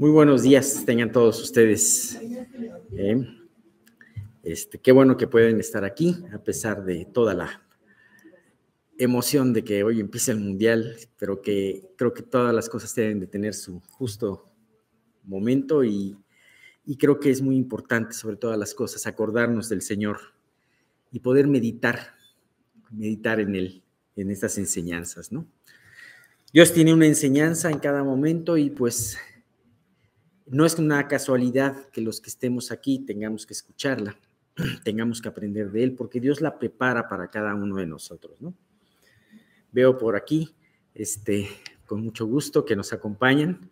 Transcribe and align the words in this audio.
Muy 0.00 0.08
buenos 0.08 0.44
días, 0.44 0.82
tengan 0.86 1.12
todos 1.12 1.42
ustedes. 1.42 2.18
Eh, 2.96 3.22
este, 4.42 4.78
qué 4.78 4.92
bueno 4.92 5.18
que 5.18 5.26
pueden 5.26 5.60
estar 5.60 5.84
aquí, 5.84 6.16
a 6.32 6.42
pesar 6.42 6.86
de 6.86 7.04
toda 7.04 7.34
la 7.34 7.62
emoción 8.96 9.52
de 9.52 9.62
que 9.62 9.84
hoy 9.84 10.00
empieza 10.00 10.32
el 10.32 10.40
mundial, 10.40 10.96
pero 11.18 11.42
que 11.42 11.90
creo 11.98 12.14
que 12.14 12.22
todas 12.22 12.54
las 12.54 12.70
cosas 12.70 12.94
deben 12.94 13.20
de 13.20 13.26
tener 13.26 13.52
su 13.52 13.82
justo 13.90 14.50
momento 15.22 15.84
y, 15.84 16.16
y 16.86 16.96
creo 16.96 17.20
que 17.20 17.28
es 17.28 17.42
muy 17.42 17.56
importante, 17.56 18.14
sobre 18.14 18.36
todas 18.36 18.58
las 18.58 18.72
cosas, 18.72 19.06
acordarnos 19.06 19.68
del 19.68 19.82
Señor 19.82 20.16
y 21.12 21.20
poder 21.20 21.46
meditar, 21.46 22.14
meditar 22.90 23.38
en 23.38 23.54
Él, 23.54 23.82
en 24.16 24.30
estas 24.30 24.56
enseñanzas, 24.56 25.30
¿no? 25.30 25.46
Dios 26.54 26.72
tiene 26.72 26.94
una 26.94 27.06
enseñanza 27.06 27.70
en 27.70 27.80
cada 27.80 28.02
momento 28.02 28.56
y 28.56 28.70
pues 28.70 29.18
no 30.50 30.66
es 30.66 30.78
una 30.78 31.06
casualidad 31.06 31.88
que 31.90 32.00
los 32.00 32.20
que 32.20 32.28
estemos 32.28 32.72
aquí 32.72 32.98
tengamos 32.98 33.46
que 33.46 33.54
escucharla, 33.54 34.18
tengamos 34.84 35.22
que 35.22 35.28
aprender 35.28 35.70
de 35.70 35.84
Él, 35.84 35.94
porque 35.94 36.20
Dios 36.20 36.40
la 36.40 36.58
prepara 36.58 37.08
para 37.08 37.30
cada 37.30 37.54
uno 37.54 37.76
de 37.76 37.86
nosotros, 37.86 38.42
¿no? 38.42 38.52
Veo 39.70 39.96
por 39.96 40.16
aquí, 40.16 40.52
este, 40.92 41.48
con 41.86 42.02
mucho 42.02 42.26
gusto 42.26 42.64
que 42.64 42.74
nos 42.74 42.92
acompañan 42.92 43.70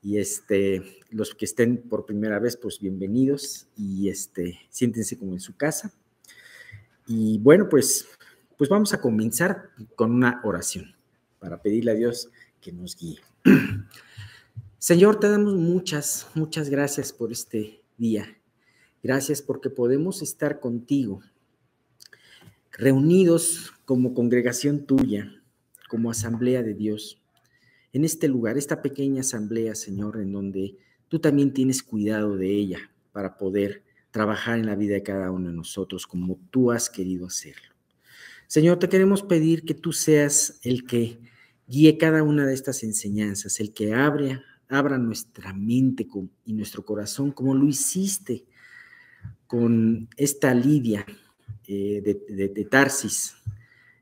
y 0.00 0.18
este, 0.18 1.00
los 1.10 1.34
que 1.34 1.44
estén 1.44 1.88
por 1.88 2.06
primera 2.06 2.38
vez, 2.38 2.56
pues 2.56 2.78
bienvenidos 2.78 3.66
y 3.76 4.08
este, 4.08 4.60
siéntense 4.70 5.18
como 5.18 5.32
en 5.32 5.40
su 5.40 5.56
casa. 5.56 5.92
Y 7.08 7.38
bueno, 7.38 7.68
pues, 7.68 8.06
pues 8.56 8.70
vamos 8.70 8.94
a 8.94 9.00
comenzar 9.00 9.70
con 9.96 10.12
una 10.12 10.40
oración 10.44 10.94
para 11.40 11.60
pedirle 11.60 11.90
a 11.90 11.94
Dios 11.94 12.30
que 12.60 12.70
nos 12.70 12.96
guíe. 12.96 13.18
Señor, 14.80 15.20
te 15.20 15.28
damos 15.28 15.56
muchas, 15.56 16.26
muchas 16.34 16.70
gracias 16.70 17.12
por 17.12 17.32
este 17.32 17.82
día. 17.98 18.38
Gracias 19.02 19.42
porque 19.42 19.68
podemos 19.68 20.22
estar 20.22 20.58
contigo, 20.58 21.20
reunidos 22.72 23.74
como 23.84 24.14
congregación 24.14 24.86
tuya, 24.86 25.42
como 25.90 26.10
asamblea 26.10 26.62
de 26.62 26.72
Dios, 26.72 27.20
en 27.92 28.06
este 28.06 28.26
lugar, 28.26 28.56
esta 28.56 28.80
pequeña 28.80 29.20
asamblea, 29.20 29.74
Señor, 29.74 30.18
en 30.18 30.32
donde 30.32 30.78
tú 31.08 31.18
también 31.18 31.52
tienes 31.52 31.82
cuidado 31.82 32.38
de 32.38 32.48
ella 32.48 32.90
para 33.12 33.36
poder 33.36 33.82
trabajar 34.10 34.58
en 34.58 34.64
la 34.64 34.76
vida 34.76 34.94
de 34.94 35.02
cada 35.02 35.30
uno 35.30 35.48
de 35.48 35.54
nosotros 35.54 36.06
como 36.06 36.40
tú 36.48 36.72
has 36.72 36.88
querido 36.88 37.26
hacerlo. 37.26 37.74
Señor, 38.46 38.78
te 38.78 38.88
queremos 38.88 39.22
pedir 39.22 39.62
que 39.66 39.74
tú 39.74 39.92
seas 39.92 40.58
el 40.62 40.86
que 40.86 41.18
guíe 41.68 41.98
cada 41.98 42.22
una 42.22 42.46
de 42.46 42.54
estas 42.54 42.82
enseñanzas, 42.82 43.60
el 43.60 43.74
que 43.74 43.92
abre, 43.92 44.40
abra 44.70 44.98
nuestra 44.98 45.52
mente 45.52 46.06
y 46.44 46.52
nuestro 46.52 46.84
corazón 46.84 47.32
como 47.32 47.54
lo 47.54 47.66
hiciste 47.66 48.46
con 49.46 50.08
esta 50.16 50.54
Lidia 50.54 51.04
eh, 51.66 52.00
de, 52.02 52.64
Tarsis, 52.64 53.34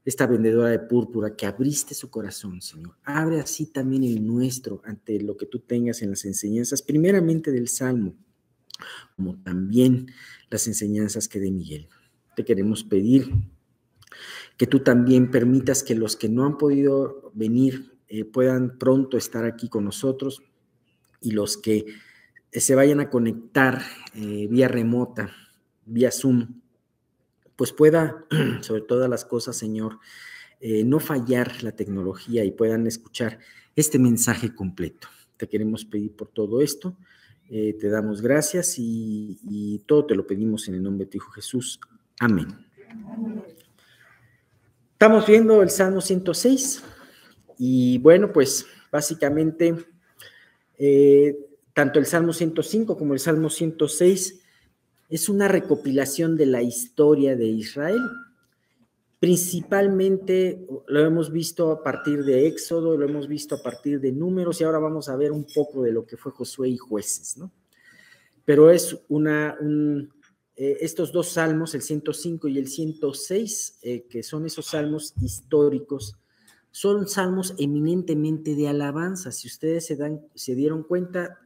esta 0.04 0.26
vendedora 0.26 0.68
de 0.68 0.78
púrpura, 0.78 1.34
que 1.34 1.46
abriste 1.46 1.94
su 1.94 2.10
corazón, 2.10 2.60
Señor. 2.60 2.96
Abre 3.02 3.40
así 3.40 3.66
también 3.66 4.04
el 4.04 4.26
nuestro 4.26 4.82
ante 4.84 5.20
lo 5.20 5.36
que 5.36 5.46
tú 5.46 5.60
tengas 5.60 6.02
en 6.02 6.10
las 6.10 6.24
enseñanzas, 6.26 6.82
primeramente 6.82 7.50
del 7.50 7.68
Salmo, 7.68 8.14
como 9.16 9.36
también 9.42 10.08
las 10.50 10.66
enseñanzas 10.66 11.28
que 11.28 11.40
de 11.40 11.50
Miguel. 11.50 11.88
Te 12.36 12.44
queremos 12.44 12.84
pedir 12.84 13.32
que 14.58 14.66
tú 14.66 14.80
también 14.80 15.30
permitas 15.30 15.82
que 15.82 15.94
los 15.94 16.16
que 16.16 16.28
no 16.28 16.44
han 16.44 16.58
podido 16.58 17.30
venir 17.34 17.98
eh, 18.08 18.24
puedan 18.24 18.78
pronto 18.78 19.16
estar 19.16 19.44
aquí 19.44 19.68
con 19.68 19.84
nosotros 19.84 20.42
y 21.20 21.32
los 21.32 21.56
que 21.56 21.86
eh, 22.52 22.60
se 22.60 22.74
vayan 22.74 23.00
a 23.00 23.10
conectar 23.10 23.82
eh, 24.14 24.46
vía 24.50 24.68
remota, 24.68 25.30
vía 25.84 26.10
Zoom, 26.10 26.60
pues 27.56 27.72
pueda, 27.72 28.24
sobre 28.60 28.82
todas 28.82 29.10
las 29.10 29.24
cosas, 29.24 29.56
Señor, 29.56 29.98
no 30.60 30.98
fallar 30.98 31.62
la 31.62 31.70
tecnología 31.70 32.44
y 32.44 32.50
puedan 32.50 32.88
escuchar 32.88 33.38
este 33.76 34.00
mensaje 34.00 34.56
completo. 34.56 35.06
Te 35.36 35.48
queremos 35.48 35.84
pedir 35.84 36.16
por 36.16 36.26
todo 36.26 36.60
esto. 36.60 36.96
te 37.48 37.88
damos 37.88 38.20
gracias 38.20 38.76
y, 38.76 39.38
y 39.44 39.78
todo 39.86 40.04
te 40.04 40.16
lo 40.16 40.26
pedimos 40.26 40.66
en 40.66 40.74
el 40.74 40.82
nombre 40.82 41.04
de 41.04 41.12
tu 41.12 41.18
Hijo 41.18 41.30
Jesús. 41.30 41.78
Amén. 42.18 42.48
Estamos 45.00 45.28
viendo 45.28 45.62
el 45.62 45.70
Salmo 45.70 46.00
106 46.00 46.82
y 47.56 47.98
bueno, 47.98 48.32
pues 48.32 48.66
básicamente 48.90 49.86
eh, 50.78 51.36
tanto 51.74 51.98
el 51.98 52.06
Salmo 52.06 52.32
105 52.32 52.96
como 52.96 53.14
el 53.14 53.20
Salmo 53.20 53.50
106 53.50 54.40
es 55.08 55.28
una 55.28 55.48
recopilación 55.48 56.36
de 56.36 56.46
la 56.46 56.62
historia 56.62 57.36
de 57.36 57.46
Israel. 57.46 58.00
Principalmente 59.18 60.66
lo 60.86 61.00
hemos 61.00 61.32
visto 61.32 61.72
a 61.72 61.82
partir 61.82 62.24
de 62.24 62.46
Éxodo, 62.46 62.96
lo 62.96 63.04
hemos 63.04 63.26
visto 63.26 63.56
a 63.56 63.62
partir 63.62 64.00
de 64.00 64.12
números 64.12 64.60
y 64.60 64.64
ahora 64.64 64.78
vamos 64.78 65.08
a 65.08 65.16
ver 65.16 65.32
un 65.32 65.44
poco 65.44 65.82
de 65.82 65.92
lo 65.92 66.06
que 66.06 66.16
fue 66.16 66.32
Josué 66.32 66.68
y 66.68 66.76
jueces, 66.76 67.36
¿no? 67.36 67.50
Pero 68.44 68.70
es 68.70 68.96
una, 69.08 69.56
un, 69.60 70.12
eh, 70.56 70.78
estos 70.80 71.12
dos 71.12 71.28
salmos, 71.28 71.74
el 71.74 71.82
105 71.82 72.48
y 72.48 72.58
el 72.58 72.66
106, 72.66 73.78
eh, 73.82 74.06
que 74.08 74.22
son 74.24 74.46
esos 74.46 74.66
salmos 74.66 75.14
históricos, 75.22 76.16
son 76.70 77.08
salmos 77.08 77.54
eminentemente 77.58 78.54
de 78.54 78.68
alabanza. 78.68 79.32
Si 79.32 79.48
ustedes 79.48 79.86
se, 79.86 79.96
dan, 79.96 80.20
se 80.34 80.54
dieron 80.54 80.82
cuenta, 80.82 81.38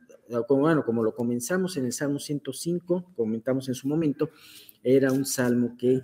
como, 0.46 0.62
bueno, 0.62 0.84
como 0.84 1.02
lo 1.02 1.14
comenzamos 1.14 1.76
en 1.76 1.86
el 1.86 1.92
Salmo 1.92 2.18
105, 2.18 3.12
comentamos 3.16 3.68
en 3.68 3.74
su 3.74 3.88
momento, 3.88 4.30
era 4.82 5.12
un 5.12 5.24
salmo 5.24 5.76
que 5.78 6.02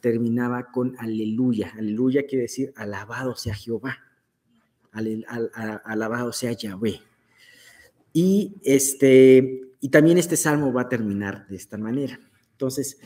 terminaba 0.00 0.70
con 0.72 0.96
aleluya. 0.98 1.72
Aleluya 1.78 2.26
quiere 2.26 2.42
decir 2.42 2.72
alabado 2.76 3.36
sea 3.36 3.54
Jehová, 3.54 3.98
alabado 4.92 6.32
sea 6.32 6.52
Yahvé. 6.52 7.00
Y, 8.12 8.56
este, 8.64 9.60
y 9.80 9.88
también 9.90 10.18
este 10.18 10.36
salmo 10.36 10.72
va 10.72 10.82
a 10.82 10.88
terminar 10.88 11.46
de 11.48 11.56
esta 11.56 11.76
manera. 11.76 12.18
Entonces, 12.52 12.98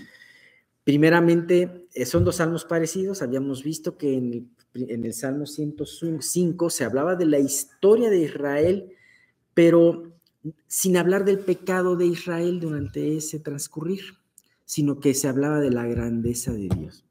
primeramente, 0.84 1.88
eh, 1.92 2.06
son 2.06 2.24
dos 2.24 2.36
salmos 2.36 2.64
parecidos. 2.64 3.20
Habíamos 3.20 3.64
visto 3.64 3.98
que 3.98 4.14
en 4.14 4.32
el, 4.32 4.46
Salmo 5.12 5.46
105 5.46 6.70
se 6.70 6.84
hablaba 6.84 7.16
de 7.16 7.26
la 7.26 7.38
historia 7.38 8.10
de 8.10 8.20
Israel, 8.20 8.92
pero 9.54 10.12
sin 10.66 10.96
hablar 10.96 11.24
del 11.24 11.40
pecado 11.40 11.96
de 11.96 12.06
Israel 12.06 12.60
durante 12.60 13.16
ese 13.16 13.40
transcurrir, 13.40 14.00
sino 14.64 15.00
que 15.00 15.14
se 15.14 15.28
hablaba 15.28 15.60
de 15.60 15.70
la 15.70 15.86
grandeza 15.86 16.52
de 16.52 16.68
Dios. 16.68 17.04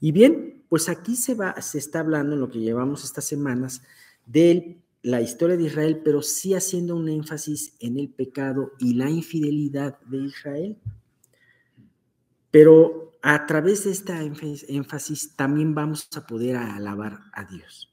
Y 0.00 0.12
bien, 0.12 0.64
pues 0.68 0.88
aquí 0.88 1.16
se, 1.16 1.34
va, 1.34 1.60
se 1.60 1.78
está 1.78 2.00
hablando 2.00 2.34
en 2.34 2.40
lo 2.40 2.50
que 2.50 2.60
llevamos 2.60 3.04
estas 3.04 3.24
semanas 3.24 3.82
de 4.24 4.78
la 5.02 5.20
historia 5.20 5.56
de 5.56 5.64
Israel, 5.64 6.00
pero 6.04 6.22
sí 6.22 6.54
haciendo 6.54 6.96
un 6.96 7.08
énfasis 7.08 7.74
en 7.80 7.98
el 7.98 8.08
pecado 8.08 8.72
y 8.78 8.94
la 8.94 9.10
infidelidad 9.10 9.98
de 10.00 10.18
Israel. 10.18 10.76
Pero 12.50 13.05
a 13.28 13.44
través 13.44 13.82
de 13.82 13.90
esta 13.90 14.22
énfasis 14.22 15.34
también 15.34 15.74
vamos 15.74 16.08
a 16.14 16.24
poder 16.28 16.54
alabar 16.54 17.24
a 17.32 17.44
Dios. 17.44 17.92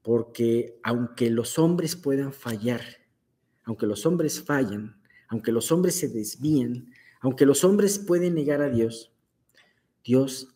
Porque 0.00 0.78
aunque 0.84 1.28
los 1.28 1.58
hombres 1.58 1.96
puedan 1.96 2.32
fallar, 2.32 2.80
aunque 3.64 3.86
los 3.86 4.06
hombres 4.06 4.40
fallan, 4.40 5.02
aunque 5.26 5.50
los 5.50 5.72
hombres 5.72 5.96
se 5.96 6.06
desvían, 6.06 6.88
aunque 7.20 7.46
los 7.46 7.64
hombres 7.64 7.98
pueden 7.98 8.36
negar 8.36 8.62
a 8.62 8.70
Dios, 8.70 9.12
Dios 10.04 10.54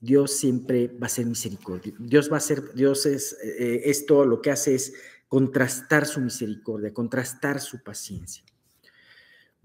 Dios 0.00 0.30
siempre 0.30 0.86
va 0.86 1.08
a 1.08 1.10
ser 1.10 1.26
misericordia. 1.26 1.92
Dios 1.98 2.30
va 2.32 2.36
a 2.36 2.40
ser, 2.40 2.72
Dios 2.74 3.06
es, 3.06 3.36
eh, 3.42 3.82
esto 3.86 4.24
lo 4.24 4.40
que 4.40 4.52
hace 4.52 4.76
es 4.76 4.94
contrastar 5.26 6.06
su 6.06 6.20
misericordia, 6.20 6.94
contrastar 6.94 7.60
su 7.60 7.82
paciencia. 7.82 8.44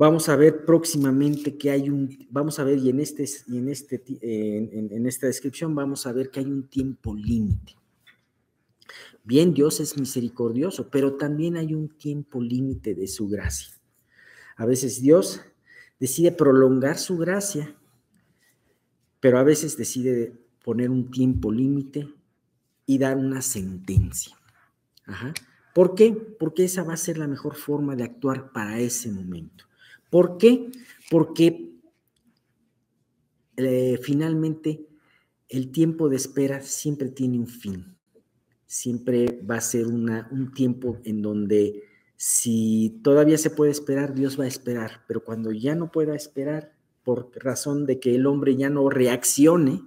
Vamos 0.03 0.27
a 0.27 0.35
ver 0.35 0.65
próximamente 0.65 1.57
que 1.57 1.71
hay 1.71 1.89
un, 1.89 2.27
vamos 2.29 2.59
a 2.59 2.65
ver 2.65 2.77
y 2.77 2.89
en, 2.89 2.99
este, 2.99 3.25
y 3.47 3.57
en, 3.57 3.69
este, 3.69 4.03
en, 4.21 5.07
esta 5.07 5.27
descripción 5.27 5.73
vamos 5.73 6.05
a 6.05 6.11
ver 6.11 6.29
que 6.29 6.41
hay 6.41 6.45
un 6.45 6.67
tiempo 6.67 7.15
límite. 7.15 7.77
Bien, 9.23 9.53
Dios 9.53 9.79
es 9.79 9.97
misericordioso, 9.97 10.89
pero 10.89 11.15
también 11.15 11.55
hay 11.55 11.73
un 11.73 11.87
tiempo 11.87 12.41
límite 12.41 12.95
de 12.95 13.07
su 13.07 13.29
gracia. 13.29 13.75
A 14.57 14.65
veces 14.65 15.01
Dios 15.01 15.39
decide 16.01 16.33
prolongar 16.33 16.97
su 16.97 17.17
gracia, 17.17 17.73
pero 19.21 19.39
a 19.39 19.43
veces 19.43 19.77
decide 19.77 20.33
poner 20.65 20.89
un 20.89 21.11
tiempo 21.11 21.49
límite 21.49 22.13
y 22.85 22.97
dar 22.97 23.15
una 23.15 23.41
sentencia. 23.41 24.35
¿Por 25.73 25.95
qué? 25.95 26.11
Porque 26.11 26.65
esa 26.65 26.83
va 26.83 26.93
a 26.93 26.97
ser 26.97 27.17
la 27.17 27.29
mejor 27.29 27.55
forma 27.55 27.95
de 27.95 28.03
actuar 28.03 28.51
para 28.51 28.81
ese 28.81 29.09
momento. 29.09 29.63
¿Por 30.13 30.37
qué? 30.37 30.69
Porque 31.09 31.73
eh, 33.57 33.99
finalmente 33.99 34.85
el 35.49 35.71
tiempo 35.71 36.07
de 36.07 36.17
espera 36.17 36.61
siempre 36.61 37.09
tiene 37.09 37.39
un 37.39 37.47
fin. 37.47 37.97
Siempre 38.67 39.41
va 39.49 39.55
a 39.55 39.61
ser 39.61 39.87
una, 39.87 40.29
un 40.31 40.53
tiempo 40.53 40.99
en 41.03 41.23
donde 41.23 41.81
Si 42.15 42.99
todavía 43.03 43.39
se 43.39 43.49
puede 43.49 43.71
esperar, 43.71 44.13
Dios 44.13 44.39
va 44.39 44.43
a 44.43 44.47
esperar, 44.47 45.01
pero 45.07 45.23
cuando 45.23 45.51
ya 45.51 45.73
no 45.73 45.91
pueda 45.91 46.13
esperar, 46.13 46.75
por 47.03 47.31
razón 47.33 47.87
de 47.87 47.99
que 47.99 48.13
el 48.13 48.27
hombre 48.27 48.55
ya 48.55 48.69
no 48.69 48.91
reaccione, 48.91 49.81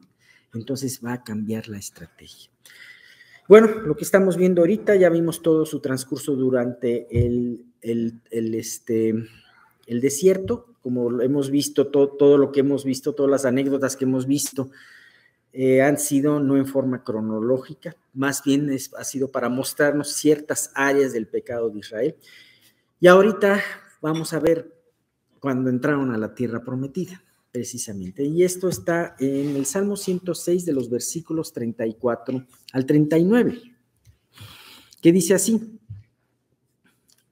entonces 0.52 1.00
va 1.04 1.12
a 1.12 1.22
cambiar 1.22 1.68
la 1.68 1.78
estrategia. 1.78 2.50
Bueno, 3.48 3.68
lo 3.68 3.94
que 3.94 4.02
estamos 4.02 4.36
viendo 4.36 4.62
ahorita, 4.62 4.96
ya 4.96 5.08
vimos 5.08 5.40
todo 5.40 5.64
su 5.66 5.78
transcurso 5.78 6.34
durante 6.34 7.06
el, 7.16 7.66
este, 7.80 9.14
el 9.86 10.00
desierto, 10.00 10.74
como 10.82 11.20
hemos 11.20 11.50
visto, 11.50 11.88
todo, 11.88 12.08
todo, 12.08 12.38
lo 12.38 12.52
que 12.52 12.60
hemos 12.60 12.84
visto, 12.84 13.14
todas 13.14 13.30
las 13.30 13.44
anécdotas 13.44 13.96
que 13.96 14.04
hemos 14.04 14.26
visto, 14.26 14.70
eh, 15.52 15.80
han 15.80 15.98
sido 15.98 16.38
no 16.38 16.56
en 16.56 16.66
forma 16.66 17.02
cronológica, 17.02 17.96
más 18.12 18.42
bien 18.44 18.70
ha 18.96 19.04
sido 19.04 19.30
para 19.30 19.48
mostrarnos 19.48 20.12
ciertas 20.12 20.70
áreas 20.74 21.12
del 21.12 21.26
pecado 21.26 21.70
de 21.70 21.78
Israel. 21.78 22.16
Y 23.00 23.06
ahorita 23.06 23.62
vamos 24.02 24.32
a 24.32 24.38
ver 24.38 24.76
cuando 25.40 25.70
entraron 25.70 26.12
a 26.12 26.18
la 26.18 26.34
tierra 26.34 26.62
prometida, 26.62 27.22
precisamente. 27.52 28.22
Y 28.24 28.42
esto 28.42 28.68
está 28.68 29.16
en 29.18 29.56
el 29.56 29.64
Salmo 29.64 29.96
106 29.96 30.66
de 30.66 30.72
los 30.72 30.90
versículos 30.90 31.52
34 31.52 32.46
al 32.72 32.84
39, 32.84 33.62
que 35.00 35.12
dice 35.12 35.34
así, 35.34 35.75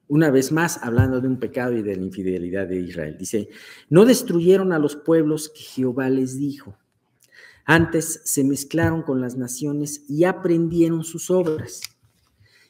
una 0.08 0.30
vez 0.30 0.52
más 0.52 0.78
hablando 0.82 1.20
de 1.20 1.28
un 1.28 1.38
pecado 1.38 1.76
y 1.76 1.82
de 1.82 1.96
la 1.96 2.02
infidelidad 2.02 2.66
de 2.66 2.80
Israel. 2.80 3.16
Dice, 3.18 3.48
no 3.88 4.04
destruyeron 4.04 4.72
a 4.72 4.78
los 4.78 4.96
pueblos 4.96 5.48
que 5.48 5.62
Jehová 5.62 6.08
les 6.10 6.38
dijo 6.38 6.76
antes 7.64 8.20
se 8.24 8.44
mezclaron 8.44 9.02
con 9.02 9.20
las 9.20 9.36
naciones 9.36 10.04
y 10.08 10.24
aprendieron 10.24 11.02
sus 11.02 11.30
obras 11.30 11.80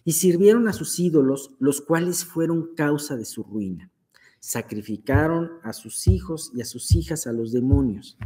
y 0.05 0.13
sirvieron 0.13 0.69
a 0.69 0.73
sus 0.73 1.01
ídolos, 1.01 1.51
los 1.59 1.81
cuales 1.81 2.25
fueron 2.25 2.75
causa 2.77 3.17
de 3.17 3.25
su 3.25 3.43
ruina. 3.43 3.91
Sacrificaron 4.39 5.51
a 5.63 5.73
sus 5.73 6.07
hijos 6.07 6.53
y 6.55 6.61
a 6.61 6.65
sus 6.65 6.95
hijas 6.95 7.27
a 7.27 7.33
los 7.33 7.51
demonios 7.51 8.17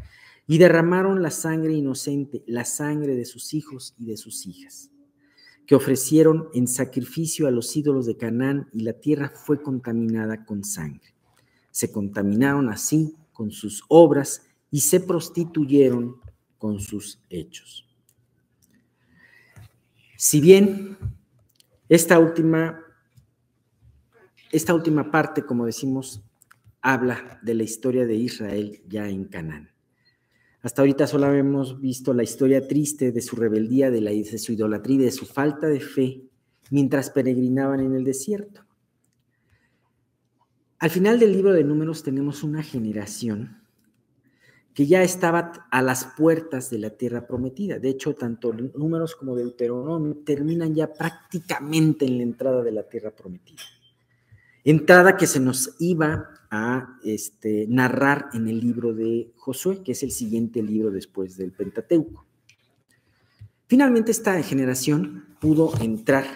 y 0.47 0.59
derramaron 0.59 1.23
la 1.23 1.31
sangre 1.31 1.73
inocente, 1.73 2.43
la 2.47 2.65
sangre 2.65 3.15
de 3.15 3.25
sus 3.25 3.55
hijos 3.55 3.95
y 3.97 4.07
de 4.07 4.17
sus 4.17 4.47
hijas, 4.47 4.91
que 5.69 5.75
ofrecieron 5.75 6.49
en 6.55 6.67
sacrificio 6.67 7.47
a 7.47 7.51
los 7.51 7.77
ídolos 7.77 8.07
de 8.07 8.17
Canaán 8.17 8.71
y 8.73 8.81
la 8.81 8.95
tierra 8.95 9.29
fue 9.29 9.63
contaminada 9.63 10.47
con 10.47 10.65
sangre. 10.65 11.15
Se 11.71 11.93
contaminaron 11.93 12.71
así 12.71 13.15
con 13.35 13.51
sus 13.51 13.85
obras 13.89 14.47
y 14.71 14.81
se 14.81 14.99
prostituyeron 14.99 16.17
con 16.57 16.81
sus 16.81 17.23
hechos. 17.29 17.87
Si 20.17 20.41
bien 20.41 20.97
esta 21.91 22.19
última, 22.19 22.81
esta 24.51 24.73
última 24.73 25.11
parte, 25.11 25.43
como 25.43 25.67
decimos, 25.67 26.23
habla 26.81 27.41
de 27.43 27.53
la 27.53 27.65
historia 27.65 28.07
de 28.07 28.15
Israel 28.15 28.81
ya 28.89 29.07
en 29.07 29.27
Canaán. 29.27 29.71
Hasta 30.63 30.83
ahorita 30.83 31.07
solo 31.07 31.33
hemos 31.33 31.81
visto 31.81 32.13
la 32.13 32.25
historia 32.25 32.67
triste 32.67 33.13
de 33.13 33.23
su 33.23 33.37
rebeldía, 33.37 33.91
de, 33.91 34.01
la, 34.01 34.11
de 34.11 34.39
su 34.39 34.53
idolatría 34.53 35.05
de 35.05 35.11
su 35.13 35.25
falta 35.25 35.69
de 35.69 35.81
fe 35.81 36.23
mientras 36.71 37.11
peregrinaban 37.11 37.81
en 37.81 37.95
el 37.95 38.05
desierto. 38.05 38.65
Al 40.81 40.91
final 40.91 41.19
del 41.19 41.33
libro 41.33 41.53
de 41.53 41.65
números 41.65 42.03
tenemos 42.03 42.43
una 42.43 42.63
generación 42.63 43.63
que 44.75 44.87
ya 44.87 45.03
estaba 45.03 45.67
a 45.73 45.83
las 45.83 46.05
puertas 46.17 46.71
de 46.71 46.79
la 46.79 46.91
tierra 46.91 47.27
prometida. 47.27 47.81
De 47.81 47.89
hecho, 47.89 48.15
tanto 48.15 48.53
números 48.53 49.17
como 49.17 49.35
Deuteronomio 49.35 50.19
terminan 50.25 50.73
ya 50.75 50.93
prácticamente 50.93 52.05
en 52.07 52.19
la 52.19 52.23
entrada 52.23 52.63
de 52.63 52.71
la 52.71 52.85
tierra 52.85 53.11
prometida. 53.11 53.63
Entrada 54.71 55.17
que 55.17 55.27
se 55.27 55.41
nos 55.41 55.75
iba 55.79 56.29
a 56.51 56.99
este, 57.03 57.67
narrar 57.69 58.29
en 58.35 58.49
el 58.49 58.61
libro 58.61 58.93
de 58.93 59.33
Josué, 59.37 59.83
que 59.83 59.93
es 59.93 60.03
el 60.03 60.11
siguiente 60.11 60.63
libro 60.63 60.91
después 60.91 61.37
del 61.37 61.53
Pentateuco. 61.53 62.27
Finalmente 63.67 64.11
esta 64.11 64.43
generación 64.43 65.25
pudo 65.41 65.73
entrar 65.81 66.27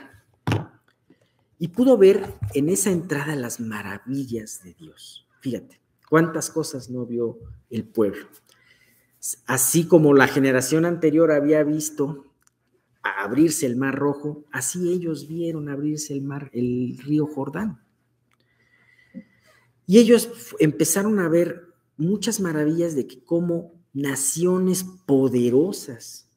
y 1.58 1.68
pudo 1.68 1.98
ver 1.98 2.34
en 2.54 2.68
esa 2.68 2.90
entrada 2.90 3.36
las 3.36 3.60
maravillas 3.60 4.62
de 4.64 4.74
Dios. 4.74 5.26
Fíjate, 5.40 5.82
¿Cuántas 6.12 6.50
cosas 6.50 6.90
no 6.90 7.06
vio 7.06 7.38
el 7.70 7.84
pueblo? 7.84 8.26
Así 9.46 9.86
como 9.86 10.12
la 10.12 10.28
generación 10.28 10.84
anterior 10.84 11.32
había 11.32 11.64
visto 11.64 12.34
abrirse 13.02 13.64
el 13.64 13.76
mar 13.76 13.94
rojo, 13.94 14.44
así 14.52 14.92
ellos 14.92 15.26
vieron 15.26 15.70
abrirse 15.70 16.12
el 16.12 16.20
mar, 16.20 16.50
el 16.52 16.98
río 16.98 17.26
Jordán. 17.26 17.80
Y 19.86 19.98
ellos 19.98 20.28
empezaron 20.58 21.18
a 21.18 21.28
ver 21.28 21.72
muchas 21.96 22.40
maravillas 22.40 22.94
de 22.94 23.06
que 23.06 23.22
como 23.24 23.72
naciones 23.92 24.84
poderosas, 25.06 26.28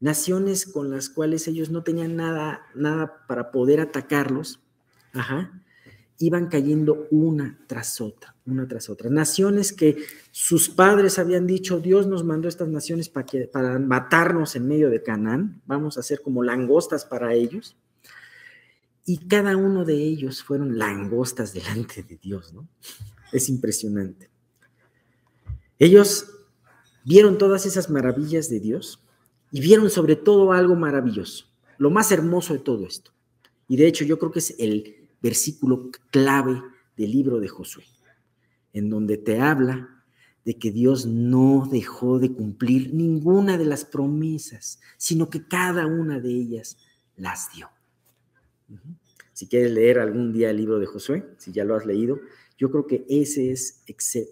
naciones 0.00 0.66
con 0.66 0.90
las 0.90 1.08
cuales 1.08 1.48
ellos 1.48 1.70
no 1.70 1.82
tenían 1.82 2.16
nada, 2.16 2.62
nada 2.74 3.24
para 3.26 3.50
poder 3.50 3.80
atacarlos, 3.80 4.60
ajá, 5.12 5.62
iban 6.18 6.48
cayendo 6.48 7.06
una 7.10 7.58
tras 7.66 8.00
otra, 8.00 8.34
una 8.44 8.66
tras 8.66 8.90
otra. 8.90 9.08
Naciones 9.08 9.72
que 9.72 10.04
sus 10.30 10.68
padres 10.68 11.18
habían 11.18 11.46
dicho, 11.46 11.80
Dios 11.80 12.06
nos 12.06 12.24
mandó 12.24 12.48
estas 12.48 12.68
naciones 12.68 13.08
para, 13.08 13.26
para 13.52 13.78
matarnos 13.78 14.56
en 14.56 14.66
medio 14.66 14.90
de 14.90 15.02
Canaán, 15.02 15.62
vamos 15.66 15.96
a 15.96 16.02
ser 16.02 16.20
como 16.20 16.42
langostas 16.42 17.04
para 17.04 17.34
ellos. 17.34 17.76
Y 19.08 19.16
cada 19.26 19.56
uno 19.56 19.86
de 19.86 19.94
ellos 19.94 20.42
fueron 20.42 20.76
langostas 20.76 21.54
delante 21.54 22.02
de 22.02 22.18
Dios, 22.18 22.52
¿no? 22.52 22.68
Es 23.32 23.48
impresionante. 23.48 24.28
Ellos 25.78 26.26
vieron 27.06 27.38
todas 27.38 27.64
esas 27.64 27.88
maravillas 27.88 28.50
de 28.50 28.60
Dios 28.60 29.02
y 29.50 29.62
vieron 29.62 29.88
sobre 29.88 30.14
todo 30.14 30.52
algo 30.52 30.76
maravilloso, 30.76 31.46
lo 31.78 31.88
más 31.88 32.12
hermoso 32.12 32.52
de 32.52 32.58
todo 32.58 32.86
esto. 32.86 33.10
Y 33.66 33.78
de 33.78 33.86
hecho 33.86 34.04
yo 34.04 34.18
creo 34.18 34.30
que 34.30 34.40
es 34.40 34.54
el 34.58 35.08
versículo 35.22 35.90
clave 36.10 36.60
del 36.94 37.10
libro 37.10 37.40
de 37.40 37.48
Josué, 37.48 37.84
en 38.74 38.90
donde 38.90 39.16
te 39.16 39.40
habla 39.40 40.04
de 40.44 40.58
que 40.58 40.70
Dios 40.70 41.06
no 41.06 41.66
dejó 41.72 42.18
de 42.18 42.30
cumplir 42.30 42.92
ninguna 42.92 43.56
de 43.56 43.64
las 43.64 43.86
promesas, 43.86 44.80
sino 44.98 45.30
que 45.30 45.48
cada 45.48 45.86
una 45.86 46.20
de 46.20 46.28
ellas 46.28 46.76
las 47.16 47.50
dio. 47.54 47.70
Si 49.38 49.46
quieres 49.46 49.70
leer 49.70 50.00
algún 50.00 50.32
día 50.32 50.50
el 50.50 50.56
libro 50.56 50.80
de 50.80 50.86
Josué, 50.86 51.24
si 51.36 51.52
ya 51.52 51.64
lo 51.64 51.76
has 51.76 51.86
leído, 51.86 52.18
yo 52.56 52.72
creo 52.72 52.88
que 52.88 53.06
ese 53.08 53.52
es 53.52 53.84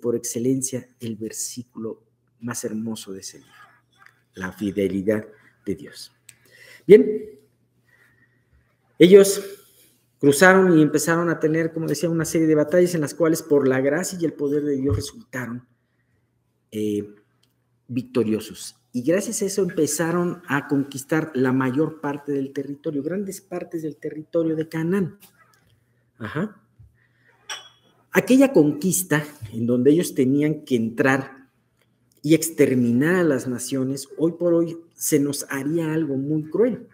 por 0.02 0.16
excelencia 0.16 0.88
el 0.98 1.14
versículo 1.14 2.02
más 2.40 2.64
hermoso 2.64 3.12
de 3.12 3.20
ese 3.20 3.38
libro, 3.38 3.54
la 4.34 4.50
fidelidad 4.50 5.24
de 5.64 5.74
Dios. 5.76 6.10
Bien, 6.88 7.38
ellos 8.98 9.40
Cruzaron 10.18 10.76
y 10.76 10.82
empezaron 10.82 11.30
a 11.30 11.38
tener, 11.38 11.72
como 11.72 11.86
decía, 11.86 12.10
una 12.10 12.24
serie 12.24 12.48
de 12.48 12.56
batallas 12.56 12.96
en 12.96 13.02
las 13.02 13.14
cuales 13.14 13.44
por 13.44 13.68
la 13.68 13.80
gracia 13.80 14.18
y 14.20 14.24
el 14.24 14.32
poder 14.32 14.64
de 14.64 14.74
Dios 14.74 14.96
resultaron 14.96 15.64
eh, 16.72 17.14
victoriosos. 17.86 18.74
Y 18.96 19.02
gracias 19.02 19.42
a 19.42 19.44
eso 19.44 19.60
empezaron 19.60 20.40
a 20.48 20.68
conquistar 20.68 21.30
la 21.34 21.52
mayor 21.52 22.00
parte 22.00 22.32
del 22.32 22.54
territorio, 22.54 23.02
grandes 23.02 23.42
partes 23.42 23.82
del 23.82 23.96
territorio 23.96 24.56
de 24.56 24.70
Canaán. 24.70 25.18
Ajá. 26.16 26.62
Aquella 28.10 28.54
conquista 28.54 29.22
en 29.52 29.66
donde 29.66 29.90
ellos 29.90 30.14
tenían 30.14 30.64
que 30.64 30.76
entrar 30.76 31.50
y 32.22 32.34
exterminar 32.34 33.16
a 33.16 33.22
las 33.22 33.46
naciones, 33.46 34.08
hoy 34.16 34.32
por 34.32 34.54
hoy 34.54 34.78
se 34.94 35.20
nos 35.20 35.44
haría 35.50 35.92
algo 35.92 36.16
muy 36.16 36.48
cruel. 36.48 36.88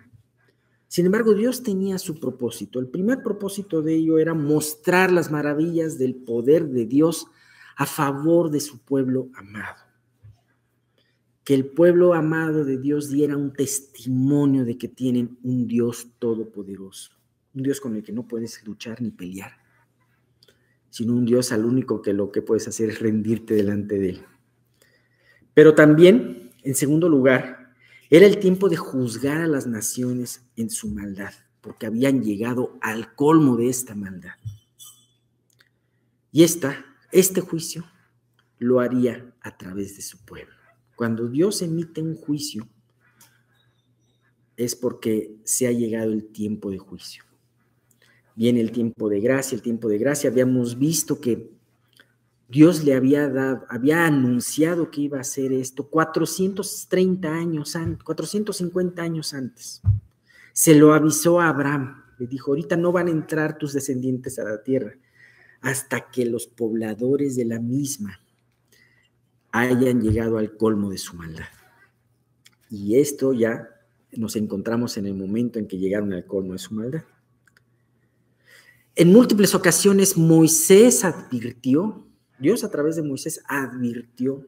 Sin 0.89 1.07
embargo, 1.07 1.35
Dios 1.35 1.63
tenía 1.63 1.99
su 1.99 2.19
propósito. 2.19 2.81
El 2.81 2.89
primer 2.89 3.23
propósito 3.23 3.81
de 3.81 3.95
ello 3.95 4.19
era 4.19 4.35
mostrar 4.35 5.13
las 5.13 5.31
maravillas 5.31 5.99
del 5.99 6.17
poder 6.17 6.67
de 6.67 6.85
Dios 6.85 7.29
a 7.77 7.87
favor 7.87 8.51
de 8.51 8.59
su 8.59 8.81
pueblo 8.81 9.29
amado. 9.35 9.82
Que 11.45 11.55
el 11.55 11.67
pueblo 11.67 12.15
amado 12.15 12.65
de 12.65 12.79
Dios 12.79 13.11
diera 13.11 13.37
un 13.37 13.53
testimonio 13.53 14.65
de 14.65 14.79
que 14.79 14.89
tienen 14.89 15.39
un 15.43 15.67
Dios 15.67 16.09
todopoderoso, 16.19 17.11
un 17.55 17.63
Dios 17.63 17.81
con 17.81 17.97
el 17.97 18.03
que 18.03 18.13
no 18.13 18.29
puedes 18.29 18.65
luchar 18.65 19.03
ni 19.03 19.11
pelear, 19.11 19.53
sino 20.91 21.15
un 21.15 21.25
Dios 21.25 21.51
al 21.53 21.65
único 21.65 22.01
que 22.01 22.13
lo 22.13 22.31
que 22.31 22.43
puedes 22.43 22.69
hacer 22.69 22.91
es 22.91 23.01
rendirte 23.01 23.55
delante 23.55 23.99
de 23.99 24.11
él. 24.11 24.23
Pero 25.55 25.75
también, 25.75 26.53
en 26.63 26.75
segundo 26.75 27.09
lugar, 27.09 27.75
era 28.09 28.27
el 28.27 28.39
tiempo 28.39 28.69
de 28.69 28.77
juzgar 28.77 29.41
a 29.41 29.47
las 29.47 29.67
naciones 29.67 30.47
en 30.57 30.71
su 30.71 30.89
maldad, 30.89 31.33
porque 31.61 31.87
habían 31.87 32.23
llegado 32.23 32.77
al 32.81 33.15
colmo 33.15 33.57
de 33.57 33.69
esta 33.69 33.95
maldad. 33.95 34.35
Y 36.31 36.45
esta, 36.45 36.85
este 37.11 37.41
juicio 37.41 37.85
lo 38.59 38.81
haría 38.81 39.35
a 39.41 39.57
través 39.57 39.97
de 39.97 40.03
su 40.03 40.19
pueblo. 40.25 40.62
Cuando 40.97 41.29
Dios 41.29 41.63
emite 41.63 42.03
un 42.03 42.17
juicio, 42.17 42.69
es 44.57 44.77
porque 44.77 45.35
se 45.45 45.67
ha 45.67 45.73
llegado 45.73 46.13
el 46.13 46.27
tiempo 46.27 46.71
de 46.71 46.79
juicio. 46.79 47.25
viene 48.35 48.61
el 48.61 48.73
tiempo 48.73 49.11
de 49.11 49.21
gracia, 49.21 49.55
el 49.57 49.63
tiempo 49.63 49.89
de 49.89 49.99
gracia. 49.99 50.31
Habíamos 50.31 50.79
visto 50.79 51.21
que 51.21 51.51
Dios 52.49 52.83
le 52.83 52.95
había 52.95 53.29
dado, 53.29 53.65
había 53.69 54.07
anunciado 54.07 54.91
que 54.91 55.03
iba 55.03 55.19
a 55.19 55.23
hacer 55.23 55.53
esto 55.53 55.89
430 55.89 57.29
años 57.29 57.77
antes, 57.77 58.05
450 58.05 59.03
años 59.03 59.35
antes. 59.35 59.83
Se 60.53 60.75
lo 60.75 60.95
avisó 60.95 61.41
a 61.41 61.49
Abraham. 61.49 62.03
Le 62.19 62.27
dijo, 62.27 62.53
ahorita 62.53 62.77
no 62.77 62.93
van 62.93 63.09
a 63.09 63.11
entrar 63.11 63.59
tus 63.59 63.73
descendientes 63.73 64.39
a 64.39 64.45
la 64.45 64.63
tierra 64.63 64.95
hasta 65.63 66.11
que 66.11 66.27
los 66.27 66.47
pobladores 66.47 67.37
de 67.37 67.45
la 67.45 67.59
misma 67.59 68.22
hayan 69.53 70.01
llegado 70.01 70.39
al 70.39 70.57
colmo 70.57 70.91
de 70.91 70.99
su 70.99 71.15
maldad. 71.15 71.47
Y 72.71 72.99
esto 72.99 73.33
ya 73.33 73.69
nos 74.13 74.37
encontramos 74.37 74.97
en 74.97 75.07
el 75.07 75.15
momento 75.15 75.59
en 75.59 75.69
que 75.69 75.79
llegaron 75.79 76.13
al 76.13 76.27
colmo 76.27 76.55
de 76.55 76.59
su 76.59 76.75
maldad. 76.75 77.05
En 78.95 79.13
múltiples 79.13 79.55
ocasiones 79.55 80.19
Moisés 80.19 81.05
advirtió, 81.05 82.07
Dios 82.39 82.65
a 82.65 82.71
través 82.71 82.97
de 82.97 83.03
Moisés 83.03 83.43
advirtió 83.47 84.47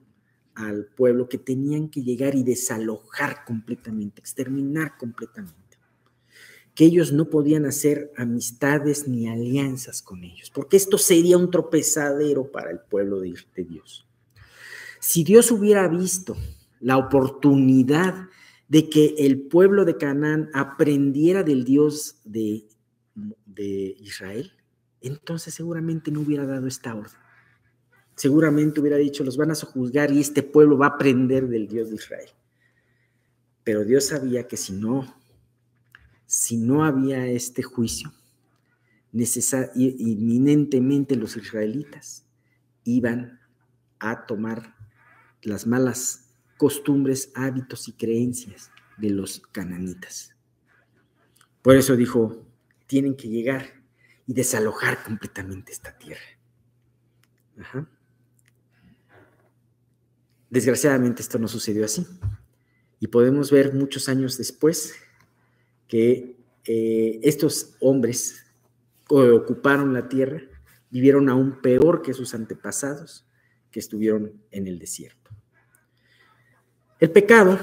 al 0.55 0.87
pueblo 0.87 1.29
que 1.29 1.39
tenían 1.39 1.89
que 1.89 2.03
llegar 2.03 2.35
y 2.35 2.43
desalojar 2.43 3.45
completamente, 3.45 4.21
exterminar 4.21 4.97
completamente, 4.99 5.79
que 6.75 6.85
ellos 6.85 7.13
no 7.13 7.31
podían 7.31 7.65
hacer 7.65 8.13
amistades 8.17 9.09
ni 9.09 9.29
alianzas 9.29 10.03
con 10.03 10.25
ellos, 10.25 10.51
porque 10.51 10.77
esto 10.77 10.99
sería 10.99 11.39
un 11.39 11.51
tropezadero 11.51 12.51
para 12.51 12.71
el 12.71 12.81
pueblo 12.81 13.21
de, 13.21 13.35
Dios. 13.57 14.04
Si 15.07 15.23
Dios 15.23 15.51
hubiera 15.51 15.87
visto 15.87 16.35
la 16.81 16.97
oportunidad 16.97 18.31
de 18.69 18.89
que 18.89 19.15
el 19.19 19.49
pueblo 19.49 19.85
de 19.85 19.99
Canaán 19.99 20.49
aprendiera 20.55 21.43
del 21.43 21.65
Dios 21.65 22.23
de 22.25 22.65
Israel, 24.01 24.53
entonces 25.03 25.53
seguramente 25.53 26.11
no 26.11 26.23
hubiera 26.23 26.47
dado 26.47 26.67
esta 26.67 26.95
orden. 26.95 27.21
Seguramente 28.15 28.81
hubiera 28.81 28.97
dicho, 28.97 29.25
los 29.25 29.37
van 29.37 29.51
a 29.51 29.55
juzgar 29.55 30.11
y 30.11 30.21
este 30.21 30.43
pueblo 30.43 30.79
va 30.79 30.87
a 30.87 30.95
aprender 30.95 31.49
del 31.49 31.69
Dios 31.69 31.91
de 31.91 31.97
Israel. 31.97 32.31
Pero 33.63 33.85
Dios 33.85 34.07
sabía 34.07 34.49
que 34.49 34.57
si 34.57 34.73
no, 34.73 35.21
si 36.25 36.57
no 36.57 36.83
había 36.83 37.27
este 37.27 37.63
juicio, 37.63 38.11
inminentemente 39.13 41.15
los 41.15 41.37
israelitas 41.37 42.25
iban 42.85 43.39
a 43.99 44.25
tomar 44.25 44.74
las 45.45 45.67
malas 45.67 46.31
costumbres, 46.57 47.31
hábitos 47.35 47.89
y 47.89 47.93
creencias 47.93 48.71
de 48.99 49.11
los 49.11 49.41
cananitas. 49.53 50.35
Por 51.63 51.77
eso 51.77 51.97
dijo 51.97 52.45
tienen 52.87 53.17
que 53.17 53.29
llegar 53.29 53.83
y 54.27 54.35
desalojar 54.35 55.03
completamente 55.03 55.73
esta 55.73 55.97
tierra. 55.97 56.21
Desgraciadamente 60.51 61.23
esto 61.23 61.39
no 61.39 61.49
sucedió 61.49 61.85
así. 61.85 62.07
Y 63.01 63.09
podemos 63.09 63.51
ver 63.51 63.75
muchos 63.75 64.09
años 64.09 64.39
después 64.39 64.95
que 65.89 66.37
eh, 66.65 67.21
estos 67.23 67.77
hombres 67.81 68.47
ocuparon 69.09 69.93
la 69.93 70.09
tierra 70.09 70.43
vivieron 70.91 71.29
aún 71.29 71.61
peor 71.61 72.03
que 72.03 72.15
sus 72.15 72.35
antepasados 72.35 73.27
que 73.71 73.81
estuvieron 73.81 74.41
en 74.53 74.69
el 74.69 74.79
desierto. 74.79 75.24
El 77.05 77.11
pecado 77.11 77.59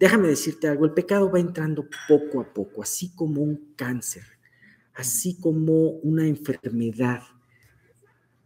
déjame 0.00 0.26
decirte 0.26 0.66
algo, 0.66 0.86
el 0.86 0.92
pecado 0.92 1.30
va 1.30 1.38
entrando 1.38 1.86
poco 2.08 2.40
a 2.40 2.52
poco, 2.52 2.82
así 2.82 3.14
como 3.14 3.42
un 3.42 3.74
cáncer, 3.76 4.24
así 4.94 5.38
como 5.38 5.90
una 6.02 6.26
enfermedad, 6.26 7.22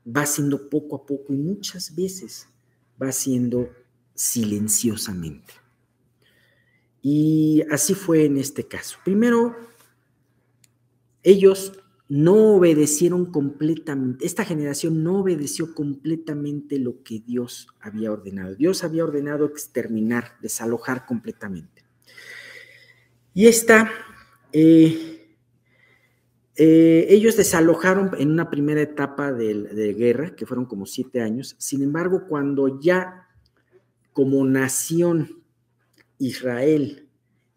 va 0.04 0.26
siendo 0.26 0.68
poco 0.68 0.96
a 0.96 1.06
poco 1.06 1.32
y 1.32 1.36
muchas 1.36 1.94
veces 1.94 2.48
va 3.00 3.12
siendo 3.12 3.70
silenciosamente. 4.14 5.54
Y 7.00 7.62
así 7.70 7.94
fue 7.94 8.24
en 8.24 8.36
este 8.36 8.66
caso. 8.66 8.98
Primero, 9.04 9.56
ellos 11.22 11.72
no 12.08 12.56
obedecieron 12.56 13.26
completamente, 13.26 14.26
esta 14.26 14.44
generación 14.44 15.02
no 15.02 15.20
obedeció 15.20 15.74
completamente 15.74 16.78
lo 16.78 17.02
que 17.02 17.20
Dios 17.20 17.68
había 17.80 18.12
ordenado. 18.12 18.54
Dios 18.54 18.84
había 18.84 19.04
ordenado 19.04 19.46
exterminar, 19.46 20.32
desalojar 20.42 21.06
completamente. 21.06 21.82
Y 23.32 23.46
esta, 23.46 23.90
eh, 24.52 25.36
eh, 26.56 27.06
ellos 27.08 27.36
desalojaron 27.36 28.10
en 28.18 28.30
una 28.30 28.50
primera 28.50 28.82
etapa 28.82 29.32
de, 29.32 29.54
de 29.54 29.94
guerra, 29.94 30.36
que 30.36 30.46
fueron 30.46 30.66
como 30.66 30.86
siete 30.86 31.22
años. 31.22 31.56
Sin 31.58 31.82
embargo, 31.82 32.26
cuando 32.28 32.80
ya 32.80 33.28
como 34.12 34.44
nación 34.44 35.42
Israel 36.18 37.03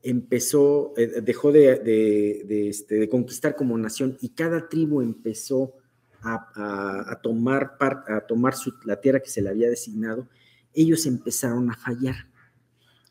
empezó, 0.04 0.94
eh, 0.98 1.22
dejó 1.22 1.54
este, 1.54 2.96
de, 2.96 3.10
conquistar 3.10 3.56
como 3.56 3.78
nación 3.78 4.18
y 4.22 4.30
cada 4.30 4.70
tribu 4.70 5.02
empezó 5.02 5.74
a, 6.22 7.20
tomar, 7.22 7.78
a 7.80 8.22
tomar 8.28 8.54
la 8.84 9.00
tierra 9.00 9.22
que 9.22 9.30
se 9.30 9.42
le 9.42 9.50
había 9.50 9.70
designado, 9.70 10.28
ellos 10.74 11.06
empezaron 11.06 11.72
a 11.72 11.78
fallar. 11.78 12.28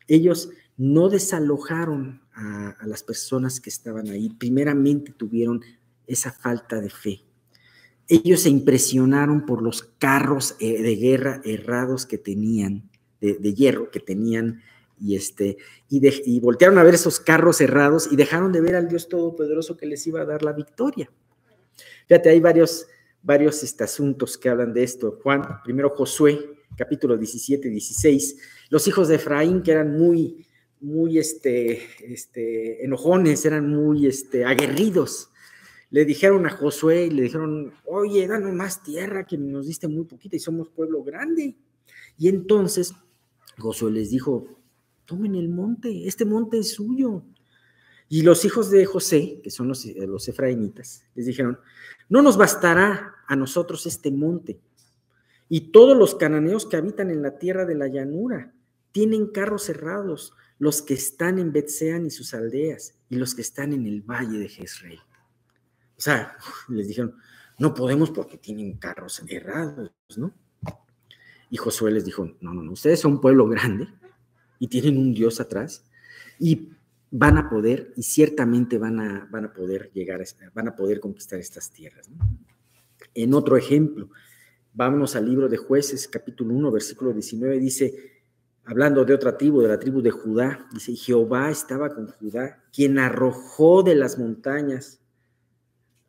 Ellos 0.07 0.49
no 0.77 1.09
desalojaron 1.09 2.21
a, 2.33 2.75
las 2.85 3.01
personas 3.01 3.59
que 3.59 3.71
estaban 3.71 4.09
ahí, 4.09 4.29
primeramente 4.29 5.11
tuvieron 5.11 5.61
esa 6.05 6.31
falta 6.31 6.79
de 6.79 6.89
fe. 6.89 7.21
Ellos 8.07 8.41
se 8.41 8.49
impresionaron 8.49 9.45
por 9.45 9.61
los 9.63 9.81
carros 9.81 10.55
eh, 10.59 10.81
de 10.81 10.95
guerra 10.95 11.41
errados 11.43 12.05
que 12.05 12.17
tenían, 12.17 12.89
de 13.19 13.53
hierro 13.53 13.89
que 13.89 13.99
tenían 13.99 14.61
y, 14.99 15.15
este, 15.15 15.57
y, 15.89 16.39
voltearon 16.39 16.77
a 16.77 16.83
ver 16.83 16.95
esos 16.95 17.19
carros 17.19 17.57
cerrados 17.57 18.09
y 18.11 18.15
dejaron 18.15 18.51
de 18.51 18.61
ver 18.61 18.75
al 18.75 18.87
Dios 18.87 19.07
Todopoderoso 19.07 19.77
que 19.77 19.85
les 19.85 20.05
iba 20.07 20.21
a 20.21 20.25
dar 20.25 20.43
la 20.43 20.53
victoria. 20.53 21.11
Fíjate, 22.07 22.29
hay 22.29 22.39
varios, 22.39 22.87
varios 23.21 23.63
este, 23.63 23.83
asuntos 23.83 24.37
que 24.37 24.49
hablan 24.49 24.73
de 24.73 24.83
esto. 24.83 25.19
Juan, 25.21 25.43
primero 25.63 25.89
Josué, 25.91 26.57
capítulo 26.75 27.17
17, 27.17 27.69
16. 27.69 28.37
Los 28.69 28.87
hijos 28.87 29.07
de 29.07 29.15
Efraín, 29.15 29.61
que 29.61 29.71
eran 29.71 29.97
muy, 29.97 30.45
muy 30.79 31.17
este, 31.17 31.81
este, 32.01 32.83
enojones, 32.83 33.45
eran 33.45 33.69
muy 33.69 34.07
este, 34.07 34.45
aguerridos, 34.45 35.29
le 35.89 36.03
dijeron 36.03 36.45
a 36.45 36.49
Josué 36.49 37.05
y 37.05 37.11
le 37.11 37.23
dijeron, 37.23 37.73
oye, 37.85 38.27
danos 38.27 38.53
más 38.53 38.83
tierra, 38.83 39.25
que 39.25 39.37
nos 39.37 39.67
diste 39.67 39.87
muy 39.87 40.03
poquita 40.03 40.35
y 40.35 40.39
somos 40.39 40.69
pueblo 40.69 41.01
grande. 41.01 41.55
Y 42.17 42.27
entonces 42.27 42.93
Josué 43.57 43.91
les 43.91 44.11
dijo, 44.11 44.56
tomen 45.07 45.33
el 45.33 45.49
monte, 45.49 46.07
este 46.07 46.25
monte 46.25 46.59
es 46.59 46.75
suyo. 46.75 47.23
Y 48.09 48.21
los 48.21 48.45
hijos 48.45 48.69
de 48.69 48.85
José, 48.85 49.41
que 49.43 49.49
son 49.49 49.67
los, 49.67 49.85
eh, 49.85 50.05
los 50.05 50.27
les 50.27 51.25
dijeron, 51.25 51.59
no 52.09 52.21
nos 52.21 52.37
bastará 52.37 53.15
a 53.27 53.35
nosotros 53.35 53.85
este 53.87 54.11
monte. 54.11 54.61
Y 55.49 55.71
todos 55.71 55.97
los 55.97 56.15
cananeos 56.15 56.65
que 56.65 56.77
habitan 56.77 57.09
en 57.09 57.21
la 57.21 57.39
tierra 57.39 57.65
de 57.65 57.75
la 57.75 57.87
llanura 57.87 58.53
tienen 58.91 59.27
carros 59.27 59.63
cerrados, 59.63 60.33
los 60.59 60.81
que 60.81 60.93
están 60.93 61.39
en 61.39 61.51
Betsean 61.51 62.05
y 62.05 62.09
sus 62.09 62.33
aldeas, 62.33 62.95
y 63.09 63.15
los 63.15 63.33
que 63.33 63.41
están 63.41 63.73
en 63.73 63.85
el 63.85 64.01
valle 64.01 64.37
de 64.39 64.49
Jezreel. 64.49 64.99
O 65.97 66.01
sea, 66.01 66.37
les 66.67 66.87
dijeron, 66.87 67.15
no 67.59 67.73
podemos 67.73 68.11
porque 68.11 68.37
tienen 68.37 68.77
carros 68.77 69.21
cerrados, 69.25 69.91
¿no? 70.15 70.33
Y 71.49 71.57
Josué 71.57 71.91
les 71.91 72.05
dijo, 72.05 72.25
no, 72.41 72.53
no, 72.53 72.61
no, 72.61 72.71
ustedes 72.73 72.99
son 72.99 73.13
un 73.13 73.21
pueblo 73.21 73.47
grande, 73.47 73.87
y 74.59 74.67
tienen 74.67 74.97
un 74.97 75.13
Dios 75.13 75.39
atrás 75.39 75.83
y 76.39 76.69
van 77.11 77.37
a 77.37 77.49
poder 77.49 77.93
y 77.95 78.03
ciertamente 78.03 78.77
van 78.77 78.99
a, 78.99 79.27
van 79.31 79.45
a 79.45 79.53
poder 79.53 79.91
llegar, 79.93 80.21
a, 80.21 80.25
van 80.53 80.67
a 80.67 80.75
poder 80.75 80.99
conquistar 80.99 81.39
estas 81.39 81.71
tierras. 81.71 82.09
En 83.13 83.33
otro 83.33 83.57
ejemplo, 83.57 84.09
vámonos 84.73 85.15
al 85.15 85.25
libro 85.25 85.47
de 85.47 85.57
jueces, 85.57 86.07
capítulo 86.07 86.53
1, 86.53 86.71
versículo 86.71 87.13
19, 87.13 87.59
dice, 87.59 87.93
hablando 88.65 89.05
de 89.05 89.13
otra 89.13 89.37
tribu, 89.37 89.61
de 89.61 89.69
la 89.69 89.79
tribu 89.79 90.01
de 90.01 90.11
Judá, 90.11 90.67
dice, 90.73 90.95
Jehová 90.95 91.49
estaba 91.49 91.93
con 91.93 92.07
Judá, 92.07 92.63
quien 92.73 92.99
arrojó 92.99 93.83
de 93.83 93.95
las 93.95 94.17
montañas, 94.19 94.99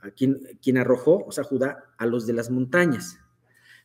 a 0.00 0.10
quien, 0.10 0.40
quien 0.62 0.78
arrojó, 0.78 1.24
o 1.24 1.32
sea, 1.32 1.44
Judá, 1.44 1.94
a 1.96 2.06
los 2.06 2.26
de 2.26 2.32
las 2.32 2.50
montañas 2.50 3.18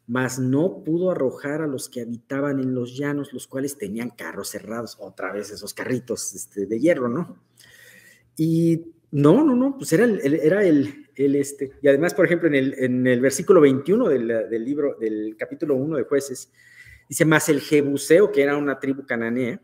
mas 0.07 0.37
no 0.39 0.83
pudo 0.83 1.11
arrojar 1.11 1.61
a 1.61 1.67
los 1.67 1.89
que 1.89 2.01
habitaban 2.01 2.59
en 2.59 2.75
los 2.75 2.97
llanos, 2.97 3.31
los 3.33 3.47
cuales 3.47 3.77
tenían 3.77 4.09
carros 4.09 4.49
cerrados, 4.49 4.97
otra 4.99 5.31
vez 5.31 5.51
esos 5.51 5.73
carritos 5.73 6.33
este, 6.33 6.65
de 6.65 6.79
hierro, 6.79 7.07
¿no? 7.07 7.37
Y 8.35 8.93
no, 9.11 9.43
no, 9.43 9.55
no, 9.55 9.77
pues 9.77 9.93
era 9.93 10.05
el, 10.05 10.19
era 10.21 10.63
el, 10.63 11.07
el, 11.15 11.35
este, 11.35 11.71
y 11.81 11.87
además, 11.87 12.13
por 12.13 12.25
ejemplo, 12.25 12.47
en 12.47 12.55
el, 12.55 12.73
en 12.77 13.07
el 13.07 13.21
versículo 13.21 13.61
21 13.61 14.09
del, 14.09 14.27
del, 14.27 14.65
libro, 14.65 14.97
del 14.99 15.35
capítulo 15.37 15.75
1 15.75 15.97
de 15.97 16.03
jueces, 16.03 16.51
dice, 17.07 17.23
más 17.23 17.47
el 17.47 17.61
Jebuseo, 17.61 18.31
que 18.31 18.41
era 18.41 18.57
una 18.57 18.79
tribu 18.79 19.05
cananea, 19.05 19.61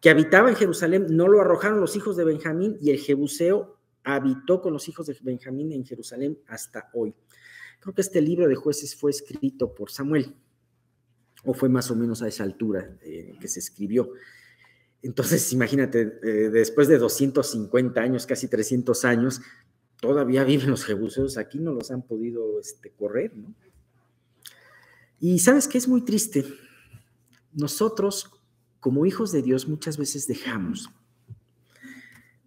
que 0.00 0.10
habitaba 0.10 0.50
en 0.50 0.56
Jerusalén, 0.56 1.06
no 1.10 1.28
lo 1.28 1.40
arrojaron 1.40 1.80
los 1.80 1.96
hijos 1.96 2.16
de 2.16 2.24
Benjamín, 2.24 2.76
y 2.80 2.90
el 2.90 2.98
Jebuseo 2.98 3.78
habitó 4.04 4.60
con 4.60 4.72
los 4.72 4.88
hijos 4.88 5.06
de 5.06 5.16
Benjamín 5.22 5.72
en 5.72 5.84
Jerusalén 5.84 6.38
hasta 6.46 6.90
hoy. 6.92 7.14
Creo 7.80 7.94
que 7.94 8.00
este 8.00 8.20
libro 8.20 8.48
de 8.48 8.54
jueces 8.54 8.94
fue 8.94 9.10
escrito 9.10 9.74
por 9.74 9.90
Samuel, 9.90 10.34
o 11.44 11.54
fue 11.54 11.68
más 11.68 11.90
o 11.90 11.96
menos 11.96 12.22
a 12.22 12.28
esa 12.28 12.44
altura 12.44 12.96
eh, 13.02 13.36
que 13.40 13.48
se 13.48 13.60
escribió. 13.60 14.10
Entonces, 15.02 15.52
imagínate, 15.54 16.18
eh, 16.22 16.50
después 16.50 16.88
de 16.88 16.98
250 16.98 18.00
años, 18.00 18.26
casi 18.26 18.48
300 18.48 19.04
años, 19.04 19.40
todavía 20.00 20.44
viven 20.44 20.70
los 20.70 20.84
jebuseos, 20.84 21.38
aquí 21.38 21.58
no 21.58 21.72
los 21.72 21.90
han 21.90 22.02
podido 22.02 22.60
este, 22.60 22.90
correr, 22.90 23.36
¿no? 23.36 23.54
Y 25.18 25.38
sabes 25.38 25.66
que 25.66 25.78
es 25.78 25.88
muy 25.88 26.02
triste. 26.02 26.44
Nosotros, 27.52 28.30
como 28.80 29.06
hijos 29.06 29.32
de 29.32 29.40
Dios, 29.40 29.66
muchas 29.66 29.96
veces 29.96 30.26
dejamos, 30.26 30.90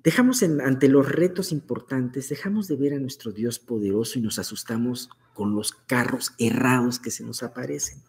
dejamos 0.03 0.43
ante 0.43 0.87
los 0.87 1.09
retos 1.09 1.51
importantes, 1.51 2.29
dejamos 2.29 2.67
de 2.67 2.75
ver 2.75 2.93
a 2.93 2.99
nuestro 2.99 3.31
Dios 3.31 3.59
poderoso 3.59 4.19
y 4.19 4.21
nos 4.21 4.39
asustamos 4.39 5.09
con 5.33 5.55
los 5.55 5.71
carros 5.71 6.33
errados 6.37 6.99
que 6.99 7.11
se 7.11 7.23
nos 7.23 7.43
aparecen. 7.43 8.01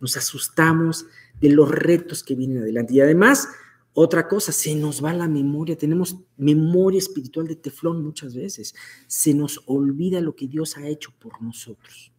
Nos 0.00 0.16
asustamos 0.16 1.06
de 1.40 1.50
los 1.50 1.70
retos 1.70 2.22
que 2.22 2.34
vienen 2.34 2.58
adelante. 2.58 2.94
Y 2.94 3.00
además, 3.00 3.48
otra 3.94 4.26
cosa, 4.26 4.52
se 4.52 4.74
nos 4.74 5.04
va 5.04 5.12
la 5.12 5.28
memoria, 5.28 5.76
tenemos 5.76 6.16
memoria 6.36 6.98
espiritual 6.98 7.46
de 7.46 7.56
teflón 7.56 8.02
muchas 8.02 8.34
veces. 8.34 8.74
Se 9.06 9.32
nos 9.32 9.62
olvida 9.66 10.20
lo 10.20 10.34
que 10.34 10.48
Dios 10.48 10.76
ha 10.76 10.86
hecho 10.88 11.12
por 11.18 11.40
nosotros. 11.40 12.12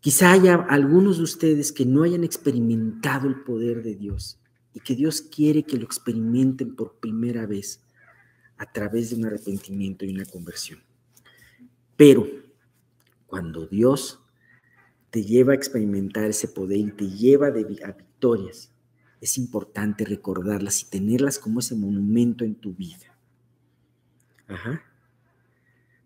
Quizá 0.00 0.32
haya 0.32 0.54
algunos 0.54 1.18
de 1.18 1.24
ustedes 1.24 1.72
que 1.72 1.84
no 1.84 2.04
hayan 2.04 2.22
experimentado 2.22 3.26
el 3.26 3.42
poder 3.42 3.82
de 3.82 3.96
Dios 3.96 4.37
y 4.72 4.80
que 4.80 4.94
Dios 4.94 5.22
quiere 5.22 5.64
que 5.64 5.76
lo 5.76 5.84
experimenten 5.84 6.76
por 6.76 6.98
primera 7.00 7.46
vez 7.46 7.82
a 8.56 8.70
través 8.70 9.10
de 9.10 9.16
un 9.16 9.26
arrepentimiento 9.26 10.04
y 10.04 10.12
una 10.12 10.24
conversión. 10.24 10.82
Pero 11.96 12.28
cuando 13.26 13.66
Dios 13.66 14.20
te 15.10 15.22
lleva 15.24 15.52
a 15.52 15.56
experimentar 15.56 16.24
ese 16.24 16.48
poder 16.48 16.78
y 16.78 16.90
te 16.92 17.08
lleva 17.08 17.48
a 17.48 17.50
victorias, 17.50 18.72
es 19.20 19.38
importante 19.38 20.04
recordarlas 20.04 20.82
y 20.82 20.90
tenerlas 20.90 21.38
como 21.38 21.60
ese 21.60 21.74
monumento 21.74 22.44
en 22.44 22.54
tu 22.54 22.74
vida. 22.74 23.16
Ajá. 24.46 24.82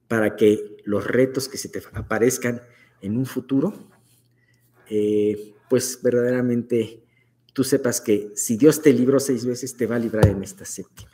Para 0.09 0.37
que 0.37 0.78
los 0.85 1.07
retos 1.07 1.49
que 1.49 1.59
se 1.59 1.69
te 1.69 1.83
aparezcan 1.92 2.62
en 3.00 3.16
un 3.16 3.26
futuro, 3.26 3.73
eh, 4.88 5.54
pues 5.69 6.00
verdaderamente 6.02 7.02
tú 7.53 7.65
sepas 7.65 8.01
que 8.01 8.33
si 8.35 8.57
Dios 8.57 8.83
te 8.83 8.93
libró 8.93 9.21
seis 9.21 9.45
veces, 9.45 9.77
te 9.77 9.87
va 9.87 9.97
a 9.97 9.99
librar 9.99 10.27
en 10.27 10.43
esta 10.43 10.65
séptima. 10.65 11.11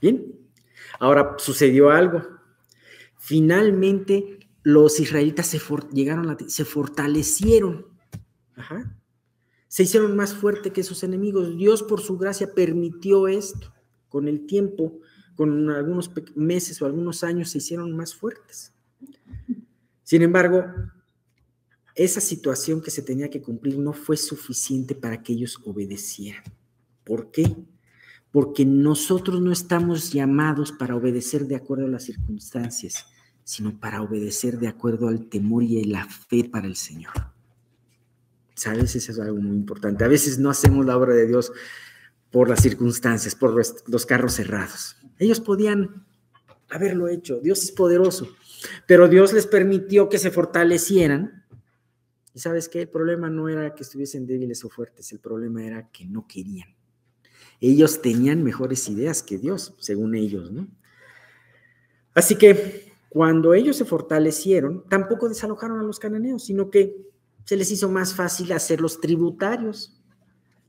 Bien, 0.00 0.34
ahora 0.98 1.36
sucedió 1.38 1.90
algo. 1.90 2.22
Finalmente 3.18 4.40
los 4.62 5.00
israelitas 5.00 5.46
se 5.46 5.60
llegaron 5.92 6.36
se 6.48 6.64
fortalecieron. 6.64 7.86
Se 9.68 9.84
hicieron 9.84 10.16
más 10.16 10.34
fuertes 10.34 10.72
que 10.72 10.82
sus 10.82 11.02
enemigos. 11.02 11.56
Dios 11.56 11.82
por 11.82 12.00
su 12.00 12.18
gracia 12.18 12.52
permitió 12.54 13.28
esto. 13.28 13.72
Con 14.08 14.28
el 14.28 14.46
tiempo, 14.46 15.00
con 15.34 15.70
algunos 15.70 16.10
meses 16.34 16.82
o 16.82 16.86
algunos 16.86 17.24
años, 17.24 17.50
se 17.50 17.58
hicieron 17.58 17.96
más 17.96 18.14
fuertes. 18.14 18.74
Sin 20.02 20.22
embargo, 20.22 20.64
esa 21.94 22.20
situación 22.20 22.80
que 22.80 22.90
se 22.90 23.02
tenía 23.02 23.30
que 23.30 23.42
cumplir 23.42 23.78
no 23.78 23.92
fue 23.92 24.16
suficiente 24.16 24.94
para 24.94 25.22
que 25.22 25.32
ellos 25.32 25.58
obedecieran. 25.64 26.42
¿Por 27.04 27.30
qué? 27.30 27.54
Porque 28.30 28.64
nosotros 28.64 29.40
no 29.40 29.52
estamos 29.52 30.12
llamados 30.12 30.72
para 30.72 30.96
obedecer 30.96 31.46
de 31.46 31.56
acuerdo 31.56 31.86
a 31.86 31.90
las 31.90 32.04
circunstancias, 32.04 33.06
sino 33.44 33.78
para 33.78 34.00
obedecer 34.02 34.58
de 34.58 34.68
acuerdo 34.68 35.08
al 35.08 35.28
temor 35.28 35.62
y 35.62 35.84
la 35.84 36.06
fe 36.06 36.44
para 36.44 36.66
el 36.66 36.76
Señor. 36.76 37.12
¿Sabes? 38.54 38.94
Eso 38.96 39.12
es 39.12 39.18
algo 39.18 39.38
muy 39.38 39.56
importante. 39.56 40.04
A 40.04 40.08
veces 40.08 40.38
no 40.38 40.50
hacemos 40.50 40.86
la 40.86 40.96
obra 40.96 41.14
de 41.14 41.26
Dios 41.26 41.52
por 42.30 42.48
las 42.48 42.62
circunstancias, 42.62 43.34
por 43.34 43.54
los 43.54 44.06
carros 44.06 44.34
cerrados. 44.34 44.96
Ellos 45.18 45.40
podían 45.40 46.06
haberlo 46.70 47.08
hecho. 47.08 47.40
Dios 47.40 47.62
es 47.62 47.72
poderoso. 47.72 48.28
Pero 48.86 49.08
Dios 49.08 49.32
les 49.32 49.46
permitió 49.46 50.08
que 50.08 50.18
se 50.18 50.30
fortalecieran. 50.30 51.41
Y 52.34 52.40
sabes 52.40 52.68
qué? 52.68 52.82
El 52.82 52.88
problema 52.88 53.28
no 53.28 53.48
era 53.48 53.74
que 53.74 53.82
estuviesen 53.82 54.26
débiles 54.26 54.64
o 54.64 54.68
fuertes, 54.68 55.12
el 55.12 55.20
problema 55.20 55.64
era 55.64 55.90
que 55.90 56.06
no 56.06 56.26
querían. 56.26 56.68
Ellos 57.60 58.02
tenían 58.02 58.42
mejores 58.42 58.88
ideas 58.88 59.22
que 59.22 59.38
Dios, 59.38 59.74
según 59.78 60.14
ellos, 60.14 60.50
¿no? 60.50 60.68
Así 62.14 62.36
que 62.36 62.92
cuando 63.08 63.54
ellos 63.54 63.76
se 63.76 63.84
fortalecieron, 63.84 64.84
tampoco 64.88 65.28
desalojaron 65.28 65.78
a 65.78 65.82
los 65.82 65.98
cananeos, 65.98 66.44
sino 66.44 66.70
que 66.70 66.96
se 67.44 67.56
les 67.56 67.70
hizo 67.70 67.90
más 67.90 68.14
fácil 68.14 68.52
hacerlos 68.52 69.00
tributarios. 69.00 70.02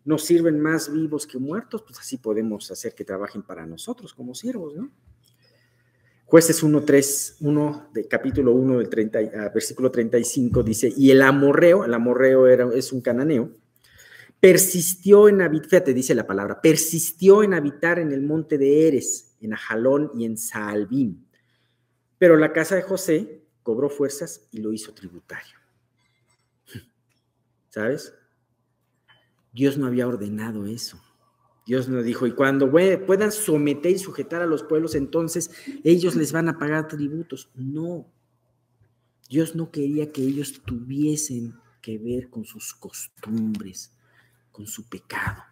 Nos 0.05 0.23
sirven 0.23 0.59
más 0.59 0.91
vivos 0.91 1.25
que 1.25 1.37
muertos, 1.37 1.83
pues 1.83 1.99
así 1.99 2.17
podemos 2.17 2.69
hacer 2.71 2.93
que 2.93 3.05
trabajen 3.05 3.43
para 3.43 3.65
nosotros 3.65 4.13
como 4.13 4.35
siervos, 4.35 4.75
¿no? 4.75 4.91
Jueces 6.33 6.63
1, 6.63 6.81
3, 6.81 7.37
1, 7.41 7.89
de 7.93 8.07
capítulo 8.07 8.53
1, 8.53 8.79
del 8.79 8.89
30, 8.89 9.19
ah, 9.19 9.51
versículo 9.53 9.91
35, 9.91 10.63
dice, 10.63 10.91
y 10.97 11.11
el 11.11 11.21
amorreo, 11.21 11.85
el 11.85 11.93
amorreo 11.93 12.47
era, 12.47 12.67
es 12.73 12.91
un 12.91 13.01
cananeo, 13.01 13.51
persistió 14.39 15.29
en 15.29 15.43
habitar, 15.43 15.69
fíjate, 15.69 15.93
dice 15.93 16.15
la 16.15 16.25
palabra, 16.25 16.59
persistió 16.59 17.43
en 17.43 17.53
habitar 17.53 17.99
en 17.99 18.11
el 18.11 18.23
monte 18.23 18.57
de 18.57 18.87
Eres, 18.87 19.35
en 19.41 19.53
Ajalón 19.53 20.09
y 20.15 20.25
en 20.25 20.39
Saalbim. 20.39 21.23
Pero 22.17 22.35
la 22.35 22.51
casa 22.51 22.77
de 22.77 22.81
José 22.81 23.43
cobró 23.61 23.91
fuerzas 23.91 24.47
y 24.49 24.57
lo 24.57 24.73
hizo 24.73 24.91
tributario. 24.91 25.59
¿Sabes? 27.69 28.11
Dios 29.51 29.77
no 29.77 29.85
había 29.85 30.07
ordenado 30.07 30.65
eso. 30.65 30.99
Dios 31.65 31.87
nos 31.87 32.03
dijo, 32.03 32.27
y 32.27 32.33
cuando 32.33 32.69
puedan 32.69 33.31
someter 33.31 33.91
y 33.91 33.99
sujetar 33.99 34.41
a 34.41 34.45
los 34.45 34.63
pueblos, 34.63 34.95
entonces 34.95 35.51
ellos 35.83 36.15
les 36.15 36.33
van 36.33 36.49
a 36.49 36.57
pagar 36.57 36.87
tributos. 36.87 37.49
No, 37.55 38.05
Dios 39.29 39.55
no 39.55 39.71
quería 39.71 40.11
que 40.11 40.21
ellos 40.21 40.61
tuviesen 40.65 41.55
que 41.81 41.97
ver 41.97 42.29
con 42.29 42.45
sus 42.45 42.73
costumbres, 42.73 43.91
con 44.51 44.67
su 44.67 44.87
pecado. 44.87 45.43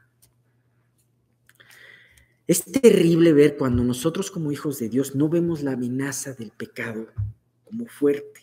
Es 2.47 2.65
terrible 2.65 3.32
ver 3.32 3.56
cuando 3.56 3.84
nosotros 3.84 4.30
como 4.30 4.52
hijos 4.52 4.80
de 4.80 4.89
Dios 4.89 5.15
no 5.15 5.30
vemos 5.30 5.63
la 5.63 5.71
amenaza 5.71 6.34
del 6.34 6.52
pecado 6.52 7.08
como 7.63 7.86
fuerte. 7.86 8.41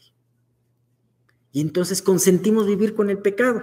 Y 1.53 1.61
entonces 1.61 2.01
consentimos 2.01 2.67
vivir 2.67 2.95
con 2.95 3.11
el 3.11 3.19
pecado. 3.19 3.63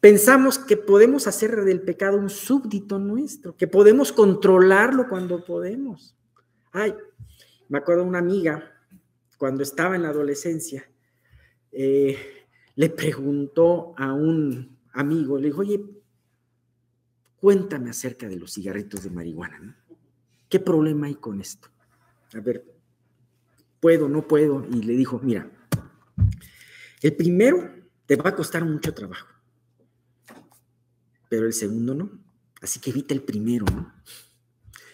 Pensamos 0.00 0.58
que 0.58 0.76
podemos 0.76 1.26
hacer 1.26 1.64
del 1.64 1.80
pecado 1.80 2.18
un 2.18 2.30
súbdito 2.30 3.00
nuestro, 3.00 3.56
que 3.56 3.66
podemos 3.66 4.12
controlarlo 4.12 5.08
cuando 5.08 5.44
podemos. 5.44 6.14
Ay, 6.70 6.94
me 7.68 7.78
acuerdo 7.78 8.04
una 8.04 8.20
amiga, 8.20 8.72
cuando 9.38 9.64
estaba 9.64 9.96
en 9.96 10.02
la 10.02 10.10
adolescencia, 10.10 10.88
eh, 11.72 12.16
le 12.76 12.90
preguntó 12.90 13.94
a 13.96 14.12
un 14.12 14.78
amigo, 14.92 15.36
le 15.36 15.48
dijo, 15.48 15.62
oye, 15.62 15.84
cuéntame 17.40 17.90
acerca 17.90 18.28
de 18.28 18.36
los 18.36 18.52
cigarritos 18.52 19.02
de 19.02 19.10
marihuana, 19.10 19.76
¿Qué 20.48 20.60
problema 20.60 21.08
hay 21.08 21.16
con 21.16 21.42
esto? 21.42 21.68
A 22.32 22.40
ver, 22.40 22.64
¿puedo, 23.80 24.08
no 24.08 24.26
puedo? 24.26 24.66
Y 24.70 24.82
le 24.82 24.94
dijo, 24.94 25.20
mira, 25.22 25.50
el 27.02 27.14
primero 27.16 27.70
te 28.06 28.16
va 28.16 28.30
a 28.30 28.34
costar 28.34 28.64
mucho 28.64 28.94
trabajo 28.94 29.37
pero 31.28 31.46
el 31.46 31.52
segundo 31.52 31.94
no. 31.94 32.10
Así 32.60 32.80
que 32.80 32.90
evita 32.90 33.14
el 33.14 33.22
primero, 33.22 33.66
¿no? 33.66 33.92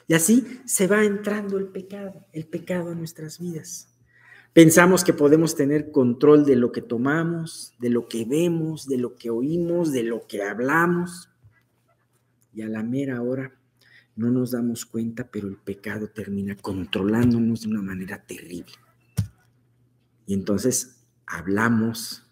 Y 0.07 0.15
así 0.15 0.61
se 0.67 0.87
va 0.87 1.05
entrando 1.05 1.57
el 1.59 1.69
pecado, 1.69 2.27
el 2.33 2.47
pecado 2.47 2.91
a 2.91 2.95
nuestras 2.95 3.39
vidas. 3.39 3.89
Pensamos 4.53 5.03
que 5.03 5.13
podemos 5.13 5.57
tener 5.57 5.91
control 5.91 6.45
de 6.45 6.57
lo 6.57 6.71
que 6.73 6.83
tomamos, 6.83 7.75
de 7.81 7.91
lo 7.91 8.07
que 8.07 8.25
vemos, 8.25 8.87
de 8.87 8.99
lo 8.99 9.17
que 9.17 9.31
oímos, 9.31 9.93
de 9.93 10.05
lo 10.05 10.27
que 10.27 10.43
hablamos. 10.43 11.31
Y 12.53 12.63
a 12.63 12.69
la 12.69 12.83
mera 12.83 13.21
hora 13.23 13.53
no 14.15 14.31
nos 14.31 14.53
damos 14.53 14.85
cuenta, 14.85 15.29
pero 15.29 15.49
el 15.49 15.57
pecado 15.57 16.09
termina 16.09 16.55
controlándonos 16.55 17.63
de 17.63 17.69
una 17.69 17.83
manera 17.83 18.25
terrible. 18.25 18.73
Y 20.27 20.35
entonces 20.35 21.05
hablamos, 21.27 22.23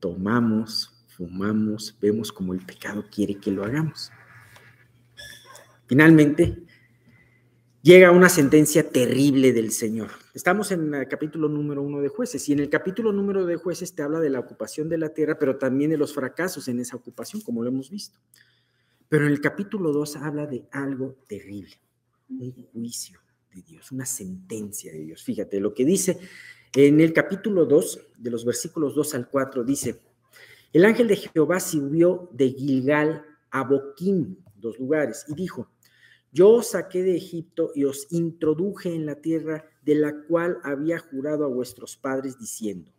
tomamos, 0.00 0.99
fumamos, 1.20 1.94
vemos 2.00 2.32
como 2.32 2.54
el 2.54 2.64
pecado 2.64 3.04
quiere 3.14 3.34
que 3.34 3.50
lo 3.50 3.62
hagamos. 3.62 4.10
Finalmente, 5.86 6.62
llega 7.82 8.10
una 8.10 8.30
sentencia 8.30 8.88
terrible 8.88 9.52
del 9.52 9.70
Señor. 9.70 10.12
Estamos 10.32 10.72
en 10.72 10.94
el 10.94 11.08
capítulo 11.08 11.46
número 11.48 11.82
uno 11.82 12.00
de 12.00 12.08
jueces 12.08 12.48
y 12.48 12.54
en 12.54 12.60
el 12.60 12.70
capítulo 12.70 13.12
número 13.12 13.44
de 13.44 13.56
jueces 13.56 13.94
te 13.94 14.02
habla 14.02 14.18
de 14.18 14.30
la 14.30 14.40
ocupación 14.40 14.88
de 14.88 14.96
la 14.96 15.10
tierra, 15.10 15.38
pero 15.38 15.58
también 15.58 15.90
de 15.90 15.98
los 15.98 16.14
fracasos 16.14 16.68
en 16.68 16.80
esa 16.80 16.96
ocupación, 16.96 17.42
como 17.42 17.62
lo 17.62 17.68
hemos 17.68 17.90
visto. 17.90 18.18
Pero 19.10 19.26
en 19.26 19.32
el 19.32 19.42
capítulo 19.42 19.92
2 19.92 20.16
habla 20.16 20.46
de 20.46 20.64
algo 20.72 21.18
terrible. 21.28 21.78
un 22.30 22.52
juicio 22.72 23.20
de 23.52 23.60
Dios, 23.60 23.92
una 23.92 24.06
sentencia 24.06 24.90
de 24.90 25.00
Dios. 25.00 25.22
Fíjate 25.22 25.60
lo 25.60 25.74
que 25.74 25.84
dice 25.84 26.18
en 26.72 27.00
el 27.00 27.12
capítulo 27.12 27.66
2, 27.66 28.00
de 28.16 28.30
los 28.30 28.44
versículos 28.44 28.94
2 28.94 29.14
al 29.16 29.28
4, 29.28 29.64
dice, 29.64 30.00
el 30.72 30.84
ángel 30.84 31.08
de 31.08 31.16
Jehová 31.16 31.60
subió 31.60 32.28
de 32.32 32.50
Gilgal 32.50 33.24
a 33.50 33.64
Boquín, 33.64 34.44
dos 34.54 34.78
lugares, 34.78 35.24
y 35.28 35.34
dijo, 35.34 35.68
yo 36.32 36.50
os 36.50 36.70
saqué 36.70 37.02
de 37.02 37.16
Egipto 37.16 37.72
y 37.74 37.84
os 37.84 38.06
introduje 38.10 38.94
en 38.94 39.04
la 39.04 39.16
tierra 39.16 39.64
de 39.82 39.96
la 39.96 40.14
cual 40.28 40.58
había 40.62 40.98
jurado 40.98 41.44
a 41.44 41.48
vuestros 41.48 41.96
padres 41.96 42.38
diciendo, 42.38 42.92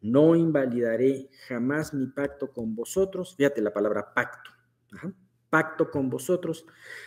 no 0.00 0.34
invalidaré 0.34 1.28
jamás 1.46 1.94
mi 1.94 2.06
pacto 2.06 2.52
con 2.52 2.74
vosotros, 2.74 3.36
fíjate 3.36 3.60
la 3.60 3.72
palabra 3.72 4.12
pacto, 4.12 4.50
pacto 5.48 5.90
con 5.90 6.10
vosotros, 6.10 6.64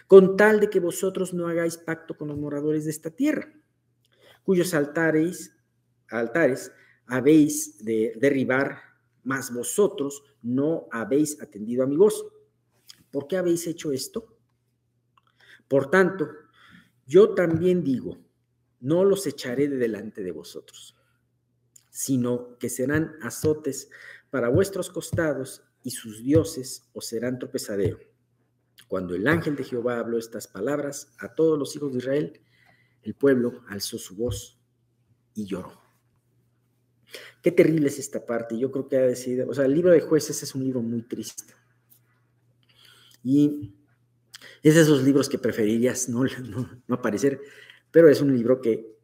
con 0.08 0.38
tal 0.38 0.60
de 0.60 0.69
que 0.69 0.80
vosotros 0.80 1.34
no 1.34 1.48
hagáis 1.48 1.78
pacto 1.78 2.15
con 2.15 2.30
los 2.30 2.38
moradores 2.38 2.86
de 2.86 2.91
esta 2.91 3.10
tierra, 3.10 3.52
cuyos 4.43 4.74
altares, 4.74 5.58
altares 6.10 6.72
habéis 7.08 7.84
de 7.84 8.13
derribar, 8.17 8.93
mas 9.24 9.54
vosotros 9.54 10.24
no 10.42 10.88
habéis 10.92 11.42
atendido 11.42 11.84
a 11.84 11.88
mi 11.88 11.96
voz. 11.96 12.26
¿Por 13.12 13.28
qué 13.28 13.38
habéis 13.38 13.68
hecho 13.68 13.92
esto? 13.92 14.38
Por 15.68 15.90
tanto, 15.90 16.28
yo 17.06 17.34
también 17.34 17.84
digo, 17.84 18.18
no 18.80 19.04
los 19.04 19.26
echaré 19.28 19.68
de 19.68 19.78
delante 19.78 20.24
de 20.24 20.32
vosotros, 20.32 20.96
sino 21.90 22.58
que 22.58 22.70
serán 22.70 23.16
azotes 23.22 23.90
para 24.30 24.50
vuestros 24.50 24.90
costados 24.90 25.64
y 25.84 25.92
sus 25.92 26.24
dioses 26.24 26.90
os 26.94 27.06
serán 27.06 27.40
tropezadero. 27.40 28.00
Cuando 28.88 29.16
el 29.16 29.28
ángel 29.28 29.56
de 29.56 29.64
Jehová 29.64 30.00
habló 30.00 30.18
estas 30.18 30.48
palabras 30.48 31.14
a 31.20 31.34
todos 31.34 31.58
los 31.58 31.76
hijos 31.76 31.92
de 31.92 32.00
Israel, 32.00 32.42
el 33.02 33.16
pueblo 33.16 33.64
alzó 33.68 33.98
su 33.98 34.16
voz 34.16 34.60
y 35.34 35.46
lloró. 35.46 35.83
Qué 37.41 37.52
terrible 37.52 37.88
es 37.88 37.99
esta 37.99 38.26
parte. 38.26 38.58
Yo 38.58 38.71
creo 38.71 38.88
que 38.88 38.97
ha 38.97 39.02
decidido, 39.02 39.49
o 39.49 39.54
sea, 39.54 39.65
el 39.65 39.73
libro 39.73 39.91
de 39.91 40.02
jueces 40.02 40.41
es 40.43 40.56
un 40.56 40.63
libro 40.63 40.82
muy 40.82 41.02
triste. 41.04 41.54
Y 43.23 43.73
es 44.62 44.76
de 44.76 44.82
esos 44.82 45.04
libros 45.04 45.30
que 45.30 45.38
preferirías 45.38 46.10
no, 46.10 46.23
no, 46.23 46.95
aparecer, 46.95 47.39
pero 47.91 48.10
es 48.10 48.21
un 48.21 48.36
libro 48.36 48.62
que, 48.62 48.97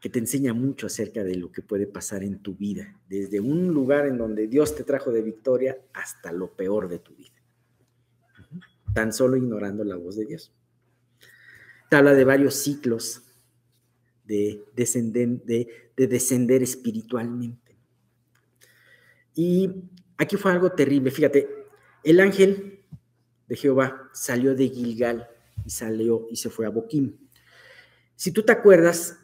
que 0.00 0.10
te 0.10 0.18
enseña 0.18 0.52
mucho 0.52 0.86
acerca 0.86 1.24
de 1.24 1.36
lo 1.36 1.50
que 1.50 1.62
puede 1.62 1.86
pasar 1.86 2.22
en 2.22 2.40
tu 2.40 2.54
vida, 2.54 2.98
desde 3.08 3.40
un 3.40 3.68
lugar 3.68 4.06
en 4.06 4.18
donde 4.18 4.46
Dios 4.46 4.74
te 4.74 4.84
trajo 4.84 5.10
de 5.10 5.22
victoria 5.22 5.78
hasta 5.92 6.32
lo 6.32 6.54
peor 6.54 6.88
de 6.88 6.98
tu 6.98 7.14
vida, 7.14 7.34
tan 8.94 9.12
solo 9.12 9.36
ignorando 9.36 9.84
la 9.84 9.96
voz 9.96 10.16
de 10.16 10.26
Dios. 10.26 10.52
Te 11.88 11.96
habla 11.96 12.14
de 12.14 12.24
varios 12.24 12.54
ciclos 12.54 13.25
de, 14.26 14.64
de, 14.74 15.68
de 15.96 16.06
descender 16.06 16.62
espiritualmente. 16.62 17.76
Y 19.34 19.70
aquí 20.16 20.36
fue 20.36 20.52
algo 20.52 20.72
terrible, 20.72 21.10
fíjate, 21.10 21.48
el 22.02 22.20
ángel 22.20 22.80
de 23.48 23.56
Jehová 23.56 24.10
salió 24.12 24.54
de 24.54 24.68
Gilgal 24.68 25.28
y 25.64 25.70
salió 25.70 26.26
y 26.30 26.36
se 26.36 26.50
fue 26.50 26.66
a 26.66 26.70
Boquim. 26.70 27.16
Si 28.14 28.32
tú 28.32 28.42
te 28.42 28.52
acuerdas, 28.52 29.18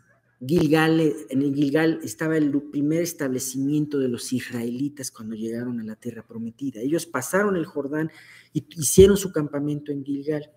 Gilgal, 0.45 1.01
en 1.01 1.43
el 1.43 1.55
Gilgal 1.55 2.01
estaba 2.03 2.37
el 2.37 2.51
primer 2.71 3.03
establecimiento 3.03 3.99
de 3.99 4.09
los 4.09 4.33
israelitas 4.33 5.11
cuando 5.11 5.37
llegaron 5.37 5.81
a 5.81 5.85
la 5.85 5.95
tierra 5.95 6.27
prometida. 6.27 6.81
Ellos 6.81 7.07
pasaron 7.07 7.57
el 7.57 7.65
Jordán 7.65 8.11
y 8.53 8.67
hicieron 8.77 9.17
su 9.17 9.33
campamento 9.33 9.93
en 9.93 10.05
Gilgal. 10.05 10.51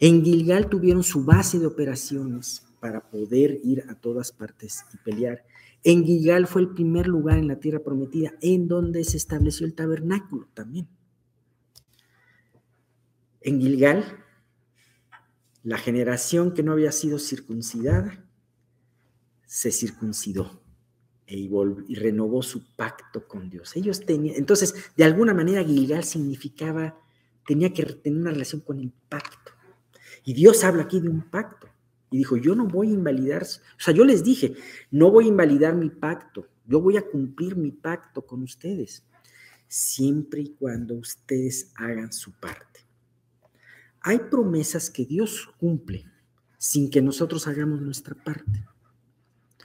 En 0.00 0.24
Gilgal 0.24 0.68
tuvieron 0.68 1.02
su 1.02 1.24
base 1.24 1.58
de 1.58 1.66
operaciones 1.66 2.65
para 2.80 3.08
poder 3.08 3.60
ir 3.62 3.84
a 3.88 3.94
todas 3.94 4.32
partes 4.32 4.84
y 4.92 4.96
pelear. 4.98 5.44
En 5.84 6.04
Gilgal 6.04 6.46
fue 6.46 6.62
el 6.62 6.70
primer 6.70 7.06
lugar 7.06 7.38
en 7.38 7.48
la 7.48 7.60
tierra 7.60 7.80
prometida 7.82 8.32
en 8.40 8.68
donde 8.68 9.04
se 9.04 9.16
estableció 9.16 9.66
el 9.66 9.74
tabernáculo 9.74 10.48
también. 10.54 10.88
En 13.40 13.60
Gilgal, 13.60 14.04
la 15.62 15.78
generación 15.78 16.54
que 16.54 16.62
no 16.62 16.72
había 16.72 16.92
sido 16.92 17.18
circuncidada 17.18 18.24
se 19.46 19.70
circuncidó 19.70 20.62
e 21.26 21.36
y 21.38 21.94
renovó 21.96 22.42
su 22.42 22.64
pacto 22.76 23.26
con 23.26 23.50
Dios. 23.50 23.74
Ellos 23.76 24.04
tenían, 24.04 24.36
entonces, 24.36 24.74
de 24.96 25.04
alguna 25.04 25.34
manera 25.34 25.64
Gilgal 25.64 26.04
significaba, 26.04 27.00
tenía 27.46 27.72
que 27.72 27.84
tener 27.84 28.20
una 28.20 28.30
relación 28.30 28.60
con 28.60 28.78
el 28.78 28.92
pacto. 29.08 29.52
Y 30.24 30.34
Dios 30.34 30.62
habla 30.64 30.84
aquí 30.84 31.00
de 31.00 31.08
un 31.08 31.22
pacto. 31.22 31.68
Y 32.10 32.18
dijo, 32.18 32.36
yo 32.36 32.54
no 32.54 32.66
voy 32.66 32.90
a 32.90 32.94
invalidar, 32.94 33.42
o 33.42 33.80
sea, 33.80 33.92
yo 33.92 34.04
les 34.04 34.22
dije, 34.22 34.54
no 34.90 35.10
voy 35.10 35.24
a 35.24 35.28
invalidar 35.28 35.74
mi 35.74 35.90
pacto, 35.90 36.46
yo 36.66 36.80
voy 36.80 36.96
a 36.96 37.02
cumplir 37.02 37.56
mi 37.56 37.72
pacto 37.72 38.24
con 38.24 38.42
ustedes, 38.42 39.04
siempre 39.66 40.40
y 40.42 40.54
cuando 40.54 40.94
ustedes 40.94 41.72
hagan 41.76 42.12
su 42.12 42.32
parte. 42.32 42.80
Hay 44.00 44.20
promesas 44.30 44.88
que 44.88 45.04
Dios 45.04 45.48
cumple 45.58 46.04
sin 46.58 46.90
que 46.90 47.02
nosotros 47.02 47.46
hagamos 47.48 47.80
nuestra 47.80 48.14
parte. 48.14 48.64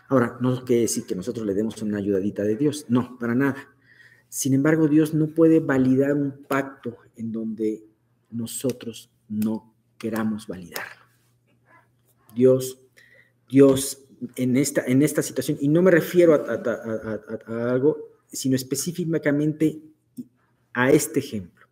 Ahora, 0.07 0.37
no 0.41 0.65
quiere 0.65 0.83
decir 0.83 1.05
que 1.05 1.15
nosotros 1.15 1.45
le 1.45 1.53
demos 1.53 1.81
una 1.81 1.99
ayudadita 1.99 2.43
de 2.43 2.57
Dios, 2.57 2.85
no, 2.89 3.17
para 3.17 3.33
nada. 3.35 3.55
Sin 4.27 4.53
embargo, 4.53 4.87
Dios 4.87 5.13
no 5.13 5.27
puede 5.27 5.59
validar 5.59 6.13
un 6.13 6.43
pacto 6.47 6.97
en 7.15 7.31
donde 7.31 7.85
nosotros 8.29 9.09
no 9.29 9.73
queramos 9.97 10.47
validarlo. 10.47 11.00
Dios, 12.33 12.79
Dios 13.49 14.05
en 14.35 14.57
esta, 14.57 14.83
en 14.85 15.01
esta 15.01 15.21
situación, 15.21 15.57
y 15.61 15.67
no 15.67 15.81
me 15.81 15.91
refiero 15.91 16.33
a 16.35 17.71
algo, 17.71 17.97
sino 18.31 18.55
específicamente 18.55 19.81
a 20.73 20.91
este 20.91 21.19
ejemplo. 21.19 21.67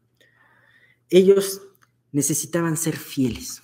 Ellos 1.10 1.62
necesitaban 2.12 2.78
ser 2.78 2.96
fieles 2.96 3.62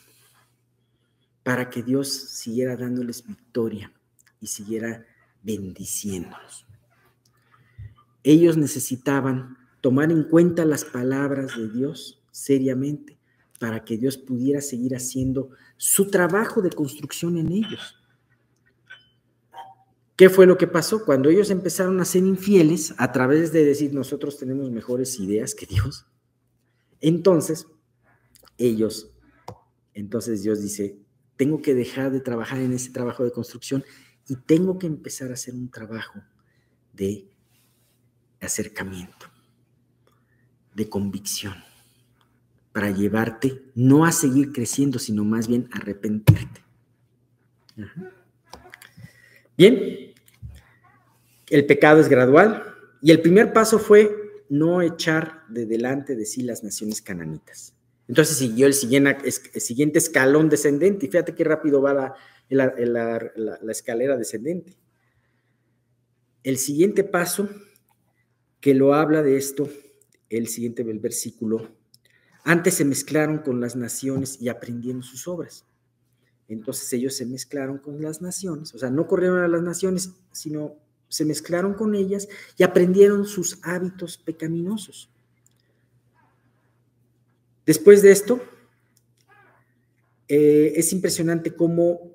para 1.43 1.69
que 1.69 1.83
Dios 1.83 2.09
siguiera 2.11 2.75
dándoles 2.75 3.25
victoria 3.25 3.91
y 4.39 4.47
siguiera 4.47 5.05
bendiciéndolos. 5.43 6.65
Ellos 8.23 8.57
necesitaban 8.57 9.57
tomar 9.81 10.11
en 10.11 10.23
cuenta 10.23 10.65
las 10.65 10.83
palabras 10.85 11.55
de 11.55 11.69
Dios 11.69 12.23
seriamente 12.31 13.19
para 13.59 13.85
que 13.85 13.97
Dios 13.97 14.17
pudiera 14.17 14.61
seguir 14.61 14.95
haciendo 14.95 15.51
su 15.77 16.09
trabajo 16.09 16.61
de 16.61 16.69
construcción 16.71 17.37
en 17.37 17.51
ellos. 17.51 17.95
¿Qué 20.15 20.29
fue 20.29 20.45
lo 20.45 20.57
que 20.57 20.67
pasó? 20.67 21.03
Cuando 21.03 21.29
ellos 21.29 21.49
empezaron 21.49 21.99
a 21.99 22.05
ser 22.05 22.23
infieles 22.23 22.93
a 22.97 23.11
través 23.11 23.51
de 23.51 23.65
decir 23.65 23.93
nosotros 23.93 24.37
tenemos 24.37 24.71
mejores 24.71 25.19
ideas 25.19 25.53
que 25.53 25.65
Dios, 25.65 26.05
entonces 27.01 27.67
ellos. 28.57 29.11
Entonces 29.93 30.43
Dios 30.43 30.61
dice, 30.61 30.97
tengo 31.35 31.61
que 31.61 31.73
dejar 31.73 32.11
de 32.11 32.21
trabajar 32.21 32.59
en 32.59 32.73
ese 32.73 32.91
trabajo 32.91 33.23
de 33.23 33.31
construcción 33.31 33.83
y 34.27 34.35
tengo 34.37 34.79
que 34.79 34.87
empezar 34.87 35.31
a 35.31 35.33
hacer 35.33 35.53
un 35.53 35.69
trabajo 35.69 36.21
de 36.93 37.29
acercamiento, 38.39 39.27
de 40.73 40.89
convicción, 40.89 41.55
para 42.75 42.91
llevarte 42.91 43.61
no 43.73 44.03
a 44.03 44.11
seguir 44.11 44.51
creciendo, 44.51 44.99
sino 44.99 45.23
más 45.23 45.47
bien 45.47 45.69
a 45.71 45.77
arrepentirte. 45.77 46.61
Bien, 49.57 50.13
el 51.49 51.65
pecado 51.65 52.01
es 52.01 52.09
gradual 52.09 52.65
y 53.01 53.11
el 53.11 53.21
primer 53.21 53.53
paso 53.53 53.79
fue 53.79 54.13
no 54.49 54.81
echar 54.81 55.43
de 55.47 55.65
delante 55.65 56.17
de 56.17 56.25
sí 56.25 56.43
las 56.43 56.65
naciones 56.65 57.01
cananitas. 57.01 57.73
Entonces 58.09 58.35
siguió 58.35 58.67
el 58.67 58.73
siguiente, 58.73 59.97
escalón 59.97 60.49
descendente 60.49 61.05
y 61.05 61.09
fíjate 61.09 61.33
qué 61.33 61.45
rápido 61.45 61.81
va 61.81 62.13
la, 62.49 63.61
escalera 63.69 64.17
descendente. 64.17 64.75
El 66.43 66.57
siguiente 66.57 67.05
paso 67.05 67.47
que 68.59 68.73
lo 68.73 68.93
habla 68.93 69.23
de 69.23 69.37
esto, 69.37 69.69
el 70.29 70.49
siguiente 70.49 70.83
versículo, 70.83 71.69
antes 72.45 72.75
se 72.75 72.85
mezclaron 72.85 73.39
con 73.39 73.59
las 73.59 73.75
naciones 73.75 74.39
y 74.39 74.49
aprendieron 74.49 75.01
sus 75.01 75.27
obras. 75.27 75.65
Entonces 76.47 76.93
ellos 76.93 77.15
se 77.17 77.25
mezclaron 77.25 77.79
con 77.79 77.99
las 78.01 78.21
naciones, 78.21 78.73
o 78.75 78.77
sea, 78.77 78.91
no 78.91 79.07
corrieron 79.07 79.39
a 79.39 79.47
las 79.47 79.63
naciones, 79.63 80.11
sino 80.31 80.75
se 81.09 81.25
mezclaron 81.25 81.73
con 81.73 81.95
ellas 81.95 82.27
y 82.55 82.63
aprendieron 82.63 83.25
sus 83.25 83.57
hábitos 83.63 84.17
pecaminosos. 84.17 85.09
Después 87.65 88.03
de 88.03 88.11
esto, 88.11 88.39
eh, 90.27 90.73
es 90.75 90.93
impresionante 90.93 91.55
cómo 91.55 92.11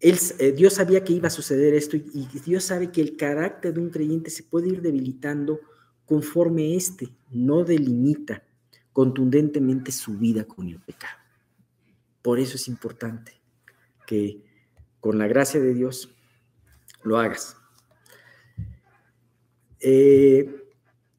eh, 0.00 0.52
Dios 0.52 0.72
sabía 0.72 1.04
que 1.04 1.12
iba 1.12 1.28
a 1.28 1.30
suceder 1.30 1.74
esto 1.74 1.98
y, 1.98 2.04
y, 2.14 2.40
Dios 2.40 2.64
sabe 2.64 2.90
que 2.90 3.02
el 3.02 3.16
carácter 3.16 3.74
de 3.74 3.80
un 3.80 3.90
creyente 3.90 4.30
se 4.30 4.42
puede 4.42 4.68
ir 4.68 4.80
debilitando 4.80 5.60
conforme 6.06 6.76
éste 6.76 7.10
no 7.30 7.64
delimita 7.64 8.47
contundentemente 8.98 9.92
su 9.92 10.18
vida 10.18 10.42
con 10.42 10.66
el 10.66 10.80
pecado. 10.80 11.20
Por 12.20 12.40
eso 12.40 12.56
es 12.56 12.66
importante 12.66 13.30
que 14.08 14.42
con 14.98 15.18
la 15.18 15.28
gracia 15.28 15.60
de 15.60 15.72
Dios 15.72 16.12
lo 17.04 17.16
hagas. 17.16 17.56
Eh, 19.78 20.64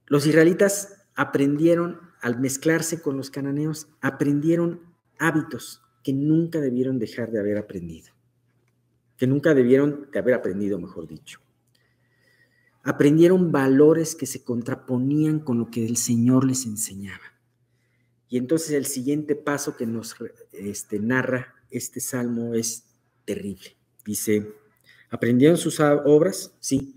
los 0.08 0.28
israelitas 0.28 1.06
aprendieron, 1.16 2.02
al 2.20 2.38
mezclarse 2.42 3.02
con 3.02 3.16
los 3.16 3.32
cananeos, 3.32 3.88
aprendieron 4.02 4.82
hábitos 5.18 5.82
que 6.04 6.12
nunca 6.12 6.60
debieron 6.60 7.00
dejar 7.00 7.32
de 7.32 7.40
haber 7.40 7.58
aprendido, 7.58 8.12
que 9.16 9.26
nunca 9.26 9.54
debieron 9.54 10.10
de 10.12 10.20
haber 10.20 10.34
aprendido, 10.34 10.80
mejor 10.80 11.08
dicho. 11.08 11.40
Aprendieron 12.84 13.54
valores 13.54 14.16
que 14.16 14.26
se 14.26 14.44
contraponían 14.44 15.40
con 15.40 15.60
lo 15.60 15.72
que 15.72 15.86
el 15.86 15.96
Señor 15.96 16.44
les 16.44 16.66
enseñaba. 16.66 17.39
Y 18.30 18.38
entonces 18.38 18.72
el 18.72 18.86
siguiente 18.86 19.36
paso 19.36 19.76
que 19.76 19.88
nos 19.88 20.16
este, 20.52 21.00
narra 21.00 21.56
este 21.72 22.00
salmo 22.00 22.54
es 22.54 22.86
terrible. 23.26 23.76
Dice, 24.06 24.54
¿aprendieron 25.10 25.58
sus 25.58 25.80
obras? 25.80 26.54
Sí, 26.60 26.96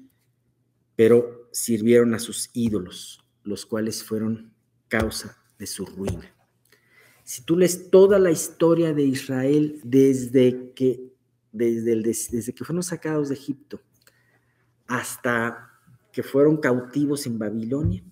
pero 0.95 1.49
sirvieron 1.51 2.15
a 2.15 2.19
sus 2.19 2.51
ídolos, 2.53 3.25
los 3.45 3.65
cuales 3.65 4.05
fueron 4.05 4.53
causa 4.89 5.39
de 5.59 5.67
su 5.67 5.87
ruina. 5.87 6.31
Si 7.25 7.43
tú 7.43 7.57
lees 7.57 7.89
toda 7.89 8.19
la 8.19 8.31
historia 8.31 8.93
de 8.93 9.05
Israel 9.05 9.81
desde 9.85 10.73
que, 10.75 11.13
desde, 11.51 11.93
el, 11.93 12.03
desde 12.03 12.53
que 12.53 12.65
fueron 12.65 12.83
sacados 12.83 13.31
de 13.31 13.37
Egipto 13.37 13.81
hasta 14.87 15.71
que 16.13 16.23
fueron 16.23 16.59
cautivos 16.59 17.27
en 17.27 17.39
Babilonia, 17.39 18.05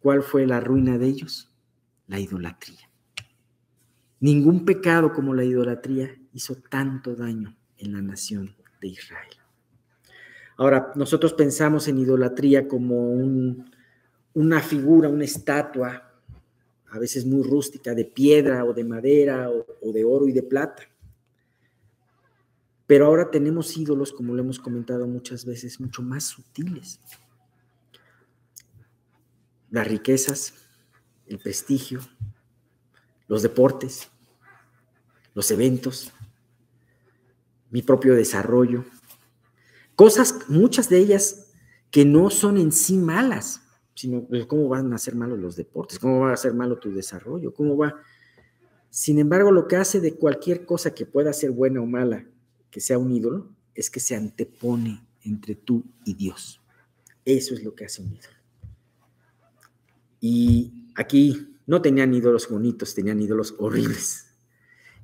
¿cuál 0.00 0.22
fue 0.22 0.46
la 0.46 0.60
ruina 0.60 0.98
de 0.98 1.06
ellos? 1.06 1.53
La 2.06 2.18
idolatría. 2.18 2.90
Ningún 4.20 4.64
pecado 4.64 5.12
como 5.12 5.34
la 5.34 5.44
idolatría 5.44 6.14
hizo 6.32 6.56
tanto 6.56 7.14
daño 7.14 7.56
en 7.78 7.92
la 7.92 8.02
nación 8.02 8.54
de 8.80 8.88
Israel. 8.88 9.34
Ahora, 10.56 10.92
nosotros 10.94 11.34
pensamos 11.34 11.88
en 11.88 11.98
idolatría 11.98 12.68
como 12.68 13.10
una 14.34 14.60
figura, 14.60 15.08
una 15.08 15.24
estatua, 15.24 16.10
a 16.90 16.98
veces 16.98 17.26
muy 17.26 17.42
rústica, 17.42 17.94
de 17.94 18.04
piedra 18.04 18.64
o 18.64 18.72
de 18.72 18.84
madera 18.84 19.50
o, 19.50 19.92
de 19.92 20.04
oro 20.04 20.28
y 20.28 20.32
de 20.32 20.44
plata. 20.44 20.84
Pero 22.86 23.06
ahora 23.06 23.30
tenemos 23.30 23.76
ídolos, 23.76 24.12
como 24.12 24.34
lo 24.34 24.42
hemos 24.42 24.60
comentado 24.60 25.06
muchas 25.06 25.44
veces, 25.44 25.80
mucho 25.80 26.02
más 26.02 26.24
sutiles. 26.24 27.00
Las 29.70 29.88
riquezas, 29.88 30.54
el 31.26 31.38
prestigio, 31.38 32.00
los 33.28 33.42
deportes, 33.42 34.08
los 35.34 35.50
eventos, 35.50 36.12
mi 37.70 37.82
propio 37.82 38.14
desarrollo, 38.14 38.84
Cosas, 39.96 40.48
muchas 40.48 40.88
de 40.88 40.98
ellas 40.98 41.52
que 41.90 42.04
no 42.04 42.30
son 42.30 42.58
en 42.58 42.72
sí 42.72 42.96
malas, 42.96 43.60
sino 43.94 44.24
pues, 44.24 44.46
cómo 44.46 44.68
van 44.68 44.92
a 44.92 44.98
ser 44.98 45.14
malos 45.14 45.38
los 45.38 45.54
deportes, 45.54 46.00
cómo 46.00 46.20
va 46.20 46.32
a 46.32 46.36
ser 46.36 46.52
malo 46.52 46.78
tu 46.78 46.92
desarrollo, 46.92 47.54
cómo 47.54 47.76
va. 47.76 47.94
Sin 48.90 49.18
embargo, 49.18 49.52
lo 49.52 49.68
que 49.68 49.76
hace 49.76 50.00
de 50.00 50.14
cualquier 50.14 50.66
cosa 50.66 50.94
que 50.94 51.06
pueda 51.06 51.32
ser 51.32 51.52
buena 51.52 51.80
o 51.80 51.86
mala, 51.86 52.26
que 52.70 52.80
sea 52.80 52.98
un 52.98 53.12
ídolo, 53.12 53.48
es 53.74 53.88
que 53.88 54.00
se 54.00 54.16
antepone 54.16 55.04
entre 55.22 55.54
tú 55.54 55.84
y 56.04 56.14
Dios. 56.14 56.60
Eso 57.24 57.54
es 57.54 57.62
lo 57.62 57.74
que 57.74 57.84
hace 57.84 58.02
un 58.02 58.12
ídolo. 58.12 58.36
Y 60.20 60.83
aquí 60.94 61.58
no 61.66 61.80
tenían 61.80 62.12
ídolos 62.14 62.48
bonitos, 62.48 62.94
tenían 62.94 63.20
ídolos 63.20 63.54
horribles. 63.58 64.26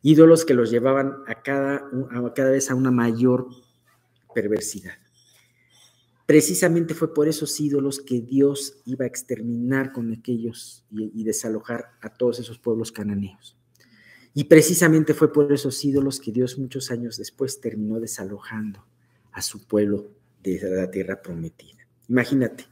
Ídolos 0.03 0.45
que 0.45 0.55
los 0.55 0.71
llevaban 0.71 1.17
a 1.27 1.43
cada, 1.43 1.89
a 2.11 2.35
cada 2.35 2.51
vez 2.51 2.71
a 2.71 2.75
una 2.75 2.91
mayor 2.91 3.49
perversidad. 4.35 4.95
Precisamente 6.31 6.95
fue 6.95 7.13
por 7.13 7.27
esos 7.27 7.59
ídolos 7.59 8.01
que 8.01 8.21
Dios 8.21 8.81
iba 8.85 9.05
a 9.05 9.09
exterminar 9.09 9.93
con 9.93 10.13
aquellos 10.13 10.85
y, 10.89 11.25
desalojar 11.25 11.97
a 12.01 12.09
todos 12.15 12.39
esos 12.39 12.57
pueblos 12.59 12.93
cananeos. 12.93 13.57
Y 14.33 14.45
precisamente 14.45 15.13
fue 15.13 15.33
por 15.33 15.53
esos 15.53 15.85
ídolos 15.85 16.21
que 16.21 16.31
Dios 16.31 16.57
muchos 16.57 16.93
años 16.93 17.17
después 17.17 17.61
terminó 17.61 17.99
desalojando 17.99 18.87
a 19.33 19.43
su 19.43 19.67
pueblo 19.67 20.13
de 20.41 20.61
la 20.71 20.89
tierra 20.89 21.21
prometida. 21.21 21.85
Imagínate, 22.09 22.70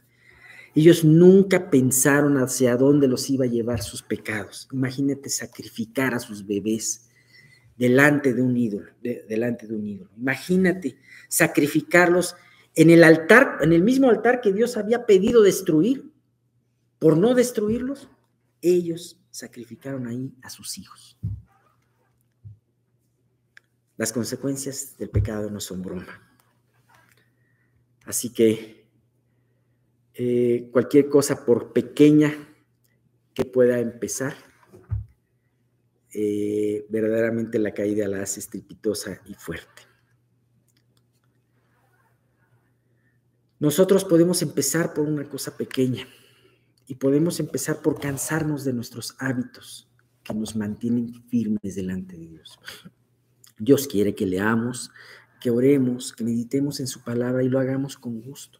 ellos 0.75 1.03
nunca 1.03 1.69
pensaron 1.69 2.37
hacia 2.37 2.77
dónde 2.77 3.07
los 3.07 3.29
iba 3.29 3.45
a 3.45 3.49
llevar 3.49 3.81
sus 3.81 4.03
pecados. 4.03 4.67
Imagínate 4.71 5.29
sacrificar 5.29 6.13
a 6.13 6.19
sus 6.19 6.45
bebés 6.45 7.09
delante 7.77 8.33
de 8.33 8.41
un 8.41 8.55
ídolo, 8.55 8.91
delante 9.01 9.65
de 9.67 9.75
un 9.75 9.87
ídolo. 9.87 10.11
Imagínate 10.17 10.97
sacrificarlos 11.27 12.35
en 12.75 12.89
el 12.89 13.03
altar, 13.03 13.57
en 13.61 13.73
el 13.73 13.83
mismo 13.83 14.09
altar 14.09 14.41
que 14.41 14.53
Dios 14.53 14.77
había 14.77 15.05
pedido 15.05 15.41
destruir. 15.41 16.11
Por 16.99 17.17
no 17.17 17.33
destruirlos, 17.33 18.09
ellos 18.61 19.19
sacrificaron 19.31 20.07
ahí 20.07 20.33
a 20.41 20.49
sus 20.49 20.77
hijos. 20.77 21.17
Las 23.95 24.13
consecuencias 24.13 24.97
del 24.97 25.09
pecado 25.09 25.49
no 25.49 25.59
son 25.59 25.81
broma. 25.81 26.21
Así 28.05 28.29
que 28.31 28.78
eh, 30.21 30.67
cualquier 30.73 31.07
cosa, 31.07 31.45
por 31.45 31.71
pequeña 31.71 32.33
que 33.33 33.45
pueda 33.45 33.79
empezar, 33.79 34.35
eh, 36.13 36.85
verdaderamente 36.89 37.57
la 37.57 37.73
caída 37.73 38.05
la 38.05 38.21
hace 38.21 38.41
estrepitosa 38.41 39.21
y 39.25 39.33
fuerte. 39.35 39.83
Nosotros 43.59 44.03
podemos 44.03 44.41
empezar 44.41 44.93
por 44.93 45.07
una 45.07 45.23
cosa 45.23 45.55
pequeña 45.55 46.05
y 46.85 46.95
podemos 46.95 47.39
empezar 47.39 47.81
por 47.81 47.97
cansarnos 47.97 48.65
de 48.65 48.73
nuestros 48.73 49.15
hábitos 49.19 49.89
que 50.21 50.33
nos 50.33 50.53
mantienen 50.53 51.13
firmes 51.29 51.75
delante 51.75 52.17
de 52.17 52.27
Dios. 52.27 52.59
Dios 53.57 53.87
quiere 53.87 54.13
que 54.15 54.25
leamos, 54.25 54.91
que 55.39 55.49
oremos, 55.49 56.11
que 56.11 56.25
meditemos 56.25 56.81
en 56.81 56.87
su 56.87 57.05
palabra 57.05 57.41
y 57.41 57.47
lo 57.47 57.57
hagamos 57.57 57.97
con 57.97 58.19
gusto. 58.19 58.59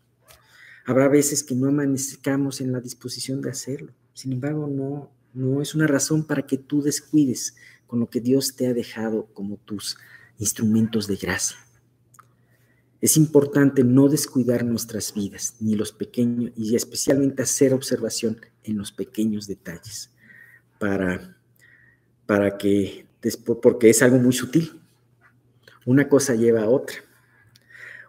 Habrá 0.89 1.07
veces 1.07 1.43
que 1.43 1.53
no 1.53 1.67
amanezcamos 1.67 2.61
en 2.61 2.71
la 2.71 2.79
disposición 2.79 3.41
de 3.41 3.51
hacerlo. 3.51 3.93
Sin 4.15 4.33
embargo, 4.33 4.65
no, 4.65 5.11
no 5.35 5.61
es 5.61 5.75
una 5.75 5.85
razón 5.85 6.25
para 6.25 6.41
que 6.41 6.57
tú 6.57 6.81
descuides 6.81 7.55
con 7.85 7.99
lo 7.99 8.09
que 8.09 8.19
Dios 8.19 8.55
te 8.55 8.65
ha 8.65 8.73
dejado 8.73 9.27
como 9.35 9.57
tus 9.57 9.99
instrumentos 10.39 11.05
de 11.05 11.17
gracia. 11.17 11.57
Es 13.01 13.17
importante 13.17 13.83
no 13.83 14.09
descuidar 14.09 14.65
nuestras 14.65 15.13
vidas, 15.13 15.57
ni 15.59 15.75
los 15.75 15.91
pequeños, 15.91 16.53
y 16.55 16.75
especialmente 16.75 17.43
hacer 17.43 17.71
observación 17.75 18.41
en 18.63 18.79
los 18.79 18.91
pequeños 18.91 19.45
detalles, 19.45 20.09
para, 20.79 21.37
para 22.25 22.57
que, 22.57 23.05
después, 23.21 23.59
porque 23.61 23.91
es 23.91 24.01
algo 24.01 24.17
muy 24.17 24.33
sutil. 24.33 24.81
Una 25.85 26.09
cosa 26.09 26.33
lleva 26.33 26.63
a 26.63 26.67
otra. 26.67 26.95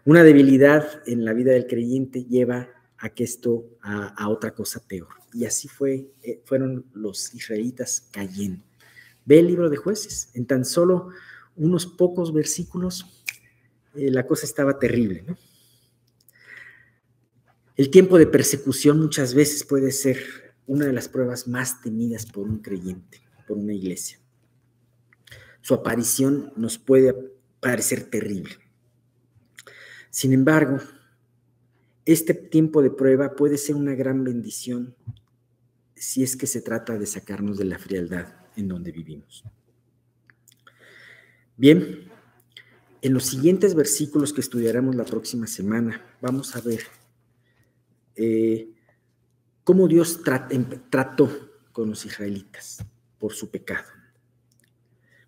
Una 0.05 0.23
debilidad 0.23 1.03
en 1.05 1.25
la 1.25 1.33
vida 1.33 1.51
del 1.51 1.67
creyente 1.67 2.23
lleva 2.23 2.69
a 2.97 3.09
que 3.09 3.23
esto, 3.23 3.65
a, 3.81 4.29
otra 4.29 4.53
cosa 4.53 4.81
peor. 4.87 5.09
Y 5.33 5.45
así 5.45 5.67
fue, 5.67 6.11
eh, 6.23 6.41
fueron 6.45 6.85
los 6.93 7.33
israelitas 7.33 8.07
cayendo. 8.11 8.63
Ve 9.25 9.39
el 9.39 9.47
libro 9.47 9.69
de 9.69 9.77
jueces, 9.77 10.31
en 10.33 10.45
tan 10.45 10.65
solo 10.65 11.09
unos 11.55 11.85
pocos 11.85 12.33
versículos 12.33 13.23
eh, 13.95 14.09
la 14.09 14.25
cosa 14.25 14.45
estaba 14.45 14.79
terrible. 14.79 15.25
El 17.75 17.89
tiempo 17.89 18.17
de 18.17 18.27
persecución 18.27 18.99
muchas 18.99 19.33
veces 19.33 19.63
puede 19.63 19.91
ser 19.91 20.17
una 20.67 20.85
de 20.85 20.93
las 20.93 21.09
pruebas 21.09 21.47
más 21.47 21.81
temidas 21.81 22.25
por 22.25 22.47
un 22.47 22.59
creyente, 22.59 23.21
por 23.47 23.57
una 23.57 23.73
iglesia. 23.73 24.19
Su 25.61 25.73
aparición 25.73 26.53
nos 26.55 26.77
puede 26.77 27.13
parecer 27.59 28.09
terrible. 28.09 28.60
Sin 30.11 30.33
embargo, 30.33 30.77
este 32.05 32.33
tiempo 32.33 32.81
de 32.81 32.91
prueba 32.91 33.33
puede 33.35 33.57
ser 33.57 33.75
una 33.75 33.95
gran 33.95 34.23
bendición 34.23 34.93
si 35.95 36.21
es 36.21 36.35
que 36.35 36.47
se 36.47 36.61
trata 36.61 36.97
de 36.97 37.05
sacarnos 37.05 37.57
de 37.57 37.65
la 37.65 37.79
frialdad 37.79 38.27
en 38.57 38.67
donde 38.67 38.91
vivimos. 38.91 39.43
Bien, 41.55 42.11
en 43.01 43.13
los 43.13 43.25
siguientes 43.25 43.73
versículos 43.73 44.33
que 44.33 44.41
estudiaremos 44.41 44.95
la 44.95 45.05
próxima 45.05 45.47
semana, 45.47 46.03
vamos 46.21 46.55
a 46.55 46.61
ver 46.61 46.81
eh, 48.15 48.69
cómo 49.63 49.87
Dios 49.87 50.19
em, 50.49 50.65
trató 50.89 51.29
con 51.71 51.89
los 51.89 52.05
israelitas 52.05 52.83
por 53.17 53.31
su 53.31 53.49
pecado, 53.49 53.87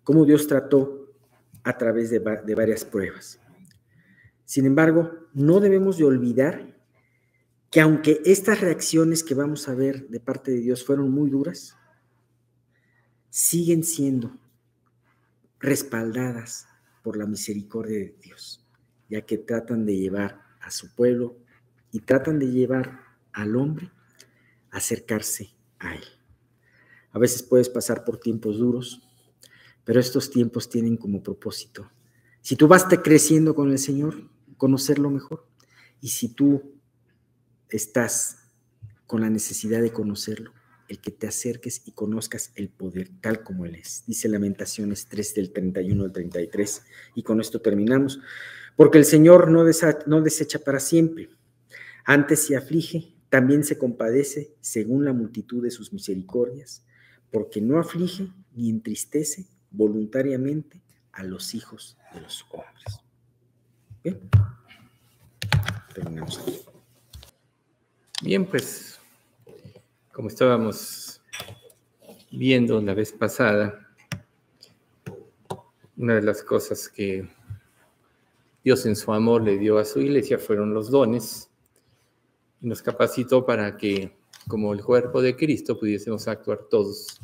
cómo 0.02 0.26
Dios 0.26 0.46
trató 0.46 1.14
a 1.62 1.78
través 1.78 2.10
de, 2.10 2.18
de 2.18 2.54
varias 2.54 2.84
pruebas. 2.84 3.40
Sin 4.44 4.66
embargo, 4.66 5.10
no 5.32 5.60
debemos 5.60 5.96
de 5.96 6.04
olvidar 6.04 6.74
que 7.70 7.80
aunque 7.80 8.20
estas 8.24 8.60
reacciones 8.60 9.24
que 9.24 9.34
vamos 9.34 9.68
a 9.68 9.74
ver 9.74 10.08
de 10.08 10.20
parte 10.20 10.52
de 10.52 10.60
Dios 10.60 10.84
fueron 10.84 11.10
muy 11.10 11.30
duras, 11.30 11.76
siguen 13.30 13.82
siendo 13.82 14.36
respaldadas 15.58 16.68
por 17.02 17.16
la 17.16 17.26
misericordia 17.26 17.98
de 17.98 18.16
Dios, 18.22 18.64
ya 19.08 19.22
que 19.22 19.38
tratan 19.38 19.86
de 19.86 19.96
llevar 19.96 20.40
a 20.60 20.70
su 20.70 20.94
pueblo 20.94 21.36
y 21.90 22.00
tratan 22.00 22.38
de 22.38 22.50
llevar 22.50 23.00
al 23.32 23.56
hombre 23.56 23.90
a 24.70 24.76
acercarse 24.76 25.50
a 25.78 25.94
Él. 25.94 26.04
A 27.10 27.18
veces 27.18 27.42
puedes 27.42 27.68
pasar 27.68 28.04
por 28.04 28.18
tiempos 28.18 28.58
duros, 28.58 29.02
pero 29.84 30.00
estos 30.00 30.30
tiempos 30.30 30.68
tienen 30.68 30.96
como 30.96 31.22
propósito, 31.22 31.90
si 32.44 32.56
tú 32.56 32.68
vas 32.68 32.84
creciendo 33.02 33.54
con 33.54 33.70
el 33.70 33.78
Señor, 33.78 34.28
conocerlo 34.64 35.10
mejor. 35.10 35.46
Y 36.00 36.08
si 36.08 36.30
tú 36.30 36.80
estás 37.68 38.48
con 39.06 39.20
la 39.20 39.28
necesidad 39.28 39.82
de 39.82 39.92
conocerlo, 39.92 40.54
el 40.88 41.02
que 41.02 41.10
te 41.10 41.26
acerques 41.26 41.82
y 41.84 41.92
conozcas 41.92 42.50
el 42.54 42.70
poder 42.70 43.10
tal 43.20 43.42
como 43.42 43.66
Él 43.66 43.74
es. 43.74 44.04
Dice 44.06 44.26
Lamentaciones 44.26 45.04
3 45.04 45.34
del 45.34 45.52
31 45.52 46.02
al 46.02 46.12
33. 46.12 46.82
Y 47.14 47.22
con 47.22 47.42
esto 47.42 47.60
terminamos. 47.60 48.20
Porque 48.74 48.96
el 48.96 49.04
Señor 49.04 49.50
no, 49.50 49.66
no 50.06 50.22
desecha 50.22 50.58
para 50.60 50.80
siempre. 50.80 51.28
Antes 52.06 52.46
se 52.46 52.56
aflige, 52.56 53.18
también 53.28 53.64
se 53.64 53.76
compadece 53.76 54.56
según 54.62 55.04
la 55.04 55.12
multitud 55.12 55.62
de 55.62 55.70
sus 55.70 55.92
misericordias, 55.92 56.86
porque 57.30 57.60
no 57.60 57.78
aflige 57.78 58.32
ni 58.54 58.70
entristece 58.70 59.46
voluntariamente 59.70 60.80
a 61.12 61.22
los 61.22 61.54
hijos 61.54 61.98
de 62.14 62.22
los 62.22 62.46
hombres. 62.50 63.03
Bien, 64.04 64.20
terminamos 65.94 66.38
aquí. 66.38 66.60
Bien, 68.20 68.44
pues, 68.44 69.00
como 70.12 70.28
estábamos 70.28 71.22
viendo 72.30 72.82
la 72.82 72.92
vez 72.92 73.12
pasada, 73.12 73.88
una 75.96 76.16
de 76.16 76.20
las 76.20 76.42
cosas 76.42 76.90
que 76.90 77.26
Dios 78.62 78.84
en 78.84 78.94
su 78.94 79.10
amor 79.10 79.42
le 79.42 79.56
dio 79.56 79.78
a 79.78 79.86
su 79.86 80.02
iglesia 80.02 80.38
fueron 80.38 80.74
los 80.74 80.90
dones 80.90 81.48
y 82.60 82.66
nos 82.66 82.82
capacitó 82.82 83.46
para 83.46 83.78
que, 83.78 84.18
como 84.46 84.74
el 84.74 84.84
cuerpo 84.84 85.22
de 85.22 85.34
Cristo, 85.34 85.80
pudiésemos 85.80 86.28
actuar 86.28 86.66
todos 86.68 87.18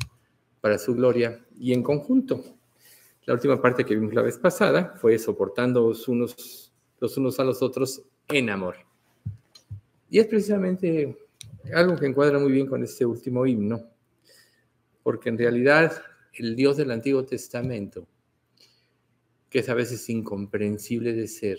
para 0.61 0.79
su 0.79 0.95
gloria 0.95 1.45
y 1.59 1.73
en 1.73 1.83
conjunto. 1.83 2.43
La 3.25 3.35
última 3.35 3.61
parte 3.61 3.85
que 3.85 3.93
vimos 3.93 4.15
la 4.15 4.23
vez 4.23 4.39
pasada 4.39 4.95
fue 4.99 5.19
soportando 5.19 5.93
unos, 6.07 6.60
los 7.01 7.17
unos 7.17 7.39
a 7.39 7.43
los 7.43 7.61
otros 7.61 8.03
en 8.29 8.49
amor. 8.49 8.75
Y 10.09 10.19
es 10.19 10.27
precisamente 10.27 11.17
algo 11.73 11.97
que 11.97 12.05
encuadra 12.05 12.39
muy 12.39 12.51
bien 12.51 12.67
con 12.67 12.83
este 12.83 13.05
último 13.05 13.45
himno, 13.45 13.89
porque 15.03 15.29
en 15.29 15.37
realidad 15.37 16.01
el 16.33 16.55
Dios 16.55 16.77
del 16.77 16.91
Antiguo 16.91 17.25
Testamento, 17.25 18.07
que 19.49 19.59
es 19.59 19.69
a 19.69 19.73
veces 19.73 20.07
incomprensible 20.09 21.13
de 21.13 21.27
ser, 21.27 21.57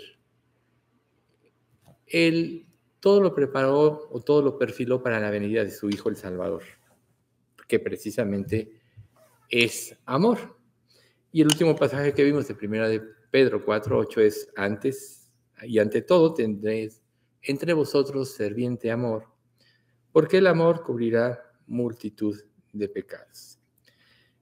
Él 2.06 2.66
todo 3.00 3.20
lo 3.20 3.34
preparó 3.34 4.08
o 4.12 4.20
todo 4.20 4.42
lo 4.42 4.58
perfiló 4.58 5.02
para 5.02 5.18
la 5.18 5.30
venida 5.30 5.64
de 5.64 5.72
su 5.72 5.90
Hijo 5.90 6.08
el 6.08 6.16
Salvador, 6.16 6.62
que 7.66 7.80
precisamente 7.80 8.80
es 9.48 9.96
amor. 10.06 10.56
Y 11.32 11.40
el 11.40 11.48
último 11.48 11.74
pasaje 11.74 12.12
que 12.12 12.22
vimos 12.22 12.46
de 12.46 12.54
primera 12.54 12.88
de 12.88 13.00
Pedro 13.30 13.64
4.8 13.64 14.20
es 14.20 14.48
antes 14.54 15.21
y 15.66 15.78
ante 15.78 16.02
todo 16.02 16.34
tendréis 16.34 17.02
entre 17.42 17.72
vosotros 17.72 18.34
serviente 18.34 18.90
amor, 18.90 19.28
porque 20.12 20.38
el 20.38 20.46
amor 20.46 20.82
cubrirá 20.82 21.40
multitud 21.66 22.38
de 22.72 22.88
pecados. 22.88 23.58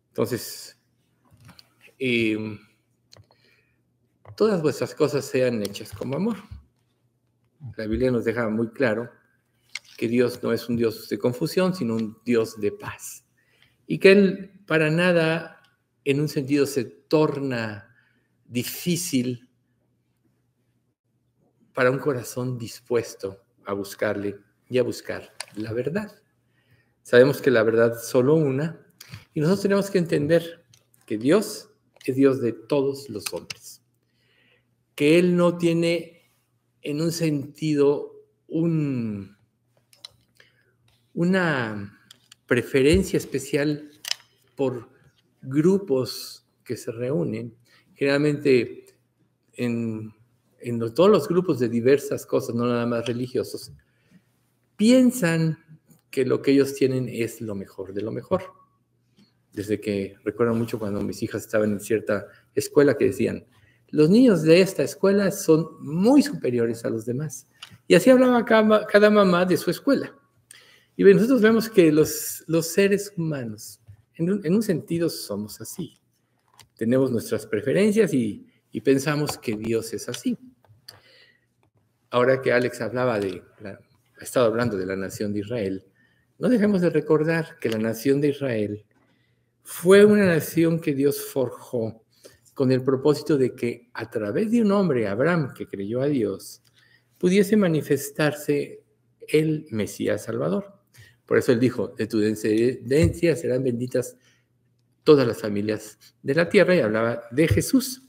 Entonces, 0.08 0.78
em, 1.98 2.58
todas 4.36 4.60
vuestras 4.62 4.94
cosas 4.94 5.24
sean 5.24 5.62
hechas 5.62 5.92
como 5.92 6.16
amor. 6.16 6.36
La 7.76 7.86
Biblia 7.86 8.10
nos 8.10 8.24
deja 8.24 8.48
muy 8.48 8.70
claro 8.70 9.10
que 9.96 10.08
Dios 10.08 10.42
no 10.42 10.52
es 10.52 10.68
un 10.68 10.76
Dios 10.76 11.08
de 11.08 11.18
confusión, 11.18 11.74
sino 11.74 11.94
un 11.94 12.18
Dios 12.24 12.58
de 12.58 12.72
paz. 12.72 13.24
Y 13.86 13.98
que 13.98 14.12
Él 14.12 14.62
para 14.66 14.90
nada 14.90 15.62
en 16.04 16.20
un 16.20 16.28
sentido 16.28 16.66
se 16.66 16.84
torna 16.84 17.94
difícil 18.46 19.49
para 21.74 21.90
un 21.90 21.98
corazón 21.98 22.58
dispuesto 22.58 23.42
a 23.64 23.72
buscarle 23.72 24.36
y 24.68 24.78
a 24.78 24.82
buscar 24.82 25.32
la 25.54 25.72
verdad. 25.72 26.12
Sabemos 27.02 27.40
que 27.40 27.50
la 27.50 27.62
verdad 27.62 27.96
es 27.96 28.06
solo 28.06 28.34
una 28.34 28.86
y 29.34 29.40
nosotros 29.40 29.62
tenemos 29.62 29.90
que 29.90 29.98
entender 29.98 30.64
que 31.06 31.18
Dios 31.18 31.70
es 32.04 32.16
Dios 32.16 32.40
de 32.40 32.52
todos 32.52 33.08
los 33.08 33.32
hombres, 33.32 33.82
que 34.94 35.18
Él 35.18 35.36
no 35.36 35.58
tiene 35.58 36.32
en 36.82 37.00
un 37.00 37.12
sentido 37.12 38.12
un, 38.48 39.36
una 41.14 42.00
preferencia 42.46 43.16
especial 43.16 43.90
por 44.56 44.90
grupos 45.42 46.46
que 46.64 46.76
se 46.76 46.92
reúnen, 46.92 47.56
generalmente 47.94 48.86
en, 49.54 50.14
todos 50.94 51.10
los 51.10 51.28
grupos 51.28 51.58
de 51.58 51.68
diversas 51.68 52.26
cosas, 52.26 52.54
no 52.54 52.66
nada 52.66 52.86
más 52.86 53.06
religiosos, 53.06 53.72
piensan 54.76 55.58
que 56.10 56.24
lo 56.24 56.42
que 56.42 56.52
ellos 56.52 56.74
tienen 56.74 57.08
es 57.08 57.40
lo 57.40 57.54
mejor 57.54 57.92
de 57.92 58.02
lo 58.02 58.12
mejor. 58.12 58.42
Desde 59.52 59.80
que 59.80 60.16
recuerdo 60.24 60.54
mucho 60.54 60.78
cuando 60.78 61.00
mis 61.02 61.22
hijas 61.22 61.42
estaban 61.42 61.72
en 61.72 61.80
cierta 61.80 62.26
escuela 62.54 62.96
que 62.96 63.06
decían, 63.06 63.46
los 63.88 64.08
niños 64.08 64.42
de 64.42 64.60
esta 64.60 64.82
escuela 64.82 65.30
son 65.32 65.66
muy 65.80 66.22
superiores 66.22 66.84
a 66.84 66.90
los 66.90 67.04
demás. 67.04 67.48
Y 67.88 67.94
así 67.94 68.10
hablaba 68.10 68.44
cada, 68.44 68.86
cada 68.86 69.10
mamá 69.10 69.44
de 69.44 69.56
su 69.56 69.70
escuela. 69.70 70.14
Y 70.96 71.02
nosotros 71.02 71.40
vemos 71.40 71.68
que 71.68 71.90
los, 71.90 72.44
los 72.46 72.66
seres 72.66 73.12
humanos 73.16 73.80
en 74.20 74.54
un, 74.54 74.62
sentido 74.62 75.08
somos 75.08 75.60
así. 75.60 75.98
Tenemos 76.76 77.10
nuestras 77.10 77.46
preferencias 77.46 78.12
y, 78.12 78.46
pensamos 78.80 79.38
que 79.38 79.56
Dios 79.56 79.92
es 79.92 80.08
así. 80.08 80.38
Ahora 82.10 82.40
que 82.40 82.52
Alex 82.52 82.80
hablaba 82.80 83.18
de, 83.18 83.42
ha 83.64 84.22
estado 84.22 84.46
hablando 84.46 84.76
de 84.76 84.86
la 84.86 84.96
nación 84.96 85.32
de 85.32 85.40
Israel, 85.40 85.86
no 86.38 86.48
dejemos 86.48 86.80
de 86.80 86.90
recordar 86.90 87.58
que 87.60 87.68
la 87.68 87.78
nación 87.78 88.20
de 88.20 88.28
Israel 88.28 88.84
fue 89.62 90.04
una 90.04 90.26
nación 90.26 90.80
que 90.80 90.94
Dios 90.94 91.20
forjó 91.20 92.02
con 92.54 92.72
el 92.72 92.82
propósito 92.82 93.38
de 93.38 93.54
que 93.54 93.90
a 93.94 94.10
través 94.10 94.50
de 94.50 94.62
un 94.62 94.72
hombre, 94.72 95.08
Abraham, 95.08 95.54
que 95.54 95.66
creyó 95.66 96.00
a 96.00 96.06
Dios, 96.06 96.62
pudiese 97.18 97.56
manifestarse 97.56 98.82
el 99.28 99.66
Mesías 99.70 100.24
Salvador. 100.24 100.80
Por 101.26 101.38
eso 101.38 101.52
él 101.52 101.60
dijo, 101.60 101.88
de 101.88 102.06
tu 102.06 102.18
descendencia 102.18 103.36
serán 103.36 103.62
benditas 103.62 104.16
todas 105.04 105.26
las 105.26 105.40
familias 105.40 105.98
de 106.22 106.34
la 106.34 106.48
tierra 106.48 106.74
y 106.74 106.80
hablaba 106.80 107.22
de 107.30 107.48
Jesús. 107.48 108.02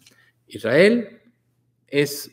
Israel 0.52 1.22
es 1.88 2.32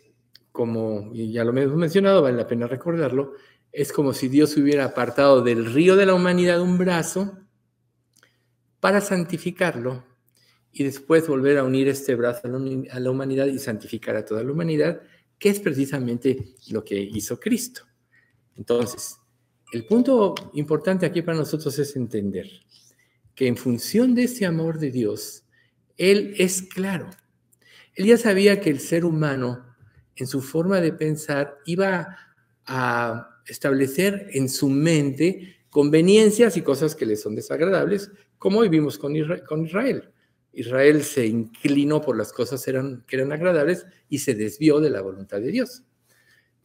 como, 0.52 1.12
ya 1.14 1.44
lo 1.44 1.56
hemos 1.56 1.76
mencionado, 1.76 2.22
vale 2.22 2.36
la 2.36 2.46
pena 2.46 2.66
recordarlo, 2.66 3.34
es 3.72 3.92
como 3.92 4.12
si 4.12 4.28
Dios 4.28 4.56
hubiera 4.56 4.84
apartado 4.84 5.42
del 5.42 5.72
río 5.72 5.94
de 5.94 6.06
la 6.06 6.14
humanidad 6.14 6.60
un 6.60 6.78
brazo 6.78 7.38
para 8.80 9.00
santificarlo 9.00 10.04
y 10.72 10.84
después 10.84 11.26
volver 11.28 11.58
a 11.58 11.64
unir 11.64 11.88
este 11.88 12.14
brazo 12.14 12.42
a 12.46 13.00
la 13.00 13.10
humanidad 13.10 13.46
y 13.46 13.58
santificar 13.58 14.16
a 14.16 14.24
toda 14.24 14.42
la 14.42 14.52
humanidad, 14.52 15.02
que 15.38 15.48
es 15.50 15.60
precisamente 15.60 16.54
lo 16.70 16.84
que 16.84 16.98
hizo 16.98 17.38
Cristo. 17.38 17.82
Entonces, 18.56 19.16
el 19.72 19.86
punto 19.86 20.34
importante 20.54 21.06
aquí 21.06 21.22
para 21.22 21.38
nosotros 21.38 21.78
es 21.78 21.94
entender 21.94 22.48
que 23.34 23.46
en 23.46 23.56
función 23.56 24.14
de 24.14 24.24
ese 24.24 24.46
amor 24.46 24.78
de 24.78 24.90
Dios, 24.90 25.44
Él 25.96 26.34
es 26.38 26.62
claro. 26.62 27.10
Él 27.98 28.06
ya 28.06 28.16
sabía 28.16 28.60
que 28.60 28.70
el 28.70 28.78
ser 28.78 29.04
humano, 29.04 29.66
en 30.14 30.28
su 30.28 30.40
forma 30.40 30.80
de 30.80 30.92
pensar, 30.92 31.58
iba 31.66 32.16
a 32.64 33.42
establecer 33.44 34.28
en 34.34 34.48
su 34.48 34.68
mente 34.68 35.64
conveniencias 35.68 36.56
y 36.56 36.62
cosas 36.62 36.94
que 36.94 37.06
le 37.06 37.16
son 37.16 37.34
desagradables, 37.34 38.12
como 38.38 38.60
vivimos 38.60 38.98
con 38.98 39.16
Israel. 39.16 40.12
Israel 40.52 41.02
se 41.02 41.26
inclinó 41.26 42.00
por 42.00 42.16
las 42.16 42.32
cosas 42.32 42.64
que 42.64 43.16
eran 43.16 43.32
agradables 43.32 43.84
y 44.08 44.20
se 44.20 44.36
desvió 44.36 44.78
de 44.78 44.90
la 44.90 45.00
voluntad 45.00 45.40
de 45.40 45.50
Dios. 45.50 45.82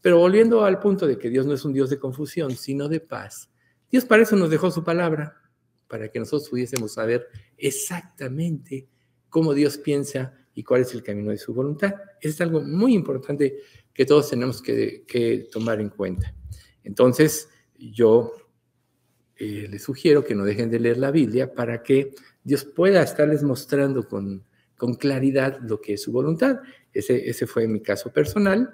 Pero 0.01 0.19
volviendo 0.19 0.63
al 0.65 0.77
punto 0.77 1.07
de 1.07 1.17
que 1.17 1.31
Dios 1.31 1.47
no 1.47 1.55
es 1.55 1.65
un 1.65 1.73
Dios 1.73 1.89
de 1.89 1.97
confusión, 1.97 2.51
sino 2.55 2.87
de 2.89 2.99
paz, 2.99 3.49
Dios 3.89 4.05
para 4.05 4.21
eso 4.21 4.35
nos 4.35 4.51
dejó 4.51 4.69
su 4.69 4.83
palabra, 4.83 5.41
para 5.87 6.09
que 6.09 6.19
nosotros 6.19 6.47
pudiésemos 6.49 6.93
saber 6.93 7.27
exactamente 7.57 8.87
cómo 9.29 9.55
Dios 9.55 9.79
piensa 9.79 10.37
y 10.55 10.63
cuál 10.63 10.81
es 10.81 10.93
el 10.93 11.03
camino 11.03 11.31
de 11.31 11.37
su 11.37 11.53
voluntad. 11.53 11.95
es 12.21 12.39
algo 12.41 12.61
muy 12.61 12.93
importante 12.93 13.57
que 13.93 14.05
todos 14.05 14.29
tenemos 14.29 14.61
que, 14.61 15.47
tomar 15.51 15.79
en 15.79 15.89
cuenta. 15.89 16.33
Entonces, 16.83 17.49
yo 17.77 18.33
eh, 19.37 19.67
les 19.69 19.83
sugiero 19.83 20.23
que 20.23 20.35
no 20.35 20.43
dejen 20.45 20.69
de 20.69 20.79
leer 20.79 20.97
la 20.97 21.11
Biblia 21.11 21.53
para 21.53 21.81
que 21.83 22.13
Dios 22.43 22.65
pueda 22.65 23.01
estarles 23.01 23.43
mostrando 23.43 24.07
con, 24.07 24.45
claridad 24.99 25.59
lo 25.61 25.79
que 25.79 25.93
es 25.93 26.01
su 26.01 26.11
voluntad. 26.11 26.59
Ese 26.91 27.47
fue 27.47 27.69
mi 27.69 27.79
caso 27.79 28.11
personal. 28.11 28.69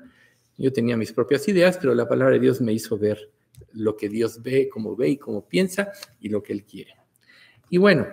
Yo 0.58 0.74
tenía 0.74 0.98
mis 0.98 1.14
propias 1.14 1.48
ideas, 1.48 1.78
pero 1.78 1.94
la 1.94 2.08
palabra 2.08 2.34
de 2.34 2.40
Dios 2.40 2.62
me 2.62 2.74
hizo 2.74 2.98
ver 2.98 3.32
lo 3.74 3.96
que 3.96 4.10
Dios 4.10 4.42
ve, 4.42 4.70
cómo 4.70 4.96
ve 4.96 5.10
y 5.10 5.18
cómo 5.18 5.48
piensa 5.48 5.92
y 6.20 6.30
lo 6.30 6.42
que 6.42 6.54
Él 6.54 6.66
quiere. 6.66 6.96
Y 7.70 7.78
bueno, 7.78 8.08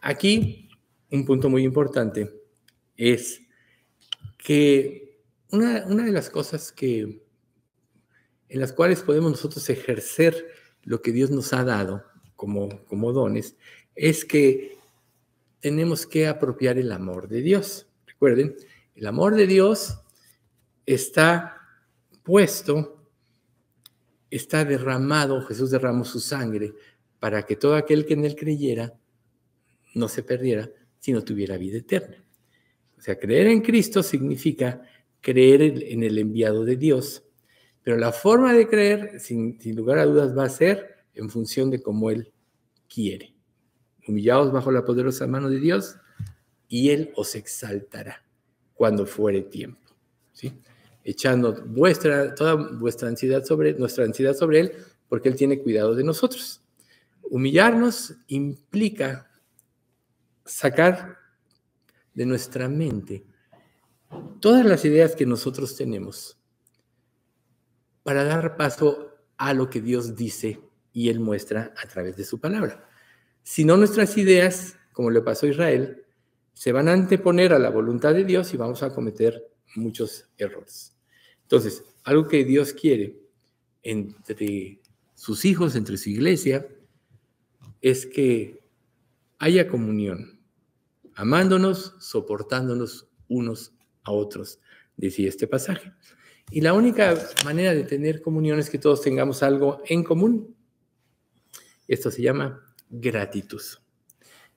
aquí 0.00 0.67
un 1.10 1.24
punto 1.24 1.48
muy 1.48 1.64
importante 1.64 2.30
es 2.96 3.40
que 4.36 5.20
una, 5.50 5.84
una 5.86 6.04
de 6.04 6.12
las 6.12 6.30
cosas 6.30 6.72
que, 6.72 7.22
en 8.48 8.60
las 8.60 8.72
cuales 8.72 9.02
podemos 9.02 9.30
nosotros 9.30 9.68
ejercer 9.70 10.46
lo 10.82 11.02
que 11.02 11.12
Dios 11.12 11.30
nos 11.30 11.52
ha 11.52 11.64
dado 11.64 12.04
como, 12.36 12.84
como 12.86 13.12
dones 13.12 13.56
es 13.94 14.24
que 14.24 14.78
tenemos 15.60 16.06
que 16.06 16.28
apropiar 16.28 16.78
el 16.78 16.92
amor 16.92 17.28
de 17.28 17.42
Dios. 17.42 17.88
Recuerden, 18.06 18.56
el 18.94 19.06
amor 19.06 19.34
de 19.34 19.46
Dios 19.46 19.98
está 20.86 21.56
puesto, 22.22 23.02
está 24.30 24.64
derramado, 24.64 25.42
Jesús 25.42 25.70
derramó 25.70 26.04
su 26.04 26.20
sangre 26.20 26.74
para 27.18 27.44
que 27.44 27.56
todo 27.56 27.74
aquel 27.74 28.06
que 28.06 28.14
en 28.14 28.24
él 28.24 28.36
creyera 28.36 28.94
no 29.94 30.08
se 30.08 30.22
perdiera, 30.22 30.70
sino 30.98 31.22
tuviera 31.22 31.56
vida 31.56 31.78
eterna. 31.78 32.24
O 32.96 33.00
sea, 33.00 33.18
creer 33.18 33.46
en 33.46 33.60
Cristo 33.60 34.02
significa 34.02 34.82
creer 35.20 35.62
en 35.62 36.02
el 36.02 36.18
enviado 36.18 36.64
de 36.64 36.76
Dios, 36.76 37.24
pero 37.82 37.96
la 37.96 38.12
forma 38.12 38.52
de 38.52 38.68
creer, 38.68 39.20
sin, 39.20 39.60
sin 39.60 39.76
lugar 39.76 39.98
a 39.98 40.04
dudas, 40.06 40.36
va 40.36 40.44
a 40.44 40.48
ser 40.48 40.96
en 41.14 41.30
función 41.30 41.70
de 41.70 41.80
cómo 41.80 42.10
Él 42.10 42.32
quiere. 42.92 43.34
Humillaos 44.06 44.52
bajo 44.52 44.70
la 44.70 44.84
poderosa 44.84 45.26
mano 45.26 45.48
de 45.48 45.60
Dios 45.60 45.96
y 46.68 46.90
Él 46.90 47.12
os 47.14 47.34
exaltará 47.34 48.24
cuando 48.74 49.06
fuere 49.06 49.42
tiempo. 49.42 49.80
¿sí? 50.32 50.52
Echando 51.04 51.64
vuestra, 51.66 52.34
toda 52.34 52.54
vuestra 52.54 53.08
ansiedad 53.08 53.44
sobre, 53.44 53.74
nuestra 53.74 54.04
ansiedad 54.04 54.34
sobre 54.34 54.60
Él, 54.60 54.72
porque 55.08 55.28
Él 55.28 55.36
tiene 55.36 55.60
cuidado 55.60 55.94
de 55.94 56.04
nosotros. 56.04 56.62
Humillarnos 57.22 58.14
implica 58.28 59.27
sacar 60.48 61.18
de 62.14 62.26
nuestra 62.26 62.68
mente 62.68 63.24
todas 64.40 64.64
las 64.64 64.84
ideas 64.84 65.14
que 65.14 65.26
nosotros 65.26 65.76
tenemos 65.76 66.38
para 68.02 68.24
dar 68.24 68.56
paso 68.56 69.14
a 69.36 69.52
lo 69.52 69.68
que 69.68 69.80
Dios 69.80 70.16
dice 70.16 70.60
y 70.92 71.10
Él 71.10 71.20
muestra 71.20 71.74
a 71.76 71.86
través 71.86 72.16
de 72.16 72.24
su 72.24 72.40
palabra. 72.40 72.88
Si 73.42 73.64
no, 73.64 73.76
nuestras 73.76 74.16
ideas, 74.16 74.76
como 74.92 75.10
le 75.10 75.20
pasó 75.20 75.46
a 75.46 75.50
Israel, 75.50 76.04
se 76.54 76.72
van 76.72 76.88
a 76.88 76.92
anteponer 76.92 77.52
a 77.52 77.58
la 77.58 77.70
voluntad 77.70 78.14
de 78.14 78.24
Dios 78.24 78.52
y 78.52 78.56
vamos 78.56 78.82
a 78.82 78.92
cometer 78.92 79.48
muchos 79.76 80.28
errores. 80.36 80.96
Entonces, 81.42 81.84
algo 82.04 82.26
que 82.26 82.44
Dios 82.44 82.72
quiere 82.72 83.16
entre 83.82 84.80
sus 85.14 85.44
hijos, 85.44 85.76
entre 85.76 85.96
su 85.96 86.10
iglesia, 86.10 86.66
es 87.80 88.06
que 88.06 88.60
haya 89.38 89.68
comunión, 89.68 90.37
amándonos, 91.18 91.96
soportándonos 91.98 93.08
unos 93.26 93.74
a 94.04 94.12
otros, 94.12 94.60
decía 94.96 95.28
este 95.28 95.48
pasaje. 95.48 95.92
Y 96.52 96.60
la 96.60 96.72
única 96.72 97.12
manera 97.44 97.74
de 97.74 97.82
tener 97.82 98.22
comunión 98.22 98.60
es 98.60 98.70
que 98.70 98.78
todos 98.78 99.02
tengamos 99.02 99.42
algo 99.42 99.82
en 99.86 100.04
común. 100.04 100.54
Esto 101.88 102.12
se 102.12 102.22
llama 102.22 102.64
gratitud. 102.88 103.60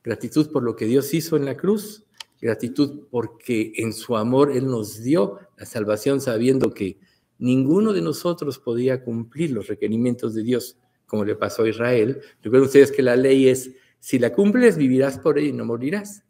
Gratitud 0.04 0.52
por 0.52 0.62
lo 0.62 0.76
que 0.76 0.86
Dios 0.86 1.12
hizo 1.16 1.36
en 1.36 1.46
la 1.46 1.58
cruz, 1.58 2.06
gratitud 2.40 3.08
porque 3.10 3.74
en 3.78 3.92
su 3.92 4.16
amor 4.16 4.52
Él 4.52 4.68
nos 4.68 5.02
dio 5.02 5.40
la 5.58 5.66
salvación 5.66 6.22
sabiendo 6.22 6.76
que 6.76 7.00
ninguno 7.40 7.92
de 7.92 8.02
nosotros 8.02 8.60
podía 8.60 9.04
cumplir 9.04 9.50
los 9.50 9.66
requerimientos 9.66 10.36
de 10.36 10.44
Dios, 10.44 10.78
como 11.08 11.26
le 11.26 11.36
pasó 11.36 11.64
a 11.64 11.70
Israel. 11.70 12.22
Recuerden 12.44 12.68
ustedes 12.68 12.92
que 12.92 13.02
la 13.02 13.16
ley 13.16 13.50
es, 13.50 13.72
si 14.00 14.20
la 14.20 14.32
cumples, 14.32 14.78
vivirás 14.78 15.18
por 15.18 15.40
ella 15.40 15.50
y 15.50 15.54
no 15.54 15.66
morirás. 15.66 16.24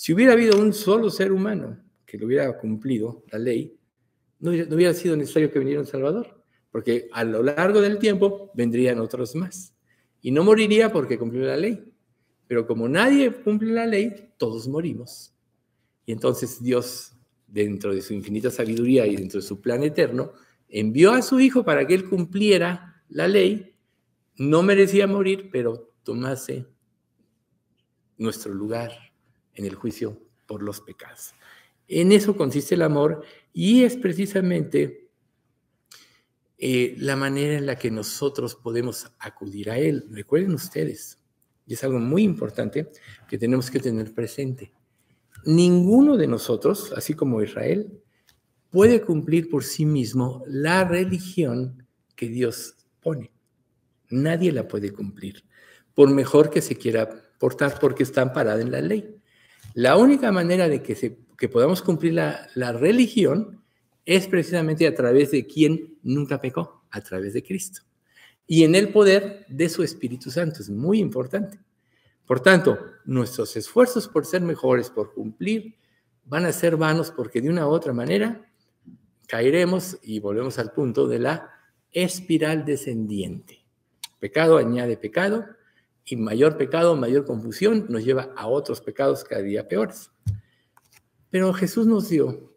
Si 0.00 0.12
hubiera 0.12 0.34
habido 0.34 0.60
un 0.60 0.72
solo 0.72 1.10
ser 1.10 1.32
humano 1.32 1.76
que 2.06 2.18
lo 2.18 2.26
hubiera 2.26 2.56
cumplido, 2.56 3.24
la 3.32 3.38
ley, 3.40 3.76
no 4.38 4.50
hubiera, 4.50 4.68
no 4.68 4.76
hubiera 4.76 4.94
sido 4.94 5.16
necesario 5.16 5.50
que 5.50 5.58
viniera 5.58 5.80
un 5.80 5.88
Salvador, 5.88 6.40
porque 6.70 7.08
a 7.12 7.24
lo 7.24 7.42
largo 7.42 7.80
del 7.80 7.98
tiempo 7.98 8.52
vendrían 8.54 9.00
otros 9.00 9.34
más 9.34 9.74
y 10.22 10.30
no 10.30 10.44
moriría 10.44 10.92
porque 10.92 11.18
cumplió 11.18 11.42
la 11.46 11.56
ley. 11.56 11.92
Pero 12.46 12.64
como 12.64 12.88
nadie 12.88 13.32
cumple 13.32 13.72
la 13.72 13.86
ley, 13.86 14.30
todos 14.36 14.68
morimos. 14.68 15.34
Y 16.06 16.12
entonces 16.12 16.62
Dios, 16.62 17.16
dentro 17.48 17.92
de 17.92 18.00
su 18.00 18.14
infinita 18.14 18.52
sabiduría 18.52 19.04
y 19.04 19.16
dentro 19.16 19.40
de 19.40 19.46
su 19.46 19.60
plan 19.60 19.82
eterno, 19.82 20.30
envió 20.68 21.10
a 21.10 21.22
su 21.22 21.40
Hijo 21.40 21.64
para 21.64 21.84
que 21.88 21.94
Él 21.94 22.08
cumpliera 22.08 23.02
la 23.08 23.26
ley. 23.26 23.74
No 24.36 24.62
merecía 24.62 25.08
morir, 25.08 25.48
pero 25.50 25.92
tomase 26.04 26.68
nuestro 28.16 28.54
lugar 28.54 29.07
en 29.58 29.66
el 29.66 29.74
juicio 29.74 30.22
por 30.46 30.62
los 30.62 30.80
pecados. 30.80 31.34
En 31.86 32.12
eso 32.12 32.36
consiste 32.36 32.74
el 32.74 32.82
amor 32.82 33.24
y 33.52 33.82
es 33.82 33.96
precisamente 33.96 35.10
eh, 36.58 36.94
la 36.98 37.16
manera 37.16 37.58
en 37.58 37.66
la 37.66 37.76
que 37.76 37.90
nosotros 37.90 38.54
podemos 38.54 39.10
acudir 39.18 39.70
a 39.70 39.78
Él. 39.78 40.06
Recuerden 40.10 40.54
ustedes, 40.54 41.18
y 41.66 41.74
es 41.74 41.84
algo 41.84 41.98
muy 41.98 42.22
importante 42.22 42.90
que 43.28 43.38
tenemos 43.38 43.70
que 43.70 43.80
tener 43.80 44.14
presente. 44.14 44.72
Ninguno 45.44 46.16
de 46.16 46.26
nosotros, 46.26 46.92
así 46.96 47.14
como 47.14 47.42
Israel, 47.42 48.02
puede 48.70 49.02
cumplir 49.02 49.48
por 49.48 49.64
sí 49.64 49.86
mismo 49.86 50.42
la 50.46 50.84
religión 50.84 51.86
que 52.16 52.28
Dios 52.28 52.74
pone. 53.00 53.32
Nadie 54.10 54.52
la 54.52 54.66
puede 54.66 54.92
cumplir, 54.92 55.44
por 55.94 56.10
mejor 56.10 56.50
que 56.50 56.60
se 56.60 56.76
quiera 56.76 57.08
portar, 57.38 57.78
porque 57.78 58.02
está 58.02 58.22
amparada 58.22 58.60
en 58.60 58.72
la 58.72 58.80
ley. 58.80 59.17
La 59.74 59.96
única 59.96 60.32
manera 60.32 60.68
de 60.68 60.82
que, 60.82 61.48
podamos 61.48 61.82
cumplir 61.82 62.14
la, 62.14 62.48
la 62.54 62.72
religión 62.72 63.62
es 64.04 64.26
precisamente 64.26 64.86
a 64.86 64.94
través 64.94 65.30
de 65.30 65.46
quien 65.46 65.98
nunca 66.02 66.40
pecó, 66.40 66.84
a 66.90 67.00
través 67.00 67.34
de 67.34 67.42
Cristo. 67.42 67.82
Y 68.46 68.64
en 68.64 68.74
el 68.74 68.90
poder 68.90 69.44
de 69.48 69.68
su 69.68 69.82
Espíritu 69.82 70.30
Santo, 70.30 70.62
es 70.62 70.70
muy 70.70 70.98
importante. 70.98 71.60
Por 72.26 72.40
tanto, 72.40 72.78
nuestros 73.04 73.56
esfuerzos 73.56 74.08
por 74.08 74.24
ser 74.24 74.42
mejores, 74.42 74.90
por 74.90 75.12
cumplir, 75.12 75.76
van 76.24 76.46
a 76.46 76.52
ser 76.52 76.76
vanos 76.76 77.10
porque 77.10 77.40
de 77.40 77.50
una 77.50 77.66
u 77.66 77.70
otra 77.70 77.92
manera 77.92 78.46
caeremos 79.26 79.98
y 80.02 80.20
volvemos 80.20 80.58
al 80.58 80.72
punto 80.72 81.06
de 81.06 81.18
la 81.18 81.50
espiral 81.92 82.64
descendiente. 82.64 83.64
Pecado 84.18 84.58
añade 84.58 84.96
pecado 84.96 85.44
y 86.08 86.16
mayor 86.16 86.56
pecado, 86.56 86.96
mayor 86.96 87.24
confusión 87.24 87.86
nos 87.88 88.04
lleva 88.04 88.32
a 88.36 88.46
otros 88.46 88.80
pecados 88.80 89.24
cada 89.24 89.42
día 89.42 89.68
peores. 89.68 90.10
Pero 91.30 91.52
Jesús 91.52 91.86
nos 91.86 92.08
dio 92.08 92.48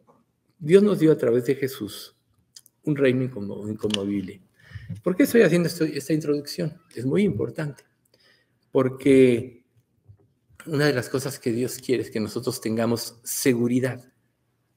Dios 0.62 0.84
nos 0.84 1.00
dio 1.00 1.12
a 1.12 1.18
través 1.18 1.46
de 1.46 1.56
Jesús 1.56 2.16
un 2.84 2.96
reino 2.96 3.24
inconmovible. 3.24 4.44
¿Por 5.02 5.16
qué 5.16 5.24
estoy 5.24 5.42
haciendo 5.42 5.68
esta 5.68 6.14
introducción? 6.14 6.80
Es 6.96 7.04
muy 7.04 7.24
importante, 7.24 7.84
porque 8.72 9.66
una 10.68 10.86
de 10.86 10.94
las 10.94 11.10
cosas 11.10 11.40
que 11.40 11.52
Dios 11.52 11.80
quiere 11.80 12.04
es 12.04 12.12
que 12.12 12.20
nosotros 12.20 12.62
tengamos 12.62 13.20
seguridad 13.24 14.14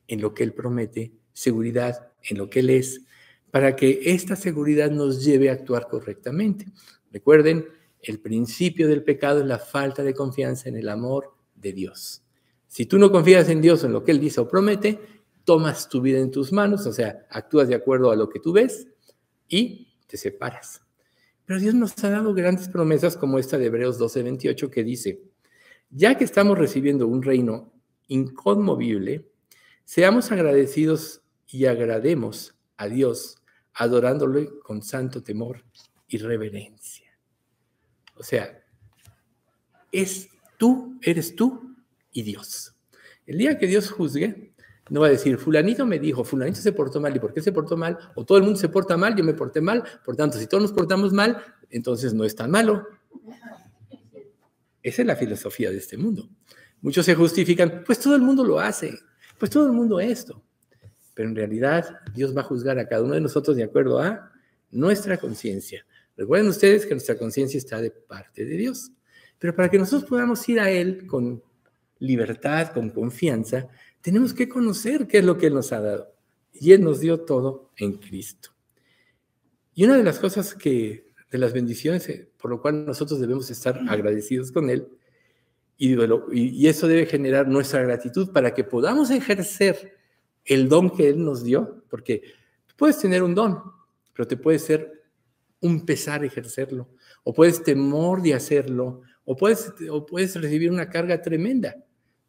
en 0.08 0.22
lo 0.22 0.32
que 0.32 0.42
Él 0.42 0.54
promete, 0.54 1.12
seguridad 1.34 2.12
en 2.22 2.38
lo 2.38 2.48
que 2.48 2.60
Él 2.60 2.70
es, 2.70 3.02
para 3.50 3.76
que 3.76 4.00
esta 4.06 4.36
seguridad 4.36 4.90
nos 4.90 5.22
lleve 5.22 5.50
a 5.50 5.52
actuar 5.52 5.88
correctamente. 5.88 6.66
Recuerden, 7.12 7.66
el 8.06 8.20
principio 8.20 8.88
del 8.88 9.02
pecado 9.02 9.40
es 9.40 9.46
la 9.46 9.58
falta 9.58 10.02
de 10.02 10.14
confianza 10.14 10.68
en 10.68 10.76
el 10.76 10.88
amor 10.88 11.34
de 11.54 11.72
Dios. 11.72 12.22
Si 12.66 12.86
tú 12.86 12.98
no 12.98 13.10
confías 13.10 13.48
en 13.48 13.60
Dios, 13.60 13.84
en 13.84 13.92
lo 13.92 14.02
que 14.02 14.10
Él 14.10 14.20
dice 14.20 14.40
o 14.40 14.48
promete, 14.48 15.00
tomas 15.44 15.88
tu 15.88 16.00
vida 16.00 16.18
en 16.18 16.30
tus 16.30 16.52
manos, 16.52 16.86
o 16.86 16.92
sea, 16.92 17.26
actúas 17.30 17.68
de 17.68 17.74
acuerdo 17.74 18.10
a 18.10 18.16
lo 18.16 18.28
que 18.28 18.40
tú 18.40 18.52
ves 18.52 18.88
y 19.48 19.94
te 20.06 20.16
separas. 20.16 20.82
Pero 21.44 21.60
Dios 21.60 21.74
nos 21.74 22.02
ha 22.02 22.10
dado 22.10 22.32
grandes 22.34 22.68
promesas 22.68 23.16
como 23.16 23.38
esta 23.38 23.58
de 23.58 23.66
Hebreos 23.66 23.98
12:28 23.98 24.70
que 24.70 24.82
dice, 24.82 25.22
ya 25.90 26.16
que 26.16 26.24
estamos 26.24 26.58
recibiendo 26.58 27.06
un 27.06 27.22
reino 27.22 27.72
inconmovible, 28.08 29.30
seamos 29.84 30.32
agradecidos 30.32 31.22
y 31.46 31.66
agrademos 31.66 32.54
a 32.76 32.88
Dios 32.88 33.36
adorándole 33.74 34.48
con 34.62 34.82
santo 34.82 35.22
temor 35.22 35.64
y 36.08 36.18
reverencia. 36.18 37.03
O 38.16 38.22
sea, 38.22 38.62
es 39.90 40.28
tú, 40.58 40.98
eres 41.02 41.34
tú 41.34 41.76
y 42.12 42.22
Dios. 42.22 42.74
El 43.26 43.38
día 43.38 43.58
que 43.58 43.66
Dios 43.66 43.90
juzgue, 43.90 44.54
no 44.90 45.00
va 45.00 45.06
a 45.06 45.10
decir, 45.10 45.38
fulanito 45.38 45.86
me 45.86 45.98
dijo, 45.98 46.24
fulanito 46.24 46.60
se 46.60 46.72
portó 46.72 47.00
mal, 47.00 47.16
¿y 47.16 47.18
por 47.18 47.32
qué 47.32 47.40
se 47.40 47.52
portó 47.52 47.76
mal? 47.76 47.98
O 48.14 48.24
todo 48.24 48.38
el 48.38 48.44
mundo 48.44 48.58
se 48.58 48.68
porta 48.68 48.96
mal, 48.96 49.16
yo 49.16 49.24
me 49.24 49.32
porté 49.32 49.60
mal, 49.60 49.82
por 50.04 50.14
tanto, 50.14 50.38
si 50.38 50.46
todos 50.46 50.62
nos 50.62 50.72
portamos 50.72 51.12
mal, 51.12 51.42
entonces 51.70 52.12
no 52.12 52.24
es 52.24 52.34
tan 52.34 52.50
malo. 52.50 52.86
Esa 54.82 55.02
es 55.02 55.08
la 55.08 55.16
filosofía 55.16 55.70
de 55.70 55.78
este 55.78 55.96
mundo. 55.96 56.28
Muchos 56.82 57.06
se 57.06 57.14
justifican, 57.14 57.82
pues 57.86 57.98
todo 57.98 58.14
el 58.14 58.20
mundo 58.20 58.44
lo 58.44 58.60
hace, 58.60 58.98
pues 59.38 59.50
todo 59.50 59.66
el 59.66 59.72
mundo 59.72 60.00
esto. 60.00 60.42
Pero 61.14 61.30
en 61.30 61.36
realidad 61.36 62.00
Dios 62.12 62.36
va 62.36 62.42
a 62.42 62.44
juzgar 62.44 62.78
a 62.78 62.86
cada 62.86 63.02
uno 63.02 63.14
de 63.14 63.22
nosotros 63.22 63.56
de 63.56 63.64
acuerdo 63.64 63.98
a 63.98 64.30
nuestra 64.70 65.16
conciencia. 65.16 65.86
Recuerden 66.16 66.48
ustedes 66.48 66.86
que 66.86 66.94
nuestra 66.94 67.18
conciencia 67.18 67.58
está 67.58 67.80
de 67.80 67.90
parte 67.90 68.44
de 68.44 68.56
Dios. 68.56 68.92
Pero 69.38 69.54
para 69.54 69.68
que 69.68 69.78
nosotros 69.78 70.08
podamos 70.08 70.48
ir 70.48 70.60
a 70.60 70.70
Él 70.70 71.06
con 71.06 71.42
libertad, 71.98 72.72
con 72.72 72.90
confianza, 72.90 73.68
tenemos 74.00 74.32
que 74.32 74.48
conocer 74.48 75.06
qué 75.06 75.18
es 75.18 75.24
lo 75.24 75.36
que 75.36 75.46
Él 75.46 75.54
nos 75.54 75.72
ha 75.72 75.80
dado. 75.80 76.14
Y 76.52 76.72
Él 76.72 76.82
nos 76.82 77.00
dio 77.00 77.20
todo 77.20 77.70
en 77.76 77.94
Cristo. 77.94 78.50
Y 79.74 79.84
una 79.84 79.96
de 79.96 80.04
las 80.04 80.18
cosas 80.18 80.54
que, 80.54 81.12
de 81.30 81.38
las 81.38 81.52
bendiciones 81.52 82.08
eh, 82.08 82.30
por 82.38 82.50
lo 82.50 82.62
cual 82.62 82.86
nosotros 82.86 83.18
debemos 83.18 83.50
estar 83.50 83.80
agradecidos 83.88 84.52
con 84.52 84.70
Él, 84.70 84.86
y, 85.76 85.96
y 86.32 86.68
eso 86.68 86.86
debe 86.86 87.06
generar 87.06 87.48
nuestra 87.48 87.82
gratitud 87.82 88.30
para 88.30 88.54
que 88.54 88.62
podamos 88.62 89.10
ejercer 89.10 89.96
el 90.44 90.68
don 90.68 90.90
que 90.90 91.08
Él 91.08 91.24
nos 91.24 91.42
dio, 91.42 91.82
porque 91.90 92.22
puedes 92.76 92.98
tener 92.98 93.22
un 93.22 93.34
don, 93.34 93.60
pero 94.12 94.28
te 94.28 94.36
puede 94.36 94.58
ser 94.58 95.03
un 95.64 95.86
pesar 95.86 96.22
ejercerlo, 96.26 96.90
o 97.22 97.32
puedes 97.32 97.62
temor 97.62 98.20
de 98.20 98.34
hacerlo, 98.34 99.00
o 99.24 99.34
puedes, 99.34 99.72
o 99.90 100.04
puedes 100.04 100.38
recibir 100.38 100.70
una 100.70 100.90
carga 100.90 101.22
tremenda. 101.22 101.74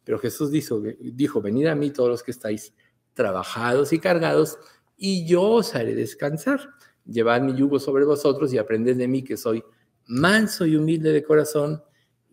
Pero 0.04 0.18
Jesús 0.18 0.50
dijo, 0.50 0.82
dijo, 0.98 1.42
venid 1.42 1.66
a 1.66 1.74
mí 1.74 1.90
todos 1.90 2.08
los 2.08 2.22
que 2.22 2.30
estáis 2.30 2.72
trabajados 3.12 3.92
y 3.92 3.98
cargados, 3.98 4.58
y 4.96 5.26
yo 5.26 5.42
os 5.42 5.74
haré 5.74 5.94
descansar. 5.94 6.70
Llevad 7.04 7.42
mi 7.42 7.54
yugo 7.54 7.78
sobre 7.78 8.06
vosotros 8.06 8.54
y 8.54 8.58
aprended 8.58 8.96
de 8.96 9.06
mí 9.06 9.22
que 9.22 9.36
soy 9.36 9.62
manso 10.06 10.64
y 10.64 10.76
humilde 10.76 11.12
de 11.12 11.22
corazón, 11.22 11.82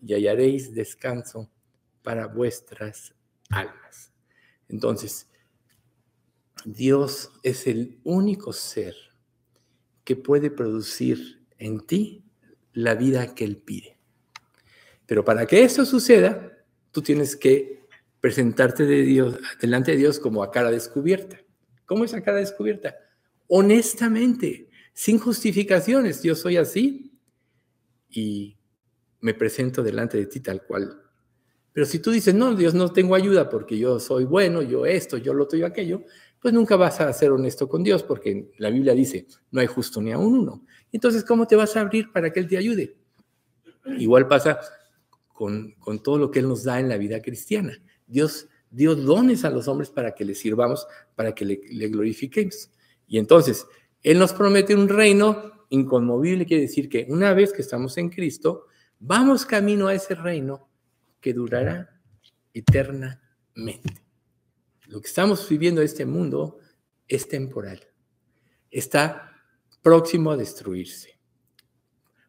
y 0.01 0.14
hallaréis 0.14 0.74
descanso 0.74 1.51
para 2.01 2.28
vuestras 2.28 3.14
almas. 3.49 4.14
Entonces, 4.70 5.30
Dios 6.64 7.30
es 7.43 7.68
el 7.68 7.99
único 8.06 8.54
ser 8.54 8.95
que 10.04 10.16
puede 10.16 10.51
producir 10.51 11.45
en 11.58 11.80
ti 11.80 12.24
la 12.74 12.95
vida 12.95 13.36
que 13.36 13.45
Él 13.45 13.58
pide. 13.58 13.97
Pero 15.06 15.24
para 15.24 15.45
que 15.45 15.64
eso 15.64 15.86
suceda, 15.86 16.58
tú 16.91 17.01
tienes 17.01 17.36
que 17.36 17.84
presentarte 18.20 18.86
de 18.86 19.01
Dios, 19.04 19.38
delante 19.60 19.91
de 19.91 19.97
Dios 19.97 20.20
como 20.20 20.43
a 20.43 20.51
cara 20.51 20.72
descubierta. 20.72 21.41
¿Cómo 21.86 22.06
es 22.06 22.14
a 22.14 22.24
cara 22.24 22.38
descubierta? 22.38 22.95
Honestamente, 23.47 24.70
sin 24.93 25.20
justificaciones. 25.20 26.24
Yo 26.24 26.36
soy 26.36 26.58
así 26.58 27.12
y 28.10 28.58
me 29.20 29.34
presento 29.34 29.84
delante 29.84 30.18
de 30.18 30.28
ti 30.28 30.39
tal 30.39 30.64
cual. 30.64 31.01
Pero 31.74 31.86
si 31.88 31.99
tú 31.99 32.12
dices, 32.12 32.36
no, 32.36 32.56
Dios, 32.56 32.74
no 32.76 32.91
tengo 32.93 33.16
ayuda 33.16 33.49
porque 33.49 33.78
yo 33.78 33.99
soy 33.99 34.26
bueno, 34.26 34.62
yo 34.62 34.86
esto, 34.86 35.18
yo 35.18 35.34
lo 35.34 35.47
tuyo, 35.47 35.66
aquello, 35.66 36.04
pues 36.43 36.53
nunca 36.53 36.75
vas 36.75 36.99
a 36.99 37.13
ser 37.13 37.31
honesto 37.31 37.69
con 37.69 37.83
Dios, 37.83 38.03
porque 38.03 38.51
la 38.57 38.69
Biblia 38.69 38.93
dice, 38.93 39.27
no 39.49 39.61
hay 39.61 39.67
justo 39.67 40.01
ni 40.01 40.11
a 40.11 40.17
un 40.17 40.39
uno. 40.39 40.65
Entonces, 40.91 41.23
¿cómo 41.23 41.47
te 41.47 41.55
vas 41.55 41.77
a 41.77 41.79
abrir 41.79 42.11
para 42.11 42.33
que 42.33 42.41
Él 42.41 42.49
te 42.49 42.57
ayude? 42.57 42.97
Igual 43.97 44.27
pasa 44.27 44.59
con, 45.29 45.71
con 45.79 46.03
todo 46.03 46.17
lo 46.17 46.31
que 46.31 46.39
Él 46.39 46.49
nos 46.49 46.65
da 46.65 46.81
en 46.81 46.89
la 46.89 46.97
vida 46.97 47.21
cristiana. 47.21 47.81
Dios 48.05 48.49
dio 48.69 48.93
dones 48.93 49.45
a 49.45 49.49
los 49.51 49.69
hombres 49.69 49.89
para 49.89 50.13
que 50.13 50.25
le 50.25 50.35
sirvamos, 50.35 50.85
para 51.15 51.33
que 51.33 51.45
le, 51.45 51.61
le 51.69 51.87
glorifiquemos. 51.87 52.69
Y 53.07 53.19
entonces, 53.19 53.65
Él 54.01 54.19
nos 54.19 54.33
promete 54.33 54.75
un 54.75 54.89
reino 54.89 55.65
inconmovible, 55.69 56.45
quiere 56.45 56.63
decir 56.63 56.89
que 56.89 57.07
una 57.07 57.33
vez 57.33 57.53
que 57.53 57.61
estamos 57.61 57.97
en 57.97 58.09
Cristo, 58.09 58.65
vamos 58.99 59.45
camino 59.45 59.87
a 59.87 59.93
ese 59.93 60.13
reino 60.13 60.67
que 61.21 61.33
durará 61.33 62.01
eternamente. 62.53 64.03
Lo 64.93 65.01
que 65.01 65.07
estamos 65.07 65.49
viviendo 65.49 65.81
en 65.81 65.85
este 65.85 66.05
mundo 66.05 66.59
es 67.07 67.27
temporal. 67.27 67.81
Está 68.69 69.31
próximo 69.81 70.29
a 70.29 70.37
destruirse. 70.37 71.17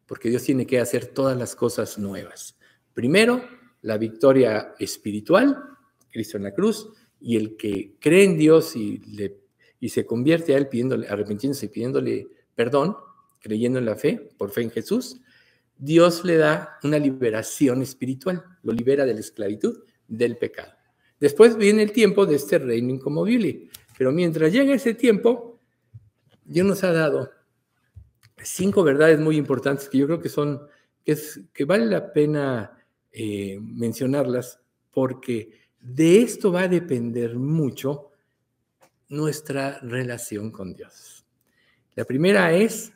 Porque 0.07 0.31
Dios 0.31 0.45
tiene 0.45 0.67
que 0.67 0.81
hacer 0.81 1.09
todas 1.09 1.37
las 1.37 1.55
cosas 1.55 1.99
nuevas. 1.99 2.57
Primero, 2.95 3.45
la 3.83 3.99
victoria 3.99 4.75
espiritual, 4.79 5.63
Cristo 6.11 6.39
en 6.39 6.45
la 6.45 6.55
cruz, 6.55 6.89
y 7.21 7.37
el 7.37 7.59
que 7.59 7.97
cree 8.01 8.25
en 8.25 8.39
Dios 8.39 8.75
y, 8.77 8.97
le, 9.15 9.43
y 9.79 9.91
se 9.91 10.07
convierte 10.07 10.55
a 10.55 10.57
Él 10.57 10.69
pidiéndole, 10.69 11.07
arrepintiéndose 11.07 11.67
y 11.67 11.69
pidiéndole 11.69 12.29
perdón, 12.55 12.97
creyendo 13.41 13.79
en 13.79 13.85
la 13.85 13.97
fe, 13.97 14.31
por 14.39 14.53
fe 14.53 14.63
en 14.63 14.71
Jesús, 14.71 15.21
Dios 15.77 16.25
le 16.25 16.39
da 16.39 16.79
una 16.83 16.99
liberación 16.99 17.83
espiritual, 17.83 18.43
lo 18.63 18.73
libera 18.73 19.05
de 19.05 19.13
la 19.13 19.21
esclavitud, 19.21 19.85
del 20.09 20.39
pecado. 20.39 20.73
Después 21.25 21.57
viene 21.57 21.83
el 21.83 21.91
tiempo 21.91 22.27
de 22.27 22.37
este 22.37 22.59
reino 22.59 22.91
incomovible. 22.91 23.71
Pero 23.97 24.13
mientras 24.13 24.53
llega 24.53 24.75
ese 24.75 24.93
tiempo, 24.93 25.59
Dios 26.45 26.67
nos 26.67 26.85
ha 26.85 26.93
dado 26.93 27.31
cinco 28.43 28.85
verdades 28.85 29.19
muy 29.19 29.39
importantes 29.39 29.89
que 29.89 29.97
yo 29.97 30.05
creo 30.05 30.21
que 30.21 30.29
son, 30.29 30.61
que, 31.03 31.65
vale 31.65 31.87
la 31.87 32.13
pena 32.13 32.77
eh, 33.11 33.59
mencionarlas 33.59 34.61
porque 34.93 35.63
de 35.81 36.21
esto 36.21 36.53
va 36.53 36.65
a 36.65 36.69
depender 36.69 37.37
mucho 37.37 38.11
nuestra 39.09 39.79
relación 39.81 40.51
con 40.51 40.75
Dios. 40.75 41.25
La 41.95 42.05
primera 42.05 42.53
es 42.53 42.93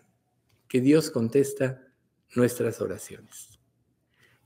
que 0.68 0.82
Dios 0.82 1.10
contesta 1.10 1.82
nuestras 2.34 2.78
oraciones. 2.82 3.58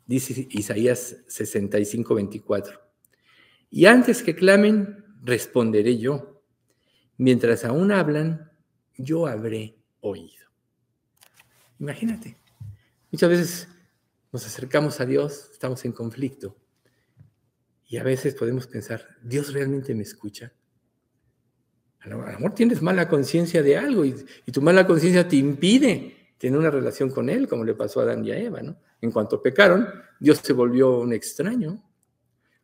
Dice 0.06 0.46
Isaías 0.50 1.16
65, 1.26 2.14
24. 2.14 2.81
Y 3.74 3.86
antes 3.86 4.22
que 4.22 4.36
clamen, 4.36 5.02
responderé 5.24 5.96
yo. 5.96 6.44
Mientras 7.16 7.64
aún 7.64 7.90
hablan, 7.90 8.52
yo 8.98 9.26
habré 9.26 9.78
oído. 10.00 10.44
Imagínate, 11.78 12.36
muchas 13.10 13.30
veces 13.30 13.68
nos 14.30 14.44
acercamos 14.46 15.00
a 15.00 15.06
Dios, 15.06 15.48
estamos 15.52 15.82
en 15.86 15.92
conflicto. 15.92 16.54
Y 17.88 17.96
a 17.96 18.02
veces 18.02 18.34
podemos 18.34 18.66
pensar, 18.66 19.08
¿Dios 19.22 19.54
realmente 19.54 19.94
me 19.94 20.02
escucha? 20.02 20.52
A 22.00 22.10
lo 22.10 22.18
mejor 22.18 22.54
tienes 22.54 22.82
mala 22.82 23.08
conciencia 23.08 23.62
de 23.62 23.78
algo 23.78 24.04
y, 24.04 24.14
y, 24.44 24.52
tu 24.52 24.60
mala 24.60 24.86
conciencia 24.86 25.26
te 25.26 25.36
impide 25.36 26.34
tener 26.36 26.58
una 26.58 26.70
relación 26.70 27.10
con 27.10 27.30
Él, 27.30 27.48
como 27.48 27.64
le 27.64 27.72
pasó 27.72 28.00
a 28.00 28.02
Adán 28.02 28.22
y 28.22 28.32
a 28.32 28.38
Eva, 28.38 28.60
¿no? 28.60 28.76
En 29.00 29.10
cuanto 29.10 29.40
pecaron, 29.40 29.88
Dios 30.20 30.40
se 30.42 30.52
volvió 30.52 30.98
un 30.98 31.14
extraño 31.14 31.82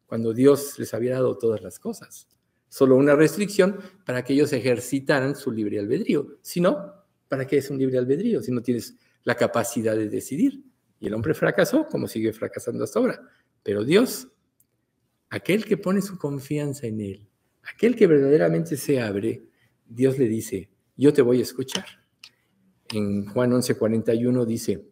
cuando 0.08 0.32
Dios 0.32 0.78
les 0.78 0.94
había 0.94 1.12
dado 1.12 1.36
todas 1.36 1.62
las 1.62 1.78
cosas. 1.78 2.26
Solo 2.68 2.96
una 2.96 3.14
restricción 3.14 3.78
para 4.06 4.24
que 4.24 4.32
ellos 4.32 4.52
ejercitaran 4.52 5.36
su 5.36 5.52
libre 5.52 5.78
albedrío. 5.78 6.38
Si 6.40 6.60
no, 6.60 6.94
¿para 7.28 7.46
qué 7.46 7.58
es 7.58 7.70
un 7.70 7.78
libre 7.78 7.98
albedrío 7.98 8.42
si 8.42 8.50
no 8.50 8.62
tienes 8.62 8.96
la 9.24 9.34
capacidad 9.34 9.94
de 9.94 10.08
decidir? 10.08 10.64
Y 10.98 11.06
el 11.06 11.14
hombre 11.14 11.34
fracasó 11.34 11.86
como 11.86 12.08
sigue 12.08 12.32
fracasando 12.32 12.84
hasta 12.84 12.98
ahora. 12.98 13.20
Pero 13.62 13.84
Dios, 13.84 14.28
aquel 15.28 15.66
que 15.66 15.76
pone 15.76 16.00
su 16.00 16.16
confianza 16.18 16.86
en 16.86 17.00
Él, 17.00 17.28
aquel 17.62 17.94
que 17.94 18.06
verdaderamente 18.06 18.78
se 18.78 19.00
abre, 19.00 19.44
Dios 19.86 20.18
le 20.18 20.26
dice, 20.26 20.70
yo 20.96 21.12
te 21.12 21.20
voy 21.20 21.40
a 21.40 21.42
escuchar. 21.42 21.84
En 22.94 23.26
Juan 23.26 23.52
11:41 23.52 24.46
dice, 24.46 24.88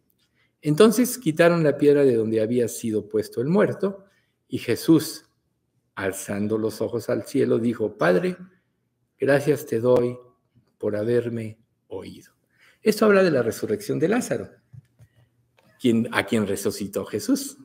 entonces 0.61 1.17
quitaron 1.17 1.63
la 1.63 1.79
piedra 1.79 2.05
de 2.05 2.15
donde 2.15 2.43
había 2.43 2.69
sido 2.69 3.09
puesto 3.09 3.41
el 3.41 3.49
muerto, 3.49 4.06
y 4.49 4.59
Jesús, 4.59 5.25
alzando 5.95 6.59
los 6.59 6.81
ojos 6.81 7.09
al 7.09 7.25
cielo, 7.25 7.59
dijo, 7.59 7.97
Padre, 7.97 8.37
gracias 9.19 9.67
te 9.67 9.81
doy 9.81 10.17
por 10.79 10.97
haberme 10.97 11.59
oído. 11.89 12.33
Esto 12.83 13.07
habla 13.07 13.23
de 13.23 13.31
la 13.31 13.43
resurrección 13.43 13.99
de 13.99 14.09
Lázaro, 14.09 14.51
quien, 15.81 16.09
a 16.13 16.25
quien 16.27 16.47
resucitó 16.47 17.05
Jesús. 17.05 17.59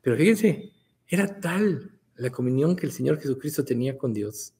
Pero 0.00 0.16
fíjense, 0.16 0.72
era 1.06 1.40
tal 1.40 1.98
la 2.16 2.30
comunión 2.30 2.74
que 2.74 2.86
el 2.86 2.92
Señor 2.92 3.20
Jesucristo 3.20 3.64
tenía 3.64 3.96
con 3.96 4.12
Dios. 4.12 4.54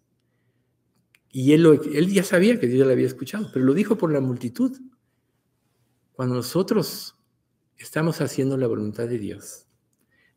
Y 1.30 1.53
él, 1.53 1.66
él 1.95 2.12
ya 2.12 2.22
sabía 2.22 2.61
que 2.61 2.66
Dios 2.66 2.86
le 2.86 2.93
había 2.93 3.07
escuchado, 3.07 3.51
pero 3.53 3.64
lo 3.64 3.74
dijo 3.74 3.97
por 3.97 4.12
la 4.12 4.20
multitud. 4.20 4.78
Cuando 6.12 6.34
nosotros 6.34 7.16
estamos 7.78 8.20
haciendo 8.20 8.57
la 8.57 8.66
voluntad 8.66 9.09
de 9.09 9.18
Dios, 9.18 9.66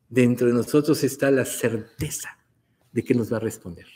dentro 0.09 0.47
de 0.47 0.53
nosotros 0.53 1.03
está 1.03 1.31
la 1.31 1.45
certeza 1.45 2.37
de 2.91 3.03
que 3.03 3.13
nos 3.13 3.31
va 3.31 3.37
a 3.37 3.41
responder. 3.41 3.87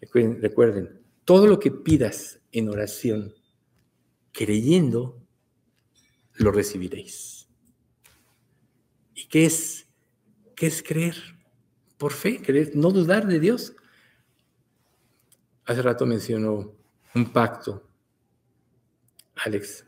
Recuerden, 0.00 1.02
todo 1.24 1.46
lo 1.46 1.58
que 1.58 1.70
pidas 1.70 2.40
en 2.52 2.68
oración, 2.68 3.34
creyendo, 4.32 5.20
lo 6.34 6.52
recibiréis. 6.52 7.48
¿Y 9.14 9.26
qué 9.26 9.44
es? 9.44 9.86
¿Qué 10.54 10.66
es 10.66 10.82
creer? 10.82 11.16
Por 11.98 12.12
fe, 12.12 12.40
creer, 12.40 12.72
no 12.74 12.90
dudar 12.90 13.26
de 13.26 13.40
Dios. 13.40 13.74
Hace 15.66 15.82
rato 15.82 16.06
mencionó 16.06 16.74
un 17.14 17.32
pacto, 17.32 17.86
Alex. 19.44 19.84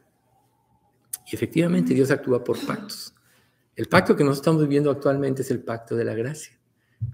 Y 1.30 1.36
efectivamente 1.36 1.94
Dios 1.94 2.10
actúa 2.10 2.44
por 2.44 2.58
pactos. 2.66 3.14
El 3.80 3.88
pacto 3.88 4.14
que 4.14 4.24
nosotros 4.24 4.42
estamos 4.42 4.60
viviendo 4.60 4.90
actualmente 4.90 5.40
es 5.40 5.50
el 5.50 5.62
pacto 5.62 5.96
de 5.96 6.04
la 6.04 6.12
gracia, 6.12 6.52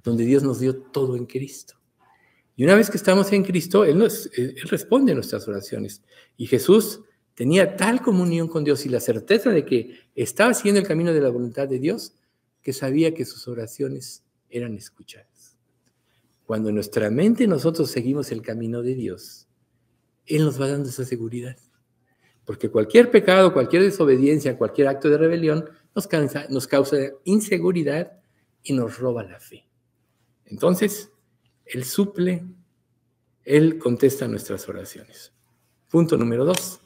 donde 0.03 0.25
Dios 0.25 0.43
nos 0.43 0.59
dio 0.59 0.77
todo 0.77 1.15
en 1.15 1.25
Cristo. 1.25 1.77
Y 2.57 2.65
una 2.65 2.75
vez 2.75 2.91
que 2.91 2.97
estamos 2.97 3.33
en 3.33 3.45
Cristo, 3.45 3.85
Él, 3.85 3.97
nos, 3.97 4.29
él 4.37 4.57
responde 4.65 5.13
a 5.13 5.15
nuestras 5.15 5.47
oraciones. 5.47 6.03
Y 6.37 6.49
Jesús 6.49 7.03
tenía 7.37 7.77
tal 7.77 8.03
comunión 8.03 8.49
con 8.49 8.65
Dios 8.65 8.85
y 8.85 8.89
la 8.89 8.99
certeza 8.99 9.51
de 9.51 9.65
que 9.65 9.97
estaba 10.17 10.55
siguiendo 10.55 10.81
el 10.81 10.89
camino 10.89 11.13
de 11.13 11.21
la 11.21 11.29
voluntad 11.29 11.69
de 11.69 11.79
Dios, 11.79 12.17
que 12.63 12.73
sabía 12.73 13.15
que 13.15 13.25
sus 13.25 13.47
oraciones 13.47 14.25
eran 14.51 14.75
escuchadas. 14.75 15.57
Cuando 16.47 16.71
en 16.71 16.75
nuestra 16.75 17.11
mente 17.11 17.47
nosotros 17.47 17.93
seguimos 17.93 18.33
el 18.33 18.43
camino 18.43 18.83
de 18.83 18.97
Dios, 18.97 19.47
Él 20.25 20.45
nos 20.45 20.61
va 20.61 20.67
dando 20.67 20.89
esa 20.89 21.05
seguridad. 21.05 21.57
Porque 22.45 22.71
cualquier 22.71 23.13
pecado, 23.13 23.53
cualquier 23.53 23.85
desobediencia, 23.85 24.59
cualquier 24.59 24.89
acto 24.89 25.09
de 25.09 25.19
rebelión 25.19 25.71
nos 25.97 26.07
causa, 26.07 26.47
nos 26.51 26.67
causa 26.69 26.97
inseguridad 27.25 28.13
y 28.63 28.75
nos 28.75 28.99
roba 28.99 29.25
la 29.25 29.41
fe. 29.41 29.67
Entonces, 30.45 31.11
Él 31.65 31.85
suple, 31.85 32.45
Él 33.45 33.79
contesta 33.79 34.29
nuestras 34.29 34.69
oraciones. 34.69 35.33
Punto 35.89 36.19
número 36.19 36.45
dos. 36.45 36.83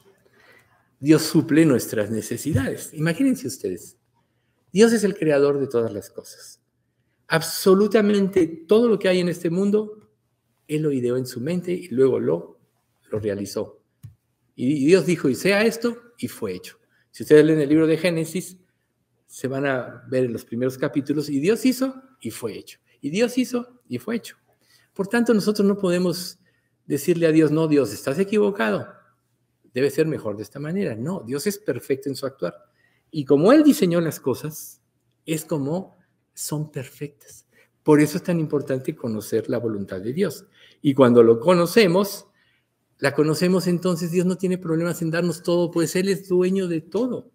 Dios 1.00 1.22
suple 1.22 1.64
nuestras 1.66 2.10
necesidades. 2.10 2.94
Imagínense 2.94 3.48
ustedes, 3.48 3.96
Dios 4.72 4.92
es 4.92 5.02
el 5.02 5.16
creador 5.16 5.58
de 5.58 5.66
todas 5.66 5.92
las 5.92 6.08
cosas. 6.08 6.62
Absolutamente 7.26 8.46
todo 8.46 8.88
lo 8.88 8.98
que 8.98 9.08
hay 9.08 9.18
en 9.18 9.28
este 9.28 9.50
mundo, 9.50 10.08
Él 10.68 10.82
lo 10.82 10.92
ideó 10.92 11.16
en 11.16 11.26
su 11.26 11.40
mente 11.40 11.72
y 11.72 11.88
luego 11.88 12.20
lo, 12.20 12.60
lo 13.10 13.18
realizó. 13.18 13.82
Y 14.54 14.86
Dios 14.86 15.06
dijo, 15.06 15.28
y 15.28 15.34
sea 15.34 15.64
esto, 15.64 15.96
y 16.18 16.28
fue 16.28 16.54
hecho. 16.54 16.78
Si 17.10 17.24
ustedes 17.24 17.44
leen 17.44 17.60
el 17.60 17.68
libro 17.68 17.86
de 17.86 17.96
Génesis, 17.96 18.58
se 19.30 19.46
van 19.46 19.64
a 19.66 20.04
ver 20.08 20.24
en 20.24 20.32
los 20.32 20.44
primeros 20.44 20.76
capítulos, 20.76 21.28
y 21.28 21.38
Dios 21.38 21.64
hizo, 21.64 21.94
y 22.20 22.30
fue 22.30 22.58
hecho. 22.58 22.78
Y 23.00 23.10
Dios 23.10 23.38
hizo, 23.38 23.80
y 23.88 23.98
fue 23.98 24.16
hecho. 24.16 24.36
Por 24.92 25.06
tanto, 25.06 25.32
nosotros 25.32 25.66
no 25.66 25.78
podemos 25.78 26.38
decirle 26.86 27.26
a 27.26 27.32
Dios, 27.32 27.50
no, 27.50 27.68
Dios, 27.68 27.92
estás 27.92 28.18
equivocado 28.18 29.00
debe 29.72 29.90
ser 29.90 30.06
mejor 30.06 30.36
de 30.36 30.42
esta 30.42 30.58
manera. 30.58 30.94
No, 30.94 31.22
Dios 31.26 31.46
es 31.46 31.58
perfecto 31.58 32.08
en 32.08 32.16
su 32.16 32.26
actuar. 32.26 32.54
Y 33.10 33.24
como 33.24 33.52
Él 33.52 33.62
diseñó 33.62 34.00
las 34.00 34.20
cosas, 34.20 34.80
es 35.26 35.44
como 35.44 35.98
son 36.34 36.70
perfectas. 36.70 37.46
Por 37.82 38.00
eso 38.00 38.18
es 38.18 38.22
tan 38.22 38.38
importante 38.38 38.94
conocer 38.94 39.48
la 39.48 39.58
voluntad 39.58 40.00
de 40.00 40.12
Dios. 40.12 40.46
Y 40.82 40.94
cuando 40.94 41.22
lo 41.22 41.40
conocemos, 41.40 42.26
la 42.98 43.14
conocemos 43.14 43.66
entonces, 43.66 44.10
Dios 44.10 44.26
no 44.26 44.36
tiene 44.36 44.58
problemas 44.58 45.02
en 45.02 45.10
darnos 45.10 45.42
todo, 45.42 45.70
pues 45.70 45.96
Él 45.96 46.08
es 46.08 46.28
dueño 46.28 46.68
de 46.68 46.80
todo. 46.80 47.30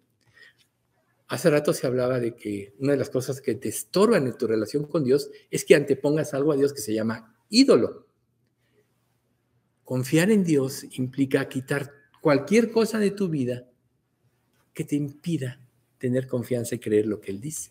Hace 1.28 1.50
rato 1.50 1.72
se 1.72 1.86
hablaba 1.86 2.20
de 2.20 2.36
que 2.36 2.74
una 2.78 2.92
de 2.92 2.98
las 2.98 3.10
cosas 3.10 3.40
que 3.40 3.56
te 3.56 3.68
estorban 3.68 4.26
en 4.26 4.38
tu 4.38 4.46
relación 4.46 4.86
con 4.86 5.02
Dios 5.02 5.30
es 5.50 5.64
que 5.64 5.74
antepongas 5.74 6.34
algo 6.34 6.52
a 6.52 6.56
Dios 6.56 6.72
que 6.72 6.80
se 6.80 6.94
llama 6.94 7.36
ídolo. 7.50 8.06
Confiar 9.84 10.30
en 10.30 10.44
Dios 10.44 10.84
implica 10.98 11.48
quitar 11.48 11.92
cualquier 12.20 12.70
cosa 12.70 12.98
de 12.98 13.10
tu 13.10 13.28
vida 13.28 13.68
que 14.72 14.84
te 14.84 14.96
impida 14.96 15.60
tener 15.98 16.26
confianza 16.26 16.74
y 16.74 16.78
creer 16.78 17.06
lo 17.06 17.20
que 17.20 17.32
Él 17.32 17.40
dice. 17.40 17.70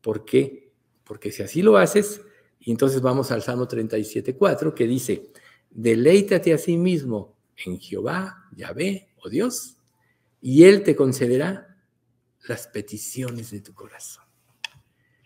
¿Por 0.00 0.24
qué? 0.24 0.72
Porque 1.04 1.32
si 1.32 1.42
así 1.42 1.62
lo 1.62 1.76
haces, 1.76 2.20
y 2.60 2.70
entonces 2.70 3.00
vamos 3.00 3.30
al 3.30 3.42
Salmo 3.42 3.66
37.4, 3.66 4.74
que 4.74 4.86
dice, 4.86 5.32
deleítate 5.70 6.52
a 6.52 6.58
sí 6.58 6.76
mismo 6.76 7.36
en 7.64 7.78
Jehová, 7.78 8.48
Yahvé 8.54 9.08
o 9.22 9.28
Dios, 9.28 9.78
y 10.40 10.64
Él 10.64 10.82
te 10.82 10.94
concederá 10.94 11.67
las 12.48 12.66
peticiones 12.66 13.50
de 13.50 13.60
tu 13.60 13.74
corazón. 13.74 14.24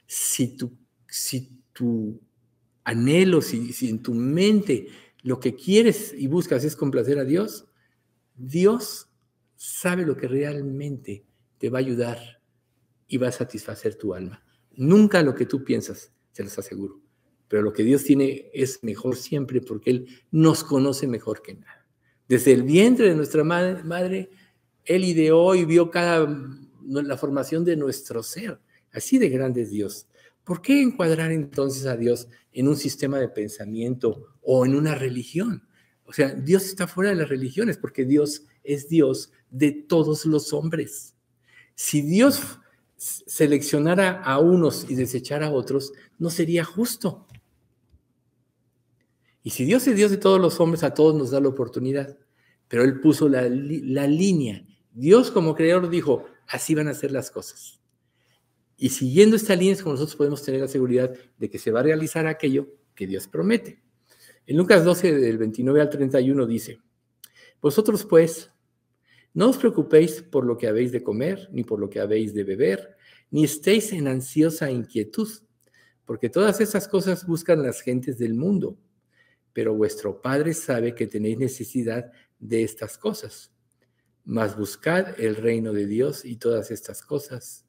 Si 0.06 0.56
tu, 0.56 0.76
si 1.08 1.62
tu 1.72 2.20
anhelo, 2.84 3.40
si, 3.40 3.72
si 3.72 3.88
en 3.88 4.02
tu 4.02 4.12
mente 4.12 4.88
lo 5.22 5.40
que 5.40 5.54
quieres 5.54 6.12
y 6.16 6.26
buscas 6.26 6.64
es 6.64 6.76
complacer 6.76 7.18
a 7.18 7.24
Dios, 7.24 7.66
Dios 8.34 9.08
sabe 9.56 10.04
lo 10.04 10.16
que 10.16 10.28
realmente 10.28 11.24
te 11.58 11.70
va 11.70 11.78
a 11.78 11.80
ayudar 11.80 12.42
y 13.06 13.16
va 13.16 13.28
a 13.28 13.32
satisfacer 13.32 13.94
tu 13.94 14.14
alma. 14.14 14.44
Nunca 14.74 15.22
lo 15.22 15.34
que 15.34 15.46
tú 15.46 15.64
piensas, 15.64 16.12
se 16.32 16.42
los 16.42 16.58
aseguro. 16.58 17.00
Pero 17.46 17.62
lo 17.62 17.72
que 17.72 17.84
Dios 17.84 18.02
tiene 18.02 18.50
es 18.54 18.82
mejor 18.82 19.16
siempre 19.16 19.60
porque 19.60 19.90
Él 19.90 20.08
nos 20.30 20.64
conoce 20.64 21.06
mejor 21.06 21.42
que 21.42 21.54
nada. 21.54 21.86
Desde 22.26 22.52
el 22.52 22.62
vientre 22.62 23.10
de 23.10 23.14
nuestra 23.14 23.44
madre, 23.44 24.30
Él 24.84 25.04
ideó 25.04 25.54
y 25.54 25.66
vio 25.66 25.90
cada 25.90 26.26
la 26.86 27.16
formación 27.16 27.64
de 27.64 27.76
nuestro 27.76 28.22
ser. 28.22 28.60
Así 28.92 29.18
de 29.18 29.28
grande 29.28 29.64
Dios. 29.64 30.06
¿Por 30.44 30.60
qué 30.60 30.82
encuadrar 30.82 31.30
entonces 31.30 31.86
a 31.86 31.96
Dios 31.96 32.28
en 32.52 32.68
un 32.68 32.76
sistema 32.76 33.18
de 33.18 33.28
pensamiento 33.28 34.36
o 34.42 34.66
en 34.66 34.74
una 34.74 34.94
religión? 34.94 35.66
O 36.04 36.12
sea, 36.12 36.34
Dios 36.34 36.64
está 36.64 36.86
fuera 36.86 37.10
de 37.10 37.16
las 37.16 37.28
religiones 37.28 37.78
porque 37.78 38.04
Dios 38.04 38.44
es 38.64 38.88
Dios 38.88 39.32
de 39.50 39.72
todos 39.72 40.26
los 40.26 40.52
hombres. 40.52 41.14
Si 41.74 42.02
Dios 42.02 42.58
seleccionara 42.96 44.22
a 44.22 44.38
unos 44.38 44.86
y 44.88 44.94
desechara 44.94 45.46
a 45.46 45.52
otros, 45.52 45.92
no 46.18 46.30
sería 46.30 46.64
justo. 46.64 47.26
Y 49.42 49.50
si 49.50 49.64
Dios 49.64 49.86
es 49.86 49.96
Dios 49.96 50.10
de 50.10 50.18
todos 50.18 50.40
los 50.40 50.60
hombres, 50.60 50.84
a 50.84 50.94
todos 50.94 51.14
nos 51.14 51.30
da 51.30 51.40
la 51.40 51.48
oportunidad. 51.48 52.16
Pero 52.68 52.84
Él 52.84 53.00
puso 53.00 53.28
la, 53.28 53.42
la 53.48 54.06
línea. 54.06 54.64
Dios 54.92 55.30
como 55.30 55.54
creador 55.54 55.88
dijo, 55.88 56.26
así 56.52 56.74
van 56.74 56.88
a 56.88 56.94
ser 56.94 57.10
las 57.10 57.30
cosas. 57.30 57.80
Y 58.76 58.90
siguiendo 58.90 59.36
esta 59.36 59.56
línea 59.56 59.76
como 59.82 59.94
nosotros 59.94 60.16
podemos 60.16 60.42
tener 60.42 60.60
la 60.60 60.68
seguridad 60.68 61.10
de 61.38 61.50
que 61.50 61.58
se 61.58 61.70
va 61.70 61.80
a 61.80 61.84
realizar 61.84 62.26
aquello 62.26 62.68
que 62.94 63.06
Dios 63.06 63.26
promete. 63.26 63.82
En 64.46 64.58
Lucas 64.58 64.84
12, 64.84 65.18
del 65.18 65.38
29 65.38 65.80
al 65.80 65.88
31 65.88 66.46
dice, 66.46 66.78
Vosotros 67.60 68.04
pues, 68.04 68.50
no 69.32 69.48
os 69.48 69.56
preocupéis 69.56 70.20
por 70.20 70.44
lo 70.44 70.58
que 70.58 70.68
habéis 70.68 70.92
de 70.92 71.02
comer, 71.02 71.48
ni 71.52 71.64
por 71.64 71.80
lo 71.80 71.88
que 71.88 72.00
habéis 72.00 72.34
de 72.34 72.44
beber, 72.44 72.96
ni 73.30 73.44
estéis 73.44 73.92
en 73.92 74.06
ansiosa 74.06 74.70
inquietud, 74.70 75.28
porque 76.04 76.28
todas 76.28 76.60
esas 76.60 76.86
cosas 76.86 77.26
buscan 77.26 77.62
las 77.62 77.80
gentes 77.80 78.18
del 78.18 78.34
mundo, 78.34 78.76
pero 79.54 79.74
vuestro 79.74 80.20
Padre 80.20 80.52
sabe 80.52 80.94
que 80.94 81.06
tenéis 81.06 81.38
necesidad 81.38 82.12
de 82.38 82.62
estas 82.62 82.98
cosas. 82.98 83.51
Mas 84.24 84.56
buscad 84.56 85.18
el 85.20 85.36
reino 85.36 85.72
de 85.72 85.86
Dios 85.86 86.24
y 86.24 86.36
todas 86.36 86.70
estas 86.70 87.02
cosas 87.02 87.66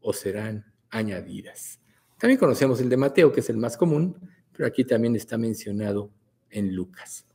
os 0.00 0.18
serán 0.18 0.72
añadidas. 0.90 1.80
También 2.18 2.38
conocemos 2.38 2.80
el 2.80 2.88
de 2.88 2.96
Mateo, 2.96 3.32
que 3.32 3.40
es 3.40 3.50
el 3.50 3.56
más 3.56 3.76
común, 3.76 4.16
pero 4.52 4.66
aquí 4.66 4.84
también 4.84 5.16
está 5.16 5.36
mencionado 5.36 6.10
en 6.50 6.74
Lucas. 6.74 7.26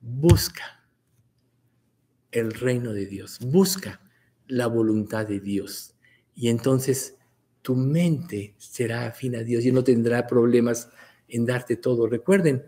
Busca 0.00 0.86
el 2.32 2.52
reino 2.52 2.92
de 2.92 3.06
Dios, 3.06 3.38
busca 3.40 4.00
la 4.46 4.66
voluntad 4.66 5.26
de 5.26 5.40
Dios 5.40 5.94
y 6.34 6.48
entonces 6.48 7.16
tu 7.62 7.76
mente 7.76 8.54
será 8.58 9.06
afín 9.06 9.36
a 9.36 9.42
Dios 9.42 9.64
y 9.64 9.72
no 9.72 9.84
tendrá 9.84 10.26
problemas 10.26 10.90
en 11.28 11.46
darte 11.46 11.76
todo. 11.76 12.06
Recuerden, 12.06 12.64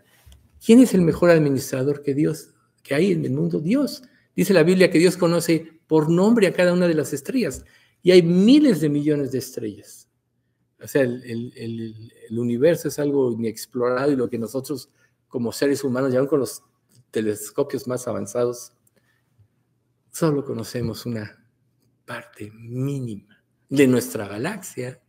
¿quién 0.65 0.79
es 0.79 0.93
el 0.93 1.01
mejor 1.01 1.29
administrador 1.29 2.01
que 2.01 2.13
Dios, 2.13 2.55
que 2.81 2.95
hay 2.95 3.11
en 3.11 3.25
el 3.25 3.31
mundo? 3.31 3.59
Dios. 3.59 4.03
Dice 4.37 4.53
la 4.53 4.61
Biblia 4.61 4.91
que 4.91 4.99
Dios 4.99 5.17
conoce 5.17 5.81
por 5.87 6.11
nombre 6.11 6.45
a 6.45 6.53
cada 6.53 6.71
una 6.71 6.87
de 6.87 6.93
las 6.93 7.11
estrellas 7.11 7.65
y 8.03 8.11
hay 8.11 8.21
miles 8.21 8.79
de 8.81 8.87
millones 8.87 9.31
de 9.31 9.39
estrellas. 9.39 10.07
O 10.79 10.87
sea, 10.87 11.01
el, 11.01 12.11
universo 12.29 12.87
es 12.87 12.99
algo 12.99 13.31
inexplorado 13.31 14.11
y 14.11 14.15
lo 14.15 14.29
que 14.29 14.37
nosotros 14.37 14.91
como 15.27 15.51
seres 15.51 15.83
humanos, 15.83 16.13
ya 16.13 16.23
con 16.27 16.39
los 16.39 16.61
telescopios 17.09 17.87
más 17.87 18.07
avanzados, 18.07 18.73
solo 20.11 20.45
conocemos 20.45 21.07
una 21.07 21.43
parte 22.05 22.51
mínima 22.51 23.43
de 23.69 23.87
nuestra 23.87 24.27
galaxia. 24.27 25.01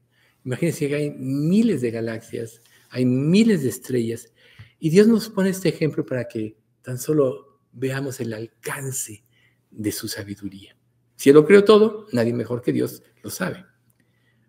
Imagínense 0.42 0.88
que 0.88 0.94
hay 0.94 1.10
miles 1.10 1.82
de 1.82 1.90
galaxias, 1.90 2.62
hay 2.88 3.04
miles 3.04 3.62
de 3.62 3.68
estrellas, 3.68 4.32
y 4.78 4.88
Dios 4.88 5.06
nos 5.06 5.28
pone 5.28 5.50
este 5.50 5.68
ejemplo 5.68 6.06
para 6.06 6.26
que 6.26 6.56
tan 6.80 6.96
solo 6.96 7.47
veamos 7.78 8.20
el 8.20 8.32
alcance 8.32 9.24
de 9.70 9.92
su 9.92 10.08
sabiduría. 10.08 10.76
Si 11.16 11.30
Él 11.30 11.34
lo 11.34 11.44
creó 11.44 11.64
todo, 11.64 12.06
nadie 12.12 12.32
mejor 12.32 12.62
que 12.62 12.72
Dios 12.72 13.02
lo 13.22 13.30
sabe. 13.30 13.64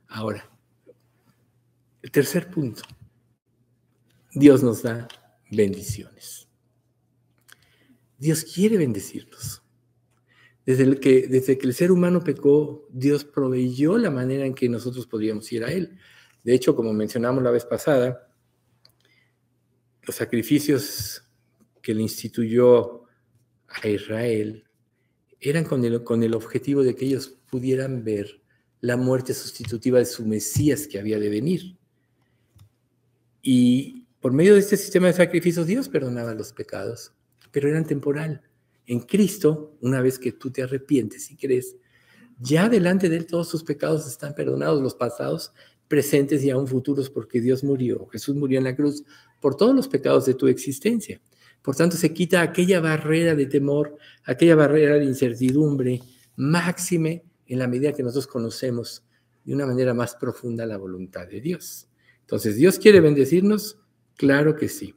Ahora, 0.07 0.49
el 2.01 2.11
tercer 2.11 2.49
punto, 2.49 2.83
Dios 4.33 4.63
nos 4.63 4.83
da 4.83 5.07
bendiciones. 5.51 6.47
Dios 8.17 8.43
quiere 8.43 8.77
bendecirnos. 8.77 9.63
Desde, 10.65 10.83
el 10.83 10.99
que, 10.99 11.27
desde 11.27 11.57
que 11.57 11.65
el 11.65 11.73
ser 11.73 11.91
humano 11.91 12.23
pecó, 12.23 12.87
Dios 12.91 13.25
proveyó 13.25 13.97
la 13.97 14.11
manera 14.11 14.45
en 14.45 14.53
que 14.53 14.69
nosotros 14.69 15.07
podríamos 15.07 15.51
ir 15.51 15.63
a 15.63 15.71
Él. 15.71 15.97
De 16.43 16.53
hecho, 16.53 16.75
como 16.75 16.93
mencionamos 16.93 17.43
la 17.43 17.51
vez 17.51 17.65
pasada, 17.65 18.31
los 20.03 20.15
sacrificios 20.15 21.23
que 21.81 21.93
le 21.93 22.01
instituyó 22.01 22.98
a 23.69 23.87
Israel 23.87 24.65
eran 25.39 25.63
con 25.63 25.83
el, 25.85 26.03
con 26.03 26.23
el 26.23 26.33
objetivo 26.33 26.83
de 26.83 26.95
que 26.95 27.05
ellos 27.05 27.39
pudieran 27.49 28.03
ver 28.03 28.41
la 28.81 28.97
muerte 28.97 29.33
sustitutiva 29.33 29.99
de 29.99 30.05
su 30.05 30.25
Mesías 30.25 30.87
que 30.87 30.99
había 30.99 31.19
de 31.19 31.29
venir. 31.29 31.77
Y 33.41 34.07
por 34.19 34.33
medio 34.33 34.53
de 34.53 34.59
este 34.59 34.77
sistema 34.77 35.07
de 35.07 35.13
sacrificios 35.13 35.67
Dios 35.67 35.87
perdonaba 35.89 36.33
los 36.33 36.53
pecados, 36.53 37.13
pero 37.51 37.69
eran 37.69 37.85
temporal. 37.85 38.41
En 38.85 39.01
Cristo, 39.01 39.77
una 39.81 40.01
vez 40.01 40.19
que 40.19 40.31
tú 40.31 40.51
te 40.51 40.63
arrepientes 40.63 41.29
y 41.31 41.37
crees, 41.37 41.75
ya 42.39 42.69
delante 42.69 43.09
de 43.09 43.17
Él 43.17 43.25
todos 43.27 43.49
tus 43.49 43.63
pecados 43.63 44.07
están 44.07 44.33
perdonados, 44.33 44.81
los 44.81 44.95
pasados, 44.95 45.53
presentes 45.87 46.43
y 46.43 46.49
aún 46.49 46.67
futuros, 46.67 47.09
porque 47.09 47.41
Dios 47.41 47.63
murió, 47.63 48.07
Jesús 48.07 48.35
murió 48.35 48.59
en 48.59 48.63
la 48.63 48.75
cruz 48.75 49.03
por 49.41 49.55
todos 49.55 49.75
los 49.75 49.87
pecados 49.87 50.25
de 50.25 50.33
tu 50.33 50.47
existencia. 50.47 51.21
Por 51.69 51.75
tanto, 51.75 51.97
se 51.97 52.11
quita 52.15 52.41
aquella 52.41 52.79
barrera 52.79 53.35
de 53.35 53.45
temor, 53.45 53.95
aquella 54.23 54.55
barrera 54.55 54.95
de 54.95 55.05
incertidumbre 55.05 56.01
máxime 56.35 57.23
en 57.45 57.59
la 57.59 57.67
medida 57.67 57.93
que 57.93 58.01
nosotros 58.01 58.25
conocemos 58.25 59.05
de 59.45 59.53
una 59.53 59.67
manera 59.67 59.93
más 59.93 60.15
profunda 60.15 60.65
la 60.65 60.77
voluntad 60.77 61.27
de 61.27 61.41
Dios. 61.41 61.87
Entonces, 62.21 62.55
Dios 62.55 62.79
quiere 62.79 63.01
bendecirnos, 63.01 63.77
claro 64.15 64.55
que 64.55 64.67
sí. 64.67 64.95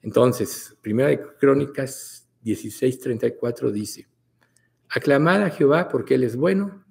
Entonces, 0.00 0.78
Primera 0.80 1.10
de 1.10 1.20
Crónicas 1.38 2.26
16:34 2.42 3.70
dice, 3.70 4.08
aclamad 4.88 5.42
a 5.42 5.50
Jehová 5.50 5.88
porque 5.88 6.14
Él 6.14 6.24
es 6.24 6.36
bueno, 6.36 6.86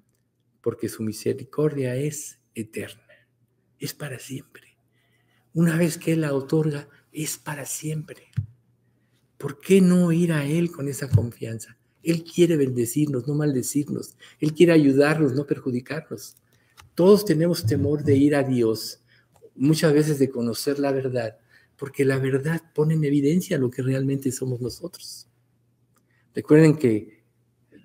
porque 0.62 0.90
su 0.90 1.02
misericordia 1.02 1.96
es 1.96 2.40
eterna, 2.54 3.28
es 3.80 3.96
para 3.96 4.20
siempre. 4.20 4.78
Una 5.56 5.76
vez 5.76 5.98
que 5.98 6.14
Él 6.14 6.22
la 6.22 6.36
otorga, 6.36 6.88
es 7.12 7.40
para 7.40 7.66
siempre. 7.66 8.30
¿Por 9.40 9.62
qué 9.62 9.80
no 9.80 10.12
ir 10.12 10.34
a 10.34 10.46
Él 10.46 10.70
con 10.70 10.90
esa 10.90 11.10
confianza? 11.10 11.78
Él 12.04 12.26
quiere 12.26 12.58
bendecirnos, 12.58 13.26
no 13.26 13.36
maldecirnos. 13.36 14.18
Él 14.38 14.54
quiere 14.54 14.74
ayudarnos, 14.74 15.34
no 15.34 15.46
perjudicarnos. 15.46 16.36
Todos 16.94 17.24
tenemos 17.24 17.66
temor 17.66 18.04
de 18.04 18.18
ir 18.18 18.36
a 18.36 18.44
Dios, 18.44 19.02
muchas 19.56 19.94
veces 19.94 20.20
de 20.20 20.30
conocer 20.30 20.78
la 20.78 20.92
verdad, 20.92 21.38
porque 21.78 22.04
la 22.04 22.20
verdad 22.20 22.62
pone 22.76 22.96
en 22.96 23.04
evidencia 23.06 23.58
lo 23.58 23.72
que 23.72 23.82
realmente 23.82 24.34
somos 24.34 24.60
nosotros. 24.60 25.30
Recuerden 26.36 26.76
que 26.76 27.24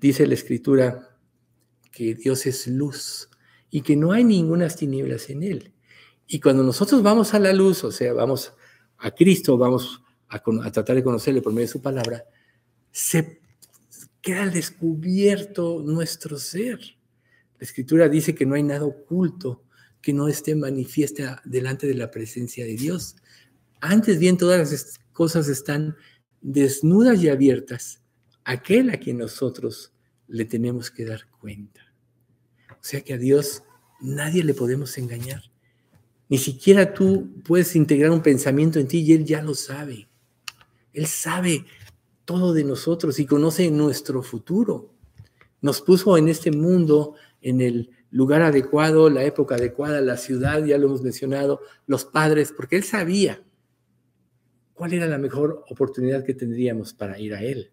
dice 0.01 0.27
la 0.27 0.35
Escritura 0.35 1.17
que 1.93 2.17
Dios 2.17 2.47
es 2.47 2.67
luz 2.67 3.29
y 3.71 3.83
que 3.83 3.95
no 3.95 4.11
hay 4.11 4.25
ninguna 4.25 4.69
tinieblas 4.69 5.31
en 5.31 5.45
Él. 5.45 5.73
Y 6.27 6.41
cuando 6.41 6.65
nosotros 6.65 7.01
vamos 7.01 7.33
a 7.33 7.39
la 7.39 7.53
luz, 7.53 7.85
o 7.85 7.93
sea, 7.93 8.13
vamos 8.13 8.53
a 8.99 9.13
Cristo, 9.13 9.57
vamos 9.57 10.04
a, 10.29 10.71
tratar 10.71 10.97
de 10.97 11.05
conocerle 11.05 11.43
por 11.43 11.53
medio 11.53 11.67
de 11.67 11.73
su 11.73 11.83
palabra, 11.83 12.25
se 12.91 13.41
queda 14.21 14.43
al 14.43 14.53
descubierto 14.53 15.83
nuestro 15.85 16.39
ser. 16.39 16.79
La 17.59 17.65
escritura 17.65 18.09
dice 18.09 18.35
que 18.35 18.47
no 18.47 18.55
hay 18.55 18.63
nada 18.63 18.85
oculto 18.85 19.65
que 20.01 20.13
no 20.13 20.29
esté 20.29 20.55
manifiesta 20.55 21.41
delante 21.45 21.87
de 21.87 21.95
la 21.95 22.11
presencia 22.11 22.65
de 22.65 22.77
Dios. 22.77 23.17
Antes 23.81 24.19
bien, 24.19 24.37
todas 24.37 24.71
las 24.71 25.01
cosas 25.13 25.49
están 25.49 25.97
desnudas 26.43 27.23
y 27.23 27.31
abiertas. 27.31 28.03
Aquel 28.45 28.91
a 28.91 28.99
quien 28.99 29.17
nosotros 29.17 29.95
le 30.29 30.45
tenemos 30.45 30.91
que 30.91 31.07
dar 31.07 31.27
cuenta. 31.41 31.81
O 32.71 32.83
sea 32.83 33.01
que 33.01 33.15
a 33.15 33.19
Dios 33.19 33.63
nadie 34.01 34.45
le 34.45 34.53
podemos 34.53 34.99
engañar. 34.99 35.43
Ni 36.29 36.39
siquiera 36.39 36.93
tú 36.93 37.31
puedes 37.43 37.75
integrar 37.77 38.11
un 38.11 38.23
pensamiento 38.23 38.79
en 38.79 38.89
ti 38.89 39.01
y 39.01 39.13
Él 39.13 39.25
ya 39.25 39.43
lo 39.43 39.55
sabe. 39.55 40.09
Él 40.95 41.07
sabe 41.07 41.67
todo 42.25 42.55
de 42.55 42.65
nosotros 42.65 43.19
y 43.19 43.27
conoce 43.27 43.71
nuestro 43.71 44.23
futuro. 44.23 44.95
Nos 45.61 45.83
puso 45.83 46.17
en 46.17 46.29
este 46.29 46.51
mundo, 46.51 47.15
en 47.43 47.61
el 47.61 47.91
lugar 48.11 48.43
adecuado, 48.43 49.11
la 49.11 49.25
época 49.25 49.57
adecuada, 49.57 50.01
la 50.01 50.17
ciudad, 50.17 50.65
ya 50.65 50.79
lo 50.79 50.87
hemos 50.87 51.03
mencionado, 51.03 51.61
los 51.87 52.05
padres, 52.05 52.53
porque 52.57 52.77
Él 52.77 52.85
sabía 52.85 53.43
cuál 54.73 54.95
era 54.95 55.07
la 55.07 55.19
mejor 55.19 55.65
oportunidad 55.69 56.25
que 56.25 56.35
tendríamos 56.35 56.95
para 56.95 57.19
ir 57.19 57.35
a 57.35 57.43
Él. 57.43 57.71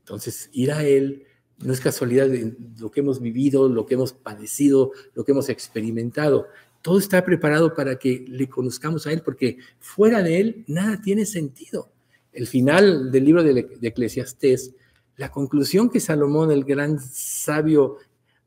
Entonces, 0.00 0.48
ir 0.52 0.72
a 0.72 0.84
Él 0.84 1.24
no 1.58 1.72
es 1.72 1.80
casualidad 1.80 2.28
de 2.28 2.54
lo 2.78 2.90
que 2.90 3.00
hemos 3.00 3.20
vivido, 3.20 3.68
lo 3.68 3.86
que 3.86 3.94
hemos 3.94 4.12
padecido, 4.12 4.92
lo 5.14 5.24
que 5.24 5.32
hemos 5.32 5.48
experimentado. 5.48 6.46
Todo 6.82 6.98
está 6.98 7.24
preparado 7.24 7.74
para 7.74 7.98
que 7.98 8.24
le 8.28 8.48
conozcamos 8.48 9.06
a 9.06 9.12
Él, 9.12 9.22
porque 9.22 9.58
fuera 9.80 10.22
de 10.22 10.38
Él 10.38 10.64
nada 10.68 11.00
tiene 11.00 11.26
sentido 11.26 11.95
el 12.36 12.46
final 12.46 13.10
del 13.10 13.24
libro 13.24 13.42
de, 13.42 13.66
Eclesiastés, 13.80 14.74
la 15.16 15.30
conclusión 15.30 15.88
que 15.88 16.00
Salomón, 16.00 16.50
el 16.50 16.64
gran 16.64 17.00
sabio 17.00 17.96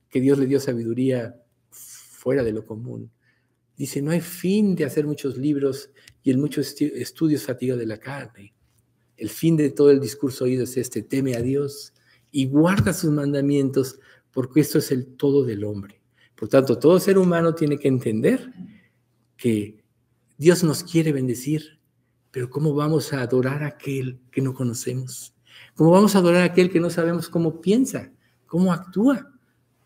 que 0.09 0.21
Dios 0.21 0.37
le 0.37 0.45
dio 0.45 0.59
sabiduría 0.59 1.35
fuera 1.71 2.43
de 2.43 2.51
lo 2.51 2.65
común, 2.65 3.11
dice, 3.75 4.01
no 4.01 4.11
hay 4.11 4.21
fin 4.21 4.75
de 4.75 4.85
hacer 4.85 5.07
muchos 5.07 5.37
libros 5.37 5.89
y 6.21 6.29
el 6.29 6.37
mucho 6.37 6.61
estudio 6.61 7.35
es 7.35 7.45
fatiga 7.45 7.75
de 7.75 7.87
la 7.87 7.97
carne. 7.97 8.53
El 9.17 9.29
fin 9.29 9.57
de 9.57 9.71
todo 9.71 9.89
el 9.89 9.99
discurso 9.99 10.45
oído 10.45 10.63
es 10.63 10.77
este, 10.77 11.01
teme 11.01 11.35
a 11.35 11.41
Dios 11.41 11.93
y 12.31 12.45
guarda 12.45 12.93
sus 12.93 13.11
mandamientos, 13.11 13.99
porque 14.31 14.59
esto 14.59 14.77
es 14.77 14.91
el 14.91 15.07
todo 15.15 15.43
del 15.43 15.63
hombre. 15.63 15.99
Por 16.35 16.47
tanto, 16.47 16.77
todo 16.77 16.99
ser 16.99 17.17
humano 17.17 17.55
tiene 17.55 17.79
que 17.79 17.87
entender 17.87 18.53
que 19.35 19.83
Dios 20.37 20.63
nos 20.63 20.83
quiere 20.83 21.11
bendecir, 21.11 21.78
pero 22.31 22.49
¿cómo 22.49 22.73
vamos 22.73 23.13
a 23.13 23.21
adorar 23.21 23.63
a 23.63 23.67
aquel 23.67 24.19
que 24.31 24.41
no 24.41 24.53
conocemos? 24.53 25.33
¿Cómo 25.75 25.91
vamos 25.91 26.15
a 26.15 26.19
adorar 26.19 26.41
a 26.41 26.45
aquel 26.45 26.69
que 26.69 26.79
no 26.79 26.89
sabemos 26.89 27.29
cómo 27.29 27.61
piensa, 27.61 28.11
cómo 28.45 28.73
actúa? 28.73 29.31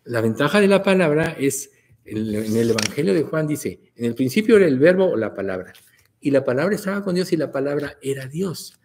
La 0.04 0.22
ventaja 0.22 0.60
de 0.60 0.68
la 0.68 0.84
palabra 0.84 1.36
es, 1.40 1.72
en 2.06 2.18
el 2.36 2.70
Evangelio 2.70 3.14
de 3.14 3.24
Juan 3.24 3.48
dice, 3.48 3.80
en 3.96 4.06
el 4.06 4.16
principio 4.16 4.58
era 4.58 4.68
el 4.68 4.80
verbo 4.80 5.12
o 5.12 5.16
la 5.16 5.34
palabra, 5.34 5.74
y 6.20 6.32
la 6.32 6.44
palabra 6.44 6.76
estaba 6.76 7.04
con 7.04 7.16
Dios 7.16 7.32
y 7.34 7.38
la 7.38 7.52
palabra 7.52 7.98
era 8.02 8.28
Dios. 8.28 8.80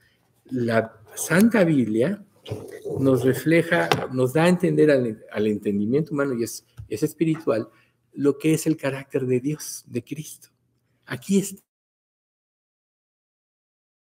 La 0.44 1.00
Santa 1.14 1.64
Biblia 1.64 2.24
nos 2.98 3.24
refleja, 3.24 3.88
nos 4.12 4.32
da 4.32 4.44
a 4.44 4.48
entender 4.48 4.90
al, 4.90 5.46
entendimiento 5.46 6.12
humano 6.12 6.34
y 6.34 6.44
es, 6.44 6.64
es 6.88 7.02
espiritual 7.02 7.68
lo 8.14 8.38
que 8.38 8.54
es 8.54 8.66
el 8.66 8.76
carácter 8.76 9.26
de 9.26 9.40
Dios, 9.40 9.84
de 9.86 10.02
Cristo. 10.02 10.48
Aquí 11.06 11.38
está 11.38 11.67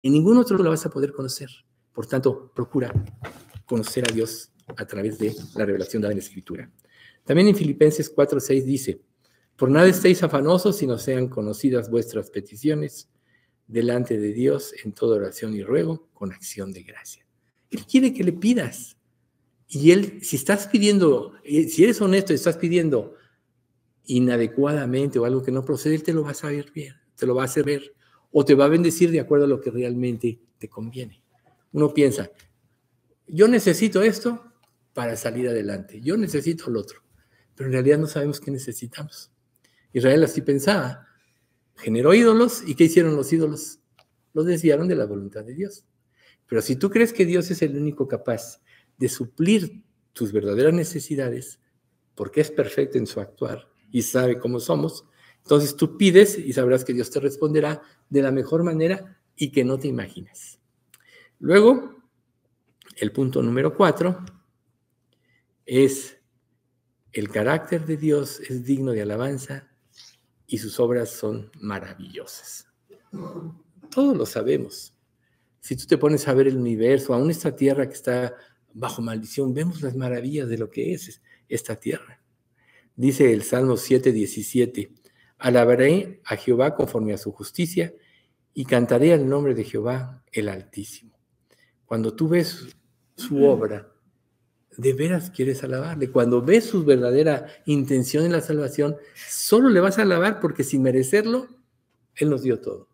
en 0.01 0.13
ningún 0.13 0.37
otro 0.37 0.57
lo 0.57 0.69
vas 0.69 0.85
a 0.85 0.89
poder 0.89 1.11
conocer. 1.11 1.49
Por 1.93 2.07
tanto, 2.07 2.51
procura 2.53 2.93
conocer 3.65 4.09
a 4.09 4.13
Dios 4.13 4.51
a 4.77 4.85
través 4.85 5.19
de 5.19 5.35
la 5.55 5.65
revelación 5.65 6.01
dada 6.01 6.13
en 6.13 6.19
la 6.19 6.23
Escritura. 6.23 6.71
También 7.25 7.49
en 7.49 7.55
Filipenses 7.55 8.13
4:6 8.13 8.63
dice, 8.63 9.01
por 9.55 9.69
nada 9.69 9.87
estéis 9.87 10.23
afanosos, 10.23 10.77
sino 10.77 10.97
sean 10.97 11.27
conocidas 11.27 11.89
vuestras 11.89 12.29
peticiones 12.29 13.09
delante 13.67 14.17
de 14.17 14.33
Dios 14.33 14.73
en 14.83 14.93
toda 14.93 15.17
oración 15.17 15.53
y 15.53 15.63
ruego 15.63 16.09
con 16.13 16.31
acción 16.31 16.71
de 16.71 16.83
gracia. 16.83 17.27
Él 17.69 17.85
quiere 17.85 18.13
que 18.13 18.23
le 18.23 18.33
pidas. 18.33 18.97
Y 19.67 19.91
él, 19.91 20.19
si 20.23 20.37
estás 20.37 20.67
pidiendo, 20.67 21.33
eh, 21.43 21.67
si 21.67 21.83
eres 21.83 22.01
honesto 22.01 22.33
y 22.33 22.37
estás 22.37 22.57
pidiendo 22.57 23.13
inadecuadamente 24.05 25.19
o 25.19 25.25
algo 25.25 25.43
que 25.43 25.51
no 25.51 25.63
procede, 25.63 25.95
él 25.95 26.03
te 26.03 26.13
lo 26.13 26.23
va 26.23 26.31
a 26.31 26.35
saber 26.35 26.71
bien, 26.73 26.95
te 27.15 27.27
lo 27.27 27.35
va 27.35 27.43
a 27.43 27.45
hacer 27.45 27.65
ver 27.65 27.93
o 28.31 28.45
te 28.45 28.55
va 28.55 28.65
a 28.65 28.69
bendecir 28.69 29.11
de 29.11 29.19
acuerdo 29.19 29.45
a 29.45 29.49
lo 29.49 29.61
que 29.61 29.71
realmente 29.71 30.39
te 30.57 30.69
conviene. 30.69 31.23
Uno 31.71 31.93
piensa, 31.93 32.31
yo 33.27 33.47
necesito 33.47 34.01
esto 34.01 34.43
para 34.93 35.15
salir 35.15 35.47
adelante, 35.47 36.01
yo 36.01 36.17
necesito 36.17 36.69
lo 36.69 36.81
otro, 36.81 37.01
pero 37.55 37.67
en 37.67 37.73
realidad 37.73 37.97
no 37.97 38.07
sabemos 38.07 38.39
qué 38.39 38.51
necesitamos. 38.51 39.31
Israel 39.93 40.23
así 40.23 40.41
pensaba, 40.41 41.07
generó 41.75 42.13
ídolos 42.13 42.63
y 42.65 42.75
¿qué 42.75 42.85
hicieron 42.85 43.15
los 43.15 43.31
ídolos? 43.31 43.79
Los 44.33 44.45
desviaron 44.45 44.87
de 44.87 44.95
la 44.95 45.05
voluntad 45.05 45.43
de 45.43 45.55
Dios. 45.55 45.85
Pero 46.47 46.61
si 46.61 46.75
tú 46.75 46.89
crees 46.89 47.13
que 47.13 47.25
Dios 47.25 47.49
es 47.51 47.61
el 47.61 47.75
único 47.75 48.07
capaz 48.07 48.61
de 48.97 49.07
suplir 49.07 49.83
tus 50.13 50.31
verdaderas 50.31 50.73
necesidades, 50.73 51.59
porque 52.15 52.41
es 52.41 52.51
perfecto 52.51 52.97
en 52.97 53.07
su 53.07 53.21
actuar 53.21 53.69
y 53.91 54.01
sabe 54.01 54.39
cómo 54.39 54.59
somos, 54.59 55.05
entonces 55.49 55.75
tú 55.75 55.97
pides 55.97 56.37
y 56.37 56.53
sabrás 56.53 56.85
que 56.85 56.93
Dios 56.93 57.09
te 57.09 57.19
responderá 57.19 57.81
de 58.07 58.21
la 58.21 58.31
mejor 58.31 58.61
manera 58.61 59.19
y 59.35 59.51
que 59.51 59.63
no 59.63 59.79
te 59.79 59.87
imaginas. 59.87 60.59
Luego, 61.39 62.03
el 62.97 63.11
punto 63.11 63.41
número 63.41 63.75
cuatro 63.75 64.23
es 65.65 66.19
el 67.13 67.29
carácter 67.29 67.83
de 67.87 67.97
Dios 67.97 68.41
es 68.41 68.63
digno 68.63 68.91
de 68.91 69.01
alabanza 69.01 69.67
y 70.45 70.59
sus 70.59 70.79
obras 70.79 71.09
son 71.09 71.49
maravillosas. 71.59 72.67
Todos 73.89 74.15
lo 74.15 74.27
sabemos. 74.27 74.93
Si 75.61 75.75
tú 75.75 75.87
te 75.87 75.97
pones 75.97 76.27
a 76.27 76.35
ver 76.35 76.47
el 76.47 76.57
universo, 76.57 77.15
aún 77.15 77.31
esta 77.31 77.55
tierra 77.55 77.87
que 77.87 77.95
está 77.95 78.35
bajo 78.71 79.01
maldición, 79.01 79.55
vemos 79.55 79.81
las 79.81 79.95
maravillas 79.95 80.47
de 80.47 80.59
lo 80.59 80.69
que 80.69 80.93
es 80.93 81.23
esta 81.47 81.75
tierra. 81.75 82.21
Dice 82.95 83.33
el 83.33 83.41
Salmo 83.41 83.77
7, 83.77 84.11
17, 84.11 84.98
Alabaré 85.39 86.21
a 86.25 86.35
Jehová 86.35 86.75
conforme 86.75 87.13
a 87.13 87.17
su 87.17 87.31
justicia 87.31 87.93
y 88.53 88.65
cantaré 88.65 89.13
al 89.13 89.27
nombre 89.27 89.55
de 89.55 89.63
Jehová 89.63 90.23
el 90.31 90.49
Altísimo. 90.49 91.17
Cuando 91.85 92.13
tú 92.13 92.27
ves 92.27 92.67
su 93.15 93.43
obra, 93.43 93.91
de 94.77 94.93
veras 94.93 95.29
quieres 95.29 95.63
alabarle. 95.63 96.09
Cuando 96.09 96.41
ves 96.41 96.65
su 96.65 96.85
verdadera 96.85 97.47
intención 97.65 98.25
en 98.25 98.31
la 98.31 98.41
salvación, 98.41 98.95
solo 99.29 99.69
le 99.69 99.79
vas 99.81 99.99
a 99.99 100.03
alabar 100.03 100.39
porque 100.39 100.63
sin 100.63 100.81
merecerlo, 100.81 101.47
Él 102.15 102.29
nos 102.29 102.43
dio 102.43 102.59
todo. 102.61 102.87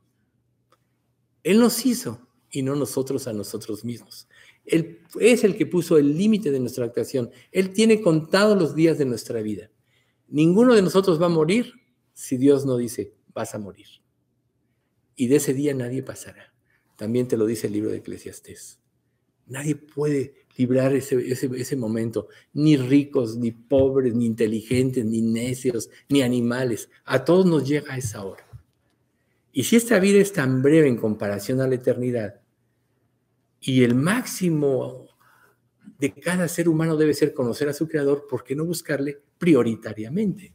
Él 1.43 1.59
nos 1.59 1.85
hizo 1.85 2.27
y 2.49 2.63
no 2.63 2.75
nosotros 2.75 3.27
a 3.27 3.33
nosotros 3.33 3.85
mismos. 3.85 4.27
Él 4.65 5.01
es 5.19 5.43
el 5.43 5.55
que 5.55 5.67
puso 5.67 5.97
el 5.97 6.17
límite 6.17 6.49
de 6.49 6.59
nuestra 6.59 6.85
actuación. 6.85 7.29
Él 7.51 7.71
tiene 7.71 8.01
contados 8.01 8.57
los 8.57 8.73
días 8.73 8.97
de 8.97 9.05
nuestra 9.05 9.41
vida. 9.41 9.69
Ninguno 10.27 10.73
de 10.73 10.81
nosotros 10.81 11.21
va 11.21 11.27
a 11.27 11.29
morir 11.29 11.73
si 12.16 12.38
Dios 12.38 12.66
no 12.66 12.78
dice, 12.78 13.13
vas 13.34 13.53
a 13.53 13.59
morir. 13.59 13.88
Y 15.16 15.28
de 15.28 15.36
ese 15.36 15.53
día 15.53 15.74
nadie 15.74 16.01
pasará. 16.01 16.53
También 16.95 17.28
te 17.28 17.38
lo 17.38 17.45
dice 17.45 17.68
el 17.68 17.74
libro 17.74 17.91
de 17.91 17.97
Eclesiastés. 17.97 18.80
Nadie 19.47 19.76
puede 19.76 20.45
librar 20.57 20.95
ese, 20.95 21.18
ese, 21.30 21.76
momento, 21.76 22.30
ni 22.53 22.78
ricos, 22.78 23.36
ni 23.36 23.51
pobres, 23.51 24.16
ni 24.16 24.26
inteligentes, 24.26 25.05
ni 25.05 25.22
necios, 25.22 25.89
ni 26.07 26.22
animales. 26.22 26.89
A 27.03 27.26
todos 27.26 27.45
nos 27.45 27.68
llega 27.68 27.97
esa 27.97 28.24
hora. 28.24 28.47
Y 29.51 29.66
si 29.66 29.76
esta 29.76 29.99
vida 29.99 30.20
es 30.20 30.32
tan 30.32 30.61
breve 30.61 30.88
en 30.88 30.97
comparación 30.97 31.59
a 31.59 31.68
la 31.68 31.76
eternidad, 31.76 32.39
y 33.59 33.84
el 33.84 33.93
máximo 33.93 35.09
de 35.99 36.13
cada 36.13 36.47
ser 36.47 36.70
humano 36.70 36.95
debe 36.95 37.13
ser 37.13 37.34
conocer 37.34 37.68
a 37.68 37.74
su 37.74 37.88
creador, 37.89 38.26
¿por 38.30 38.43
qué 38.43 38.55
no 38.55 38.63
buscarle 38.63 39.22
prioritariamente? 39.38 40.55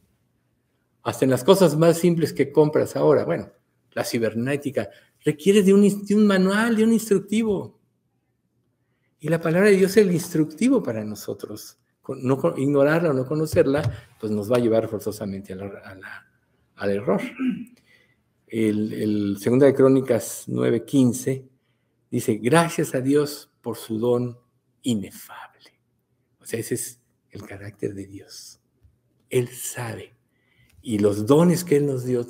Hasta 1.03 1.25
en 1.25 1.31
las 1.31 1.43
cosas 1.43 1.77
más 1.77 1.97
simples 1.97 2.33
que 2.33 2.51
compras 2.51 2.95
ahora, 2.95 3.25
bueno, 3.25 3.49
la 3.93 4.03
cibernética, 4.03 4.89
requiere 5.23 5.63
de 5.63 5.73
un, 5.73 5.83
un 5.83 6.27
manual, 6.27 6.75
de 6.75 6.83
un 6.83 6.93
instructivo. 6.93 7.79
Y 9.19 9.29
la 9.29 9.39
palabra 9.39 9.69
de 9.69 9.77
Dios 9.77 9.91
es 9.91 9.97
el 9.97 10.11
instructivo 10.11 10.81
para 10.81 11.03
nosotros. 11.03 11.77
No, 12.07 12.39
ignorarla 12.57 13.11
o 13.11 13.13
no 13.13 13.25
conocerla, 13.25 14.09
pues 14.19 14.31
nos 14.31 14.51
va 14.51 14.57
a 14.57 14.59
llevar 14.59 14.87
forzosamente 14.87 15.53
al 15.53 16.89
error. 16.89 17.21
El, 18.47 18.93
el 18.93 19.37
Segunda 19.39 19.65
de 19.65 19.73
Crónicas 19.73 20.45
9:15 20.47 21.47
dice, 22.09 22.35
gracias 22.35 22.93
a 22.95 23.01
Dios 23.01 23.49
por 23.61 23.77
su 23.77 23.97
don 23.97 24.37
inefable. 24.81 25.79
O 26.39 26.45
sea, 26.45 26.59
ese 26.59 26.75
es 26.75 26.99
el 27.29 27.43
carácter 27.43 27.93
de 27.93 28.07
Dios. 28.07 28.59
Él 29.29 29.47
sabe. 29.49 30.15
Y 30.81 30.99
los 30.99 31.25
dones 31.25 31.63
que 31.63 31.77
Él 31.77 31.85
nos 31.85 32.05
dio 32.05 32.25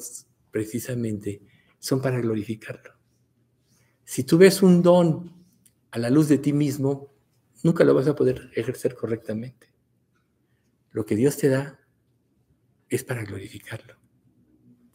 precisamente 0.52 1.41
son 1.80 2.02
para 2.02 2.20
glorificarlo. 2.20 2.93
Si 4.04 4.24
tú 4.24 4.38
ves 4.38 4.62
un 4.62 4.82
don 4.82 5.34
a 5.91 5.99
la 5.99 6.10
luz 6.10 6.28
de 6.28 6.38
ti 6.38 6.54
mismo, 6.54 7.14
nunca 7.64 7.84
lo 7.84 7.93
vas 7.93 8.08
a 8.08 8.16
poder 8.16 8.52
ejercer 8.56 8.95
correctamente. 8.95 9.72
Lo 10.91 11.06
que 11.06 11.16
Dios 11.16 11.38
te 11.38 11.49
da 11.49 11.80
es 12.89 13.04
para 13.04 13.24
glorificarlo. 13.24 13.95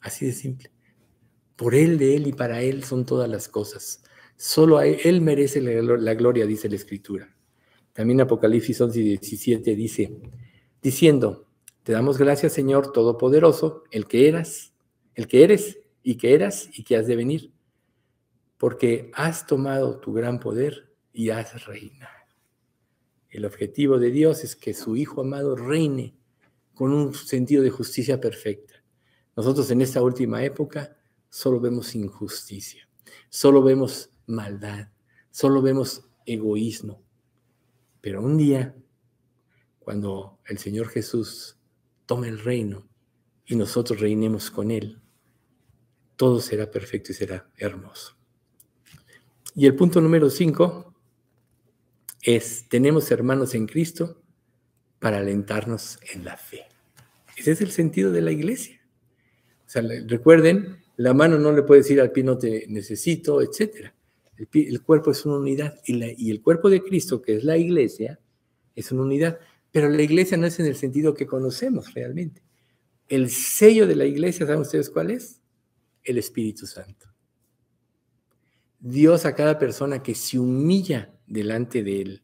Así 0.01 0.27
de 0.27 0.33
simple. 0.33 0.71
Por 1.57 1.75
Él, 1.75 1.99
de 1.99 2.17
Él 2.17 2.27
y 2.27 2.33
para 2.33 2.61
Él 2.61 2.85
son 2.85 3.07
todas 3.07 3.29
las 3.29 3.49
cosas. 3.49 4.03
Solo 4.37 4.81
Él 4.83 5.23
merece 5.23 5.63
la 5.63 6.15
gloria, 6.15 6.45
dice 6.45 6.69
la 6.69 6.77
Escritura. 6.77 7.35
También 7.95 8.21
Apocalipsis 8.21 8.79
11 8.79 9.01
y 9.01 9.03
17 9.03 9.75
dice, 9.75 10.21
diciendo, 10.83 11.46
te 11.87 11.93
damos 11.93 12.19
gracias 12.19 12.53
Señor 12.53 12.91
Todopoderoso, 12.91 13.85
el 13.93 14.09
que 14.09 14.27
eras, 14.27 14.75
el 15.15 15.29
que 15.29 15.45
eres 15.45 15.79
y 16.03 16.17
que 16.17 16.35
eras 16.35 16.69
y 16.77 16.83
que 16.83 16.97
has 16.97 17.07
de 17.07 17.15
venir, 17.15 17.53
porque 18.59 19.13
has 19.15 19.47
tomado 19.47 20.01
tu 20.01 20.13
gran 20.13 20.41
poder 20.41 20.93
y 21.13 21.31
has 21.31 21.65
reinado. 21.65 22.27
El 23.31 23.45
objetivo 23.45 24.01
de 24.01 24.11
Dios 24.11 24.43
es 24.43 24.57
que 24.57 24.75
su 24.75 24.97
Hijo 24.97 25.21
amado 25.21 25.55
reine 25.55 26.17
con 26.75 26.93
un 26.93 27.15
sentido 27.15 27.63
de 27.63 27.71
justicia 27.71 28.21
perfecta. 28.21 28.83
Nosotros 29.37 29.71
en 29.71 29.81
esta 29.81 30.03
última 30.03 30.43
época 30.43 30.97
solo 31.29 31.61
vemos 31.61 31.95
injusticia, 31.95 32.89
solo 33.29 33.63
vemos 33.63 34.11
maldad, 34.27 34.89
solo 35.31 35.63
vemos 35.63 36.03
egoísmo. 36.25 37.01
Pero 38.01 38.23
un 38.23 38.37
día, 38.37 38.75
cuando 39.79 40.41
el 40.47 40.59
Señor 40.59 40.89
Jesús 40.89 41.56
tome 42.07 42.29
el 42.29 42.39
reino 42.39 42.89
y 43.45 43.57
nosotros 43.57 44.01
reinemos 44.01 44.51
con 44.51 44.71
Él, 44.71 45.01
todo 46.17 46.41
será 46.41 46.71
perfecto 46.71 47.13
y 47.13 47.15
será 47.15 47.51
hermoso. 47.57 48.17
Y 49.55 49.67
el 49.67 49.75
punto 49.75 50.01
número 50.01 50.31
cinco 50.31 50.95
es, 52.23 52.69
tenemos 52.69 53.11
hermanos 53.11 53.55
en 53.55 53.67
Cristo 53.67 54.23
para 54.99 55.19
alentarnos 55.19 55.99
en 56.13 56.25
la 56.25 56.37
fe. 56.37 56.65
Ese 57.37 57.53
es 57.53 57.61
el 57.61 57.71
sentido 57.71 58.11
de 58.11 58.23
la 58.23 58.33
iglesia. 58.33 58.81
O 59.67 59.69
sea, 59.69 59.83
recuerden, 60.07 60.79
la 60.97 61.13
mano 61.13 61.39
no 61.39 61.53
le 61.53 61.63
puede 61.63 61.83
decir 61.83 62.01
al 62.01 62.13
pie 62.13 62.25
no 62.25 62.39
te 62.39 62.67
necesito, 62.69 63.43
etcétera. 63.43 63.95
El, 64.53 64.83
cuerpo 64.83 65.11
es 65.11 65.25
una 65.25 65.37
unidad 65.37 65.81
y, 65.87 66.31
el 66.31 66.43
cuerpo 66.43 66.69
de 66.69 66.83
Cristo, 66.83 67.23
que 67.23 67.37
es 67.37 67.45
la 67.45 67.57
iglesia, 67.57 68.21
es 68.75 68.93
una 68.93 69.03
unidad. 69.03 69.39
Pero 69.77 69.91
la 69.91 70.01
iglesia 70.01 70.39
no 70.39 70.47
es 70.47 70.59
en 70.59 70.65
el 70.65 70.75
sentido 70.75 71.13
que 71.13 71.27
conocemos 71.27 71.93
realmente. 71.93 72.43
El 73.09 73.29
sello 73.29 73.87
de 73.87 73.95
la 73.95 74.07
iglesia, 74.07 74.47
¿saben 74.47 74.63
ustedes 74.63 74.89
cuál 74.89 75.11
es? 75.11 75.43
El 76.03 76.17
Espíritu 76.17 76.67
Santo. 76.67 77.09
Dios 78.81 79.27
a 79.27 79.35
cada 79.35 79.59
persona 79.59 80.03
que 80.03 80.15
se 80.15 80.39
humilla 80.39 81.15
delante 81.27 81.83
de 81.83 82.01
Él, 82.01 82.23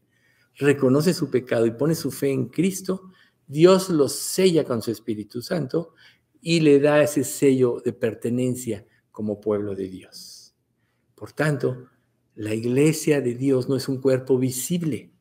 reconoce 0.55 1.13
su 1.13 1.29
pecado 1.29 1.67
y 1.67 1.71
pone 1.73 1.93
su 1.93 2.09
fe 2.09 2.31
en 2.31 2.47
Cristo, 2.47 3.11
Dios 3.45 3.91
lo 3.91 4.09
sella 4.09 4.63
con 4.63 4.81
su 4.81 4.89
Espíritu 4.89 5.43
Santo 5.43 5.93
y 6.41 6.59
le 6.59 6.79
da 6.79 7.03
ese 7.03 7.23
sello 7.23 7.83
de 7.85 7.93
pertenencia 7.93 8.83
como 9.11 9.39
pueblo 9.39 9.75
de 9.75 9.89
Dios. 9.89 10.55
Por 11.13 11.33
tanto, 11.33 11.87
la 12.33 12.55
iglesia 12.55 13.21
de 13.21 13.35
Dios 13.35 13.69
no 13.69 13.75
es 13.75 13.87
un 13.87 14.01
cuerpo 14.01 14.39
visible. 14.39 15.12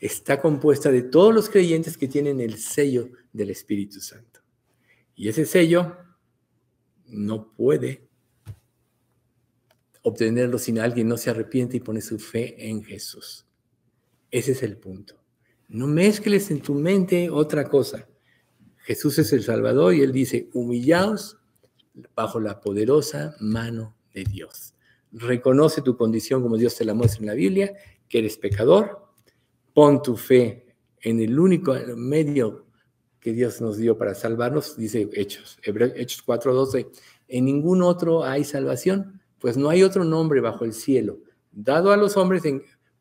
Está 0.00 0.40
compuesta 0.40 0.90
de 0.90 1.02
todos 1.02 1.34
los 1.34 1.48
creyentes 1.48 1.96
que 1.96 2.08
tienen 2.08 2.40
el 2.40 2.58
sello 2.58 3.08
del 3.32 3.50
Espíritu 3.50 4.00
Santo. 4.00 4.40
Y 5.14 5.28
ese 5.28 5.46
sello 5.46 5.96
no 7.06 7.52
puede 7.52 8.06
obtenerlo 10.02 10.58
si 10.58 10.78
alguien 10.78 11.08
no 11.08 11.16
se 11.16 11.30
arrepiente 11.30 11.78
y 11.78 11.80
pone 11.80 12.00
su 12.00 12.18
fe 12.18 12.68
en 12.68 12.84
Jesús. 12.84 13.46
Ese 14.30 14.52
es 14.52 14.62
el 14.62 14.76
punto. 14.76 15.14
No 15.68 15.86
mezcles 15.86 16.50
en 16.50 16.60
tu 16.60 16.74
mente 16.74 17.30
otra 17.30 17.68
cosa. 17.68 18.08
Jesús 18.78 19.18
es 19.18 19.32
el 19.32 19.42
Salvador 19.42 19.94
y 19.94 20.02
Él 20.02 20.12
dice, 20.12 20.48
humillaos 20.52 21.38
bajo 22.14 22.38
la 22.38 22.60
poderosa 22.60 23.34
mano 23.40 23.96
de 24.12 24.24
Dios 24.24 24.76
reconoce 25.16 25.82
tu 25.82 25.96
condición 25.96 26.42
como 26.42 26.56
Dios 26.56 26.76
te 26.76 26.84
la 26.84 26.94
muestra 26.94 27.20
en 27.20 27.26
la 27.26 27.34
Biblia, 27.34 27.74
que 28.08 28.18
eres 28.18 28.36
pecador, 28.36 29.05
pon 29.76 30.00
tu 30.00 30.16
fe 30.16 30.74
en 31.02 31.20
el 31.20 31.38
único 31.38 31.76
medio 31.96 32.64
que 33.20 33.34
Dios 33.34 33.60
nos 33.60 33.76
dio 33.76 33.98
para 33.98 34.14
salvarnos, 34.14 34.74
dice 34.74 35.06
Hechos, 35.12 35.58
Hechos 35.62 36.22
4:12, 36.24 36.88
en 37.28 37.44
ningún 37.44 37.82
otro 37.82 38.24
hay 38.24 38.42
salvación, 38.42 39.20
pues 39.38 39.58
no 39.58 39.68
hay 39.68 39.82
otro 39.82 40.02
nombre 40.02 40.40
bajo 40.40 40.64
el 40.64 40.72
cielo 40.72 41.18
dado 41.52 41.92
a 41.92 41.98
los 41.98 42.16
hombres 42.16 42.42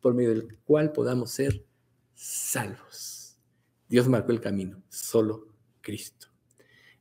por 0.01 0.13
medio 0.13 0.31
del 0.31 0.57
cual 0.65 0.91
podamos 0.91 1.31
ser 1.31 1.65
salvos. 2.13 3.37
Dios 3.87 4.09
marcó 4.09 4.33
el 4.33 4.41
camino, 4.41 4.83
solo 4.89 5.47
Cristo. 5.79 6.27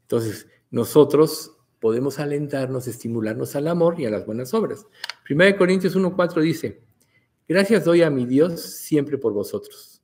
Entonces, 0.02 0.46
nosotros 0.70 1.56
podemos 1.80 2.20
alentarnos, 2.20 2.86
estimularnos 2.86 3.56
al 3.56 3.66
amor 3.66 3.98
y 3.98 4.06
a 4.06 4.10
las 4.10 4.24
buenas 4.24 4.54
obras. 4.54 4.86
1 5.28 5.56
Corintios 5.58 5.96
1.4 5.96 6.40
dice, 6.42 6.83
gracias 7.48 7.84
doy 7.84 8.02
a 8.02 8.10
mi 8.10 8.26
Dios 8.26 8.60
siempre 8.60 9.18
por 9.18 9.32
vosotros, 9.32 10.02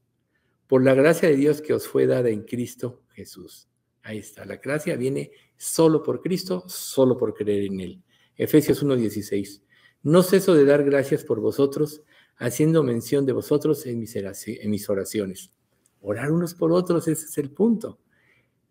por 0.67 0.85
la 0.85 0.95
gracia 0.95 1.29
de 1.29 1.37
Dios 1.37 1.61
que 1.61 1.75
os 1.75 1.87
fue 1.87 2.07
dada 2.07 2.31
en 2.31 2.43
Cristo 2.43 3.03
Jesús. 3.13 3.69
Ahí 4.03 4.19
está, 4.19 4.45
la 4.45 4.57
gracia 4.57 4.97
viene 4.97 5.33
solo 5.57 6.03
por 6.03 6.21
Cristo, 6.23 6.65
solo 6.69 7.17
por 7.17 7.35
creer 7.35 7.65
en 7.65 7.81
Él. 7.81 8.03
Efesios 8.37 8.85
1.16, 8.85 9.63
no 10.03 10.23
ceso 10.23 10.55
de 10.55 10.65
dar 10.65 10.85
gracias 10.85 11.25
por 11.25 11.41
vosotros, 11.41 12.03
haciendo 12.37 12.83
mención 12.83 13.27
de 13.27 13.33
vosotros 13.33 13.85
en 13.85 13.99
mis, 13.99 14.17
en 14.17 14.71
mis 14.71 14.89
oraciones. 14.89 15.53
Orar 16.01 16.33
unos 16.33 16.55
por 16.55 16.73
otros, 16.73 17.07
ese 17.09 17.27
es 17.27 17.37
el 17.37 17.51
punto. 17.51 18.01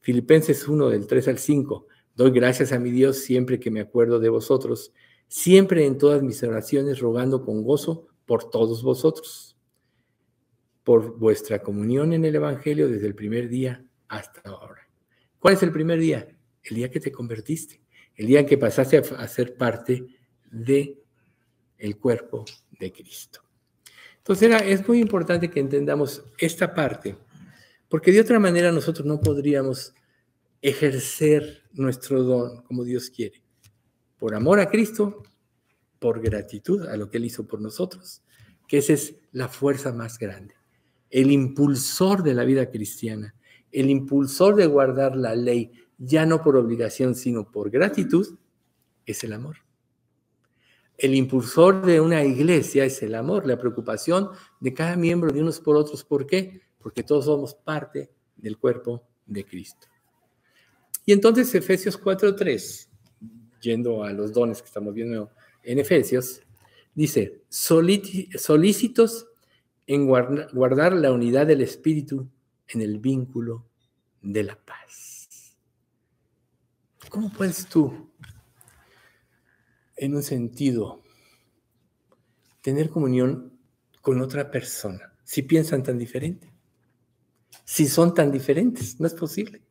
Filipenses 0.01 0.67
1 0.67 0.89
del 0.89 1.05
3 1.05 1.27
al 1.27 1.37
5, 1.37 1.87
Doy 2.19 2.31
gracias 2.31 2.73
a 2.73 2.79
mi 2.79 2.91
Dios 2.91 3.19
siempre 3.19 3.61
que 3.61 3.71
me 3.71 3.79
acuerdo 3.79 4.19
de 4.19 4.27
vosotros, 4.27 4.91
siempre 5.29 5.85
en 5.85 5.97
todas 5.97 6.21
mis 6.21 6.43
oraciones 6.43 6.99
rogando 6.99 7.45
con 7.45 7.63
gozo 7.63 8.07
por 8.29 8.47
todos 8.51 8.83
vosotros, 8.83 9.57
por 10.83 11.17
vuestra 11.17 11.63
comunión 11.63 12.13
en 12.13 12.25
el 12.25 12.35
Evangelio 12.35 12.87
desde 12.87 13.07
el 13.07 13.15
primer 13.15 13.49
día 13.49 13.83
hasta 14.07 14.47
ahora. 14.47 14.87
¿Cuál 15.39 15.55
es 15.55 15.63
el 15.63 15.71
primer 15.71 15.97
día? 15.97 16.27
El 16.61 16.75
día 16.75 16.91
que 16.91 16.99
te 16.99 17.11
convertiste, 17.11 17.81
el 18.13 18.27
día 18.27 18.41
en 18.41 18.45
que 18.45 18.59
pasaste 18.59 18.97
a 18.97 19.27
ser 19.27 19.57
parte 19.57 20.05
de 20.51 21.01
el 21.79 21.97
cuerpo 21.97 22.45
de 22.79 22.91
Cristo. 22.91 23.41
Entonces 24.17 24.61
es 24.63 24.87
muy 24.87 24.99
importante 24.99 25.49
que 25.49 25.59
entendamos 25.59 26.23
esta 26.37 26.71
parte, 26.71 27.17
porque 27.87 28.11
de 28.11 28.21
otra 28.21 28.37
manera 28.37 28.71
nosotros 28.71 29.07
no 29.07 29.19
podríamos 29.19 29.95
ejercer 30.61 31.63
nuestro 31.71 32.21
don 32.21 32.61
como 32.61 32.83
Dios 32.83 33.09
quiere. 33.09 33.41
Por 34.19 34.35
amor 34.35 34.59
a 34.59 34.69
Cristo, 34.69 35.23
por 35.99 36.21
gratitud 36.21 36.87
a 36.87 36.97
lo 36.97 37.09
que 37.09 37.17
Él 37.17 37.25
hizo 37.25 37.45
por 37.45 37.61
nosotros, 37.61 38.23
que 38.67 38.77
esa 38.77 38.93
es 38.93 39.15
la 39.31 39.47
fuerza 39.47 39.91
más 39.93 40.17
grande. 40.17 40.55
El 41.09 41.31
impulsor 41.31 42.23
de 42.23 42.33
la 42.33 42.45
vida 42.45 42.69
cristiana, 42.69 43.35
el 43.71 43.89
impulsor 43.89 44.55
de 44.55 44.65
guardar 44.65 45.15
la 45.15 45.35
ley, 45.35 45.71
ya 45.97 46.25
no 46.25 46.41
por 46.41 46.55
obligación, 46.55 47.15
sino 47.15 47.51
por 47.51 47.69
gratitud, 47.69 48.37
es 49.05 49.23
el 49.23 49.33
amor. 49.33 49.57
El 50.97 51.15
impulsor 51.15 51.85
de 51.85 52.01
una 52.01 52.23
iglesia 52.23 52.85
es 52.85 53.01
el 53.03 53.15
amor, 53.15 53.47
la 53.47 53.57
preocupación 53.57 54.29
de 54.59 54.73
cada 54.73 54.95
miembro 54.95 55.31
de 55.31 55.41
unos 55.41 55.59
por 55.59 55.75
otros. 55.75 56.03
¿Por 56.03 56.25
qué? 56.25 56.61
Porque 56.77 57.03
todos 57.03 57.25
somos 57.25 57.55
parte 57.55 58.11
del 58.35 58.57
cuerpo 58.57 59.03
de 59.25 59.45
Cristo. 59.45 59.87
Y 61.05 61.13
entonces 61.13 61.53
Efesios 61.55 61.99
4.3, 61.99 62.87
yendo 63.61 64.03
a 64.03 64.11
los 64.11 64.33
dones 64.33 64.61
que 64.61 64.67
estamos 64.67 64.93
viendo 64.93 65.31
en 65.63 65.79
Efesios, 65.79 66.41
dice, 66.93 67.43
solícitos 67.49 69.27
en 69.87 70.07
guardar 70.07 70.93
la 70.93 71.11
unidad 71.11 71.47
del 71.47 71.61
Espíritu 71.61 72.29
en 72.67 72.81
el 72.81 72.99
vínculo 72.99 73.65
de 74.21 74.43
la 74.43 74.55
paz. 74.55 75.55
¿Cómo 77.09 77.31
puedes 77.31 77.65
tú 77.65 78.09
en 79.99 80.15
un 80.15 80.23
sentido, 80.23 81.01
tener 82.61 82.89
comunión 82.89 83.59
con 84.01 84.21
otra 84.21 84.49
persona, 84.49 85.13
si 85.23 85.41
piensan 85.41 85.83
tan 85.83 85.97
diferente, 85.97 86.51
si 87.65 87.85
son 87.85 88.13
tan 88.13 88.31
diferentes, 88.31 88.99
no 88.99 89.07
es 89.07 89.13
posible. 89.13 89.61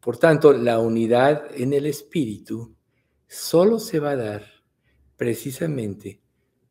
Por 0.00 0.18
tanto, 0.18 0.52
la 0.52 0.78
unidad 0.78 1.46
en 1.54 1.72
el 1.72 1.86
espíritu 1.86 2.74
solo 3.26 3.78
se 3.78 4.00
va 4.00 4.10
a 4.10 4.16
dar 4.16 4.51
precisamente 5.22 6.20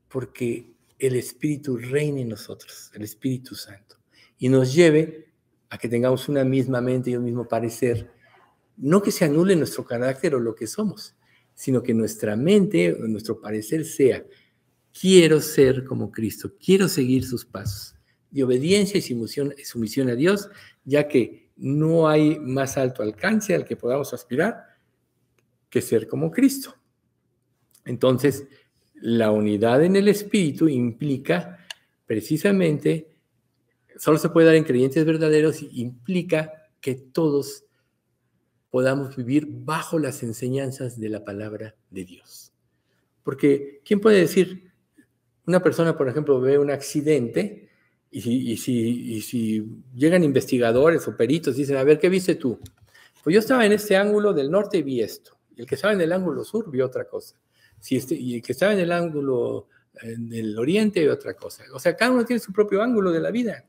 porque 0.10 0.74
el 1.00 1.16
Espíritu 1.16 1.78
reine 1.78 2.20
en 2.20 2.28
nosotros, 2.28 2.92
el 2.94 3.04
Espíritu 3.04 3.56
Santo, 3.56 3.96
y 4.38 4.50
nos 4.50 4.74
lleve 4.74 5.32
a 5.70 5.78
que 5.78 5.88
tengamos 5.88 6.28
una 6.28 6.44
misma 6.44 6.82
mente 6.82 7.12
y 7.12 7.16
un 7.16 7.24
mismo 7.24 7.48
parecer, 7.48 8.12
no 8.76 9.02
que 9.02 9.10
se 9.10 9.24
anule 9.24 9.56
nuestro 9.56 9.86
carácter 9.86 10.36
o 10.36 10.40
lo 10.42 10.54
que 10.54 10.68
somos, 10.68 11.16
sino 11.54 11.82
que 11.82 11.94
nuestra 11.94 12.36
mente, 12.36 12.94
nuestro 13.00 13.40
parecer 13.40 13.86
sea, 13.86 14.26
quiero 15.00 15.40
ser 15.40 15.86
como 15.86 16.12
Cristo, 16.12 16.54
quiero 16.60 16.90
seguir 16.90 17.24
sus 17.24 17.46
pasos, 17.46 17.96
de 18.32 18.44
obediencia 18.44 18.98
y 18.98 19.64
sumisión 19.64 20.10
a 20.10 20.16
Dios, 20.16 20.50
ya 20.84 21.08
que 21.08 21.54
no 21.56 22.10
hay 22.10 22.38
más 22.38 22.76
alto 22.78 23.02
alcance 23.02 23.56
al 23.56 23.64
que 23.64 23.78
podamos 23.78 24.14
aspirar 24.14 24.66
que 25.70 25.82
ser 25.82 26.06
como 26.06 26.32
Cristo. 26.32 26.81
Entonces, 27.86 28.48
la 28.96 29.32
unidad 29.32 29.84
en 29.84 29.96
el 29.96 30.08
Espíritu 30.08 30.70
implica 30.70 31.66
precisamente, 32.06 33.16
solo 33.98 34.18
se 34.18 34.30
puede 34.30 34.48
dar 34.48 34.56
en 34.56 34.64
creyentes 34.64 35.06
verdaderos, 35.06 35.64
implica 35.72 36.52
que 36.80 36.96
todos 36.96 37.66
podamos 38.70 39.16
vivir 39.16 39.48
bajo 39.50 40.00
las 40.00 40.24
enseñanzas 40.24 41.00
de 41.00 41.10
la 41.10 41.24
palabra 41.24 41.76
de 41.90 42.06
Dios. 42.06 42.52
Porque, 43.24 43.82
¿quién 43.86 44.00
puede 44.00 44.20
decir? 44.20 44.72
Una 45.46 45.62
persona, 45.62 45.98
por 45.98 46.08
ejemplo, 46.08 46.40
ve 46.40 46.58
un 46.58 46.72
accidente 46.72 47.70
y 48.10 48.22
si, 48.22 49.14
y 49.14 49.22
si, 49.22 49.66
llegan 49.96 50.24
investigadores 50.24 51.08
o 51.08 51.16
peritos 51.16 51.56
y 51.56 51.60
dicen, 51.62 51.78
a 51.78 51.84
ver, 51.84 52.00
¿qué 52.00 52.10
viste 52.10 52.36
tú? 52.36 52.60
Pues 53.24 53.34
yo 53.34 53.40
estaba 53.40 53.66
en 53.66 53.72
este 53.72 53.96
ángulo 53.96 54.34
del 54.34 54.52
norte 54.52 54.78
y 54.78 54.84
vi 54.84 55.02
esto. 55.02 55.38
El 55.56 55.66
que 55.66 55.76
estaba 55.76 55.94
en 55.94 56.02
el 56.02 56.12
ángulo 56.12 56.44
sur 56.44 56.70
vio 56.72 56.86
otra 56.86 57.08
cosa. 57.08 57.36
Este, 57.90 58.16
y 58.16 58.42
que 58.42 58.52
estaba 58.52 58.74
en 58.74 58.80
el 58.80 58.92
ángulo 58.92 59.68
del 60.04 60.58
oriente 60.58 61.02
vio 61.02 61.14
otra 61.14 61.34
cosa. 61.34 61.64
O 61.74 61.80
sea, 61.80 61.96
cada 61.96 62.12
uno 62.12 62.26
tiene 62.26 62.40
su 62.40 62.54
propio 62.54 62.82
ángulo 62.82 63.12
de 63.12 63.20
la 63.20 63.32
vida. 63.32 63.66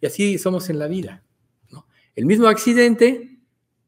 Y 0.00 0.06
así 0.06 0.38
somos 0.38 0.68
en 0.70 0.78
la 0.78 0.86
vida. 0.86 1.22
El 2.14 2.26
mismo 2.26 2.46
accidente 2.46 3.40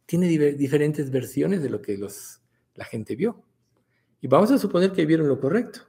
tiene 0.07 0.29
diferentes 0.29 1.11
versiones 1.11 1.63
de 1.63 1.71
lo 1.71 1.81
que 1.81 1.97
los, 1.97 2.41
la 2.75 2.85
gente 2.85 3.15
vio. 3.15 3.43
Y 4.21 4.27
vamos 4.27 4.51
a 4.51 4.59
suponer 4.59 4.93
que 4.93 5.07
vieron 5.07 5.29
lo 5.29 5.39
correcto. 5.39 5.81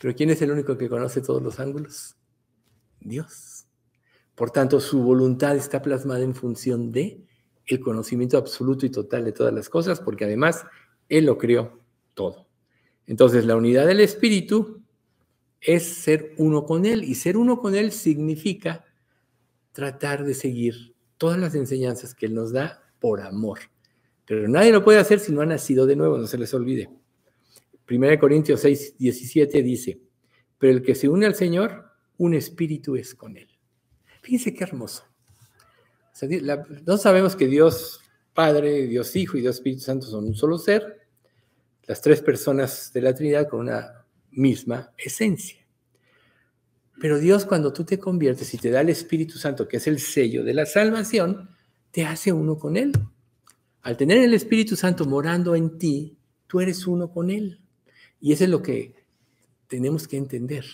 Pero 0.00 0.14
¿quién 0.14 0.30
es 0.30 0.42
el 0.42 0.50
único 0.50 0.76
que 0.76 0.88
conoce 0.88 1.20
todos 1.20 1.42
los 1.42 1.60
ángulos? 1.60 2.16
Dios. 3.00 3.66
Por 4.34 4.50
tanto, 4.50 4.80
su 4.80 5.02
voluntad 5.02 5.54
está 5.56 5.80
plasmada 5.80 6.20
en 6.24 6.34
función 6.34 6.90
de 6.90 7.22
el 7.66 7.80
conocimiento 7.80 8.36
absoluto 8.36 8.84
y 8.84 8.90
total 8.90 9.24
de 9.24 9.32
todas 9.32 9.54
las 9.54 9.68
cosas, 9.68 10.00
porque 10.00 10.24
además 10.24 10.64
Él 11.08 11.26
lo 11.26 11.38
creó 11.38 11.80
todo. 12.14 12.43
Entonces, 13.06 13.44
la 13.44 13.56
unidad 13.56 13.86
del 13.86 14.00
Espíritu 14.00 14.82
es 15.60 15.84
ser 15.84 16.34
uno 16.38 16.64
con 16.64 16.84
Él, 16.84 17.04
y 17.04 17.14
ser 17.14 17.36
uno 17.36 17.60
con 17.60 17.74
Él 17.74 17.92
significa 17.92 18.84
tratar 19.72 20.24
de 20.24 20.34
seguir 20.34 20.94
todas 21.18 21.38
las 21.38 21.54
enseñanzas 21.54 22.14
que 22.14 22.26
Él 22.26 22.34
nos 22.34 22.52
da 22.52 22.82
por 22.98 23.20
amor. 23.20 23.60
Pero 24.26 24.48
nadie 24.48 24.72
lo 24.72 24.84
puede 24.84 24.98
hacer 24.98 25.20
si 25.20 25.32
no 25.32 25.40
ha 25.40 25.46
nacido 25.46 25.86
de 25.86 25.96
nuevo, 25.96 26.18
no 26.18 26.26
se 26.26 26.38
les 26.38 26.52
olvide. 26.54 26.90
1 27.90 28.18
Corintios 28.18 28.60
6, 28.60 28.96
17 28.98 29.62
dice, 29.62 30.00
pero 30.58 30.72
el 30.72 30.82
que 30.82 30.94
se 30.94 31.08
une 31.08 31.26
al 31.26 31.34
Señor, 31.34 31.84
un 32.16 32.34
espíritu 32.34 32.96
es 32.96 33.14
con 33.14 33.36
él. 33.36 33.48
Fíjense 34.22 34.54
qué 34.54 34.64
hermoso. 34.64 35.04
no 36.86 36.96
sabemos 36.96 37.36
que 37.36 37.46
Dios 37.46 38.00
Padre, 38.32 38.86
Dios 38.86 39.14
Hijo 39.14 39.36
y 39.36 39.42
Dios 39.42 39.56
Espíritu 39.56 39.82
Santo 39.82 40.06
son 40.06 40.24
un 40.24 40.34
solo 40.34 40.58
ser, 40.58 41.03
las 41.86 42.00
tres 42.00 42.20
personas 42.20 42.92
de 42.92 43.00
la 43.00 43.14
Trinidad 43.14 43.48
con 43.48 43.60
una 43.60 44.04
misma 44.30 44.92
esencia. 44.96 45.64
Pero 47.00 47.18
Dios 47.18 47.44
cuando 47.44 47.72
tú 47.72 47.84
te 47.84 47.98
conviertes 47.98 48.54
y 48.54 48.58
te 48.58 48.70
da 48.70 48.80
el 48.80 48.88
Espíritu 48.88 49.38
Santo, 49.38 49.66
que 49.66 49.78
es 49.78 49.86
el 49.86 49.98
sello 49.98 50.44
de 50.44 50.54
la 50.54 50.66
salvación, 50.66 51.50
te 51.90 52.04
hace 52.04 52.32
uno 52.32 52.58
con 52.58 52.76
Él. 52.76 52.92
Al 53.82 53.96
tener 53.96 54.18
el 54.18 54.34
Espíritu 54.34 54.76
Santo 54.76 55.04
morando 55.04 55.54
en 55.54 55.78
ti, 55.78 56.16
tú 56.46 56.60
eres 56.60 56.86
uno 56.86 57.10
con 57.10 57.30
Él. 57.30 57.60
Y 58.20 58.32
eso 58.32 58.44
es 58.44 58.50
lo 58.50 58.62
que 58.62 58.94
tenemos 59.66 60.08
que 60.08 60.16
entender, 60.16 60.64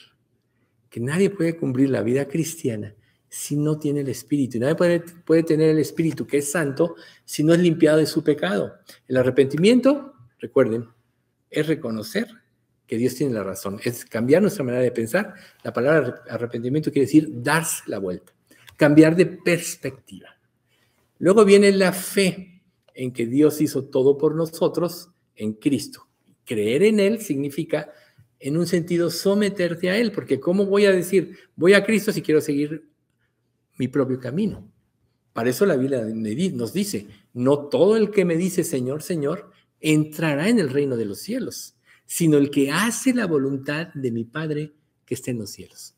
que 0.89 1.01
nadie 1.01 1.31
puede 1.31 1.57
cumplir 1.57 1.91
la 1.91 2.03
vida 2.03 2.29
cristiana 2.29 2.95
si 3.29 3.57
no 3.57 3.79
tiene 3.79 4.01
el 4.01 4.09
Espíritu. 4.09 4.57
Y 4.57 4.61
nadie 4.61 4.75
puede, 4.75 5.01
puede 5.01 5.43
tener 5.43 5.71
el 5.71 5.79
Espíritu, 5.79 6.27
que 6.27 6.39
es 6.39 6.51
santo, 6.51 6.97
si 7.25 7.43
no 7.43 7.55
es 7.55 7.61
limpiado 7.61 7.99
de 7.99 8.07
su 8.07 8.23
pecado. 8.23 8.75
El 9.09 9.17
arrepentimiento, 9.17 10.15
recuerden, 10.39 10.89
es 11.51 11.67
reconocer 11.67 12.29
que 12.87 12.97
Dios 12.97 13.15
tiene 13.15 13.35
la 13.35 13.45
razón, 13.45 13.79
es 13.85 14.05
cambiar 14.05 14.43
nuestra 14.43 14.65
manera 14.65 14.83
de 14.83 14.91
pensar. 14.91 15.35
La 15.63 15.73
palabra 15.73 16.23
arrepentimiento 16.29 16.91
quiere 16.91 17.07
decir 17.07 17.29
darse 17.31 17.83
la 17.87 17.99
vuelta, 17.99 18.33
cambiar 18.77 19.15
de 19.15 19.27
perspectiva. 19.27 20.37
Luego 21.19 21.45
viene 21.45 21.71
la 21.73 21.93
fe 21.93 22.63
en 22.95 23.13
que 23.13 23.27
Dios 23.27 23.61
hizo 23.61 23.85
todo 23.85 24.19
por 24.19 24.35
nosotros 24.35 25.11
en 25.37 25.53
Cristo. 25.53 26.09
Creer 26.45 26.83
en 26.83 26.99
Él 26.99 27.21
significa, 27.21 27.93
en 28.39 28.57
un 28.57 28.67
sentido, 28.67 29.11
someterte 29.11 29.91
a 29.91 29.97
Él, 29.97 30.13
porque 30.13 30.41
¿cómo 30.41 30.67
voy 30.67 30.87
a 30.87 30.93
decir, 30.93 31.37
voy 31.55 31.75
a 31.75 31.85
Cristo 31.85 32.13
si 32.13 32.23
quiero 32.23 32.41
seguir 32.41 32.89
mi 33.79 33.87
propio 33.87 34.19
camino? 34.19 34.69
Para 35.33 35.51
eso 35.51 35.65
la 35.65 35.77
Biblia 35.77 36.05
nos 36.53 36.73
dice, 36.73 37.07
no 37.33 37.69
todo 37.69 37.97
el 37.97 38.11
que 38.11 38.25
me 38.25 38.37
dice 38.37 38.65
Señor, 38.65 39.03
Señor, 39.03 39.50
entrará 39.81 40.49
en 40.49 40.59
el 40.59 40.71
reino 40.71 40.97
de 40.97 41.07
los 41.07 41.21
cielos, 41.21 41.77
sino 42.07 42.39
el 42.39 42.51
que 42.51 42.71
hace 42.71 43.15
la 43.15 43.27
voluntad 43.27 43.89
de 43.95 44.11
mi 44.11 44.25
Padre 44.25 44.75
que 45.05 45.15
está 45.15 45.31
en 45.31 45.39
los 45.39 45.51
cielos. 45.51 45.95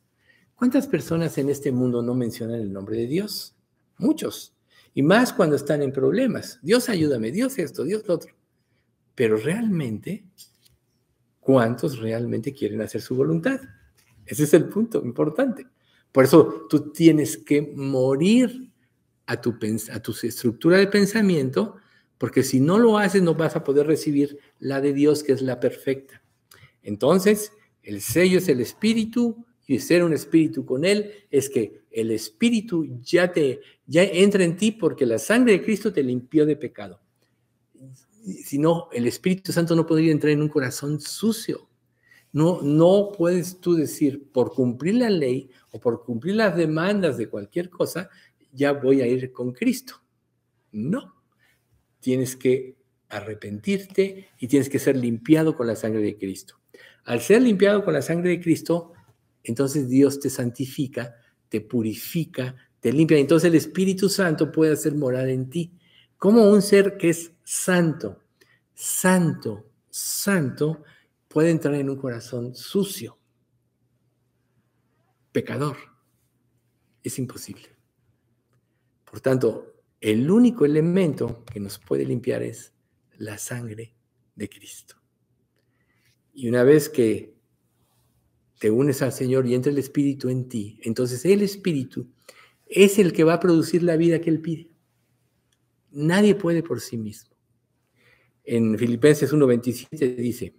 ¿Cuántas 0.55 0.87
personas 0.87 1.37
en 1.39 1.49
este 1.49 1.73
mundo 1.73 2.03
no 2.03 2.15
mencionan 2.15 2.61
el 2.61 2.73
nombre 2.73 2.97
de 2.97 3.07
Dios? 3.07 3.57
Muchos. 3.99 4.55
Y 4.95 5.03
más 5.03 5.33
cuando 5.33 5.57
están 5.57 5.83
en 5.83 5.93
problemas. 5.93 6.61
Dios 6.63 6.89
ayúdame, 6.89 7.33
Dios 7.33 7.59
esto, 7.59 7.85
Dios 7.85 8.07
lo 8.07 8.15
otro. 8.15 8.35
Pero 9.15 9.37
realmente, 9.37 10.25
¿cuántos 11.41 11.99
realmente 11.99 12.53
quieren 12.53 12.81
hacer 12.81 13.01
su 13.01 13.17
voluntad? 13.17 13.61
Ese 14.25 14.45
es 14.45 14.55
el 14.55 14.69
punto 14.69 15.03
importante. 15.05 15.67
Por 16.13 16.25
eso 16.25 16.67
tú 16.69 16.93
tienes 16.93 17.39
que 17.39 17.73
morir 17.75 18.71
a 19.27 19.41
tu, 19.41 19.59
a 19.93 20.01
tu 20.01 20.13
estructura 20.23 20.77
de 20.77 20.87
pensamiento, 20.87 21.77
porque 22.23 22.45
si 22.45 22.61
no 22.61 22.79
lo 22.79 22.99
haces 22.99 23.21
no 23.21 23.35
vas 23.35 23.57
a 23.57 23.65
poder 23.65 23.85
recibir 23.85 24.39
la 24.61 24.81
de 24.81 24.93
Dios, 24.93 25.25
que 25.25 25.33
es 25.33 25.43
la 25.43 25.59
perfecta. 25.59 26.23
Entonces, 26.85 27.51
el 27.83 28.01
sello 28.01 28.39
es 28.39 28.49
el 28.49 28.61
espíritu, 28.61 29.45
y 29.67 29.81
ser 29.81 30.05
un 30.05 30.13
espíritu 30.13 30.65
con 30.65 30.85
Él 30.85 31.11
es 31.33 31.51
que 31.51 31.83
el 31.91 32.13
espíritu 32.13 32.87
ya 33.01 33.33
te 33.33 33.59
ya 33.87 34.05
entra 34.05 34.45
en 34.45 34.57
ti 34.57 34.71
porque 34.71 35.05
la 35.05 35.19
sangre 35.19 35.55
de 35.55 35.65
Cristo 35.65 35.93
te 35.93 36.05
limpió 36.05 36.47
de 36.47 36.55
pecado. 36.55 37.01
Si 38.45 38.57
no, 38.57 38.89
el 38.93 39.09
Espíritu 39.09 39.51
Santo 39.51 39.75
no 39.75 39.85
podría 39.85 40.13
entrar 40.13 40.31
en 40.31 40.43
un 40.43 40.49
corazón 40.49 41.01
sucio. 41.01 41.69
No, 42.31 42.63
no 42.63 43.11
puedes 43.19 43.59
tú 43.61 43.75
decir, 43.75 44.31
por 44.31 44.53
cumplir 44.55 44.95
la 44.95 45.11
ley 45.11 45.51
o 45.73 45.81
por 45.81 46.05
cumplir 46.05 46.37
las 46.37 46.57
demandas 46.57 47.17
de 47.17 47.29
cualquier 47.29 47.69
cosa, 47.69 48.11
ya 48.53 48.75
voy 48.75 49.01
a 49.01 49.09
ir 49.09 49.33
con 49.33 49.51
Cristo. 49.51 49.95
No. 50.71 51.21
Tienes 52.03 52.35
que 52.35 52.75
arrepentirte 53.09 54.29
y 54.39 54.49
tienes 54.49 54.69
que 54.69 54.81
ser 54.81 54.97
limpiado 54.97 55.55
con 55.55 55.69
la 55.69 55.77
sangre 55.77 56.03
de 56.03 56.19
Cristo. 56.19 56.59
Al 57.05 57.21
ser 57.21 57.43
limpiado 57.43 57.85
con 57.85 57.95
la 57.95 58.03
sangre 58.03 58.31
de 58.31 58.41
Cristo, 58.41 58.93
entonces 59.45 59.89
Dios 59.89 60.19
te 60.19 60.29
santifica, 60.29 61.15
te 61.49 61.61
purifica, 61.61 62.57
te 62.81 62.93
limpia. 62.93 63.19
Entonces 63.19 63.49
el 63.49 63.55
Espíritu 63.55 64.09
Santo 64.09 64.51
puede 64.51 64.73
hacer 64.73 64.97
morar 64.97 65.29
en 65.29 65.49
ti. 65.49 65.73
Como 66.19 66.51
un 66.51 66.61
ser 66.61 66.97
que 66.97 67.11
es 67.11 67.33
santo, 67.45 68.21
santo, 68.75 69.71
santo, 69.89 70.83
puede 71.29 71.51
entrar 71.51 71.75
en 71.77 71.89
un 71.89 71.97
corazón 71.97 72.55
sucio, 72.55 73.17
pecador. 75.31 75.77
Es 77.03 77.19
imposible. 77.19 77.69
Por 79.05 79.21
tanto, 79.21 79.72
el 80.03 80.29
único 80.31 80.65
elemento 80.65 81.45
que 81.45 81.61
nos 81.61 81.79
puede 81.79 82.05
limpiar 82.05 82.43
es 82.43 82.75
la 83.19 83.39
sangre 83.39 83.95
de 84.35 84.49
Cristo. 84.49 84.97
Y 86.35 86.49
una 86.49 86.65
vez 86.65 86.89
que 86.89 87.37
te 88.59 88.71
unes 88.71 89.01
al 89.01 89.13
Señor 89.13 89.47
y 89.47 89.55
entra 89.55 89.71
el 89.71 89.79
Espíritu 89.79 90.29
en 90.29 90.49
ti, 90.49 90.81
entonces 90.83 91.25
el 91.25 91.43
Espíritu 91.43 92.11
es 92.67 92.99
el 92.99 93.13
que 93.13 93.23
va 93.23 93.35
a 93.35 93.41
producir 93.41 93.85
la 93.85 93.97
vida 93.97 94.21
que 94.21 94.31
Él 94.31 94.41
pide. 94.41 94.71
Nadie 95.93 96.35
puede 96.35 96.65
por 96.65 96.81
sí 96.81 96.99
mismo. 96.99 97.37
En 98.43 98.77
Filipenses 98.77 99.33
1:27 99.33 100.17
dice, 100.17 100.57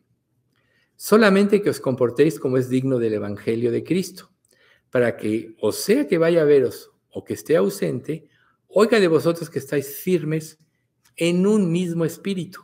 solamente 0.96 1.62
que 1.62 1.70
os 1.70 1.82
comportéis 1.82 2.40
como 2.40 2.58
es 2.58 2.70
digno 2.70 2.98
del 2.98 3.16
Evangelio 3.16 3.72
de 3.72 3.84
Cristo, 3.84 4.32
para 4.90 5.18
que, 5.18 5.58
o 5.60 5.74
sea 5.74 6.08
que 6.08 6.18
vaya 6.18 6.44
a 6.44 6.46
veros 6.46 6.92
o 7.10 7.26
que 7.26 7.34
esté 7.34 7.58
ausente, 7.58 8.30
oiga 8.76 9.00
de 9.00 9.08
vosotros 9.08 9.52
que 9.52 9.60
estáis 9.60 9.98
firmes 9.98 10.58
en 11.16 11.46
un 11.46 11.72
mismo 11.72 12.06
espíritu, 12.06 12.62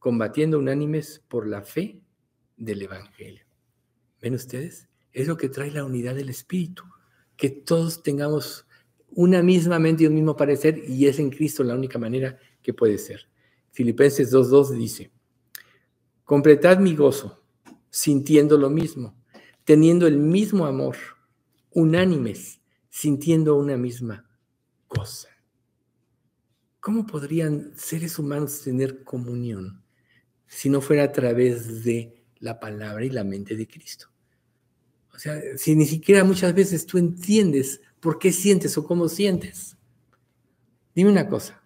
combatiendo 0.00 0.58
unánimes 0.58 1.22
por 1.28 1.46
la 1.46 1.62
fe 1.62 2.00
del 2.56 2.82
Evangelio. 2.82 3.44
¿Ven 4.20 4.34
ustedes? 4.34 4.88
Es 5.12 5.28
lo 5.28 5.36
que 5.36 5.48
trae 5.48 5.70
la 5.70 5.84
unidad 5.84 6.16
del 6.16 6.28
espíritu, 6.28 6.82
que 7.36 7.50
todos 7.50 8.02
tengamos 8.02 8.66
una 9.10 9.42
misma 9.42 9.78
mente 9.78 10.02
y 10.02 10.06
un 10.08 10.14
mismo 10.14 10.36
parecer, 10.36 10.82
y 10.88 11.06
es 11.06 11.20
en 11.20 11.30
Cristo 11.30 11.62
la 11.62 11.74
única 11.74 12.00
manera 12.00 12.38
que 12.60 12.74
puede 12.74 12.98
ser. 12.98 13.28
Filipenses 13.70 14.32
2.2 14.32 14.70
dice, 14.70 15.12
completad 16.24 16.78
mi 16.78 16.96
gozo, 16.96 17.44
sintiendo 17.90 18.58
lo 18.58 18.70
mismo, 18.70 19.14
teniendo 19.64 20.08
el 20.08 20.16
mismo 20.16 20.66
amor, 20.66 20.96
unánimes, 21.70 22.60
sintiendo 22.88 23.54
una 23.54 23.76
misma 23.76 24.31
cosa. 24.94 25.28
¿Cómo 26.80 27.06
podrían 27.06 27.72
seres 27.76 28.18
humanos 28.18 28.62
tener 28.62 29.04
comunión 29.04 29.82
si 30.46 30.68
no 30.68 30.80
fuera 30.80 31.04
a 31.04 31.12
través 31.12 31.84
de 31.84 32.24
la 32.40 32.58
palabra 32.58 33.04
y 33.04 33.10
la 33.10 33.24
mente 33.24 33.56
de 33.56 33.68
Cristo? 33.68 34.08
O 35.14 35.18
sea, 35.18 35.40
si 35.56 35.76
ni 35.76 35.86
siquiera 35.86 36.24
muchas 36.24 36.54
veces 36.54 36.86
tú 36.86 36.98
entiendes 36.98 37.80
por 38.00 38.18
qué 38.18 38.32
sientes 38.32 38.76
o 38.76 38.84
cómo 38.84 39.08
sientes. 39.08 39.76
Dime 40.94 41.10
una 41.10 41.28
cosa. 41.28 41.62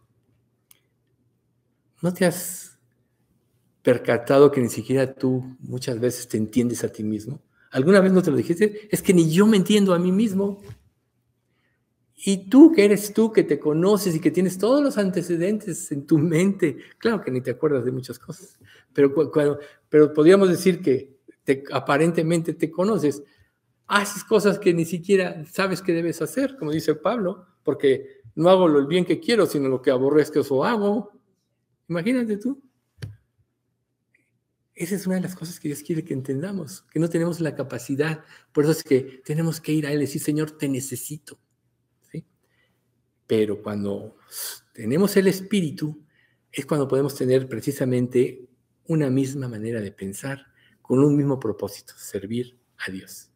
¿No 2.03 2.13
te 2.13 2.27
has 2.27 2.79
percatado 3.83 4.51
que 4.51 4.61
ni 4.61 4.69
siquiera 4.69 5.15
tú 5.15 5.57
muchas 5.61 5.99
veces 5.99 6.29
te 6.29 6.37
entiendes 6.37 6.85
a 6.85 6.93
ti 6.93 7.03
mismo? 7.03 7.41
¿Alguna 7.71 8.01
vez 8.01 8.13
no 8.13 8.23
te 8.23 8.31
lo 8.31 8.37
dijiste? 8.37 8.89
Es 8.91 9.01
que 9.01 9.15
ni 9.15 9.31
yo 9.31 9.47
me 9.47 9.57
entiendo 9.57 9.95
a 9.95 9.99
mí 9.99 10.13
mismo. 10.13 10.61
Y 12.17 12.49
tú, 12.49 12.73
que 12.73 12.85
eres 12.85 13.13
tú, 13.13 13.31
que 13.31 13.45
te 13.45 13.59
conoces 13.59 14.15
y 14.15 14.21
que 14.21 14.31
tienes 14.31 14.57
todos 14.57 14.83
los 14.83 14.97
antecedentes 14.97 15.93
en 15.93 16.07
tu 16.07 16.19
mente, 16.19 16.79
claro 16.99 17.21
que 17.21 17.31
ni 17.31 17.43
te 17.43 17.51
acuerdas 17.51 17.85
de 17.85 17.93
muchas 17.93 18.19
cosas, 18.19 18.59
pero, 18.95 19.15
pero 19.89 20.13
podríamos 20.15 20.49
decir 20.49 20.81
que 20.81 21.17
aparentemente 21.71 22.55
te 22.55 22.71
conoces, 22.71 23.23
haces 23.87 24.25
cosas 24.25 24.59
que 24.59 24.73
ni 24.73 24.85
siquiera 24.85 25.45
sabes 25.45 25.83
que 25.83 25.93
debes 25.93 26.23
hacer, 26.23 26.57
como 26.57 26.73
dice 26.73 26.95
Pablo, 26.95 27.47
porque 27.63 28.23
no 28.35 28.49
hago 28.51 28.67
lo 28.67 28.87
bien 28.87 29.05
que 29.05 29.21
quiero, 29.21 29.47
sino 29.47 29.69
lo 29.69 29.83
que 29.83 29.91
aborrezco 29.91 30.41
eso 30.41 30.65
hago. 30.65 31.13
Imagínate 31.89 32.37
tú. 32.37 32.63
Esa 34.75 34.95
es 34.95 35.07
una 35.07 35.17
de 35.17 35.23
las 35.23 35.35
cosas 35.35 35.59
que 35.59 35.69
Dios 35.69 35.83
quiere 35.83 36.05
que 36.05 36.13
entendamos, 36.13 36.83
que 36.91 37.01
no 37.01 37.09
tenemos 37.09 37.41
la 37.41 37.55
capacidad. 37.55 38.25
Por 38.53 38.65
eso 38.65 38.73
es 38.73 38.83
que 38.83 39.23
tenemos 39.25 39.61
que 39.61 39.73
ir 39.73 39.87
a 39.87 39.93
Él 39.93 39.99
y 39.99 40.01
decir, 40.03 40.21
Señor, 40.21 40.51
te 40.51 40.69
necesito. 40.69 41.39
Pero 43.27 43.63
cuando 43.63 44.17
tenemos 44.73 45.17
el 45.17 45.27
Espíritu, 45.27 46.01
es 46.53 46.65
cuando 46.65 46.89
podemos 46.89 47.15
tener 47.15 47.49
precisamente 47.49 48.49
una 48.87 49.11
misma 49.11 49.49
manera 49.49 49.81
de 49.81 49.93
pensar, 49.93 50.47
con 50.81 51.01
un 51.01 51.17
mismo 51.17 51.41
propósito, 51.41 51.95
servir 51.97 52.57
a 52.79 52.91
Dios. 52.91 53.31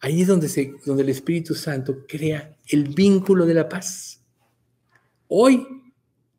Ahí 0.00 0.22
es 0.22 0.28
donde, 0.28 0.76
donde 0.84 1.02
el 1.02 1.08
Espíritu 1.08 1.54
Santo 1.54 2.04
crea 2.06 2.56
el 2.68 2.88
vínculo 2.88 3.46
de 3.46 3.54
la 3.54 3.68
paz. 3.68 4.22
Hoy 5.28 5.66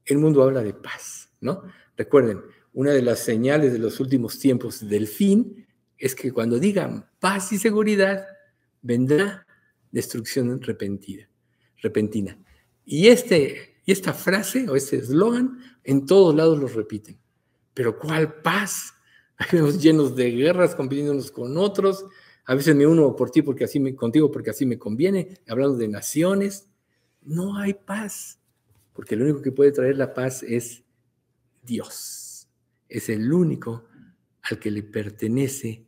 el 0.06 0.18
mundo 0.20 0.44
habla 0.44 0.62
de 0.62 0.74
paz, 0.74 1.30
¿no? 1.42 1.64
Recuerden, 1.98 2.42
una 2.74 2.92
de 2.92 3.02
las 3.02 3.20
señales 3.20 3.74
de 3.74 3.80
los 3.80 4.00
últimos 4.00 4.38
tiempos 4.38 4.88
del 4.88 5.08
fin 5.08 5.66
es 5.98 6.14
que 6.14 6.32
cuando 6.32 6.60
digan 6.60 7.10
paz 7.20 7.52
y 7.52 7.58
seguridad, 7.58 8.26
vendrá 8.82 9.48
destrucción 9.92 10.62
repentina 10.62 11.28
repentina. 11.84 12.40
Y, 12.86 13.08
este, 13.08 13.76
y 13.86 13.92
esta 13.92 14.14
frase 14.14 14.68
o 14.68 14.76
este 14.76 14.96
eslogan 14.98 15.60
en 15.84 16.06
todos 16.08 16.34
lados 16.34 16.58
lo 16.58 16.68
repiten. 16.68 17.20
Pero 17.74 18.00
¿cuál 18.00 18.42
paz? 18.42 18.94
Vemos 19.52 19.82
llenos 19.82 20.16
de 20.16 20.32
guerras, 20.32 20.74
compitiendo 20.74 21.12
unos 21.12 21.30
con 21.30 21.58
otros. 21.58 22.06
A 22.46 22.56
veces 22.56 22.76
me 22.76 22.88
uno 22.88 23.16
por 23.16 23.30
ti 23.30 23.42
porque 23.42 23.66
así 23.66 23.80
me, 23.80 23.96
contigo 23.96 24.32
porque 24.32 24.50
así 24.50 24.66
me 24.66 24.80
conviene, 24.80 25.40
hablando 25.48 25.78
de 25.78 25.88
naciones. 25.88 26.70
No 27.22 27.58
hay 27.58 27.74
paz, 27.74 28.40
porque 28.94 29.16
lo 29.16 29.24
único 29.26 29.42
que 29.42 29.52
puede 29.52 29.72
traer 29.72 29.98
la 29.98 30.14
paz 30.14 30.44
es 30.44 30.84
Dios. 31.62 32.50
Es 32.90 33.10
el 33.10 33.32
único 33.32 33.86
al 34.42 34.60
que 34.60 34.72
le 34.72 34.84
pertenece 34.84 35.86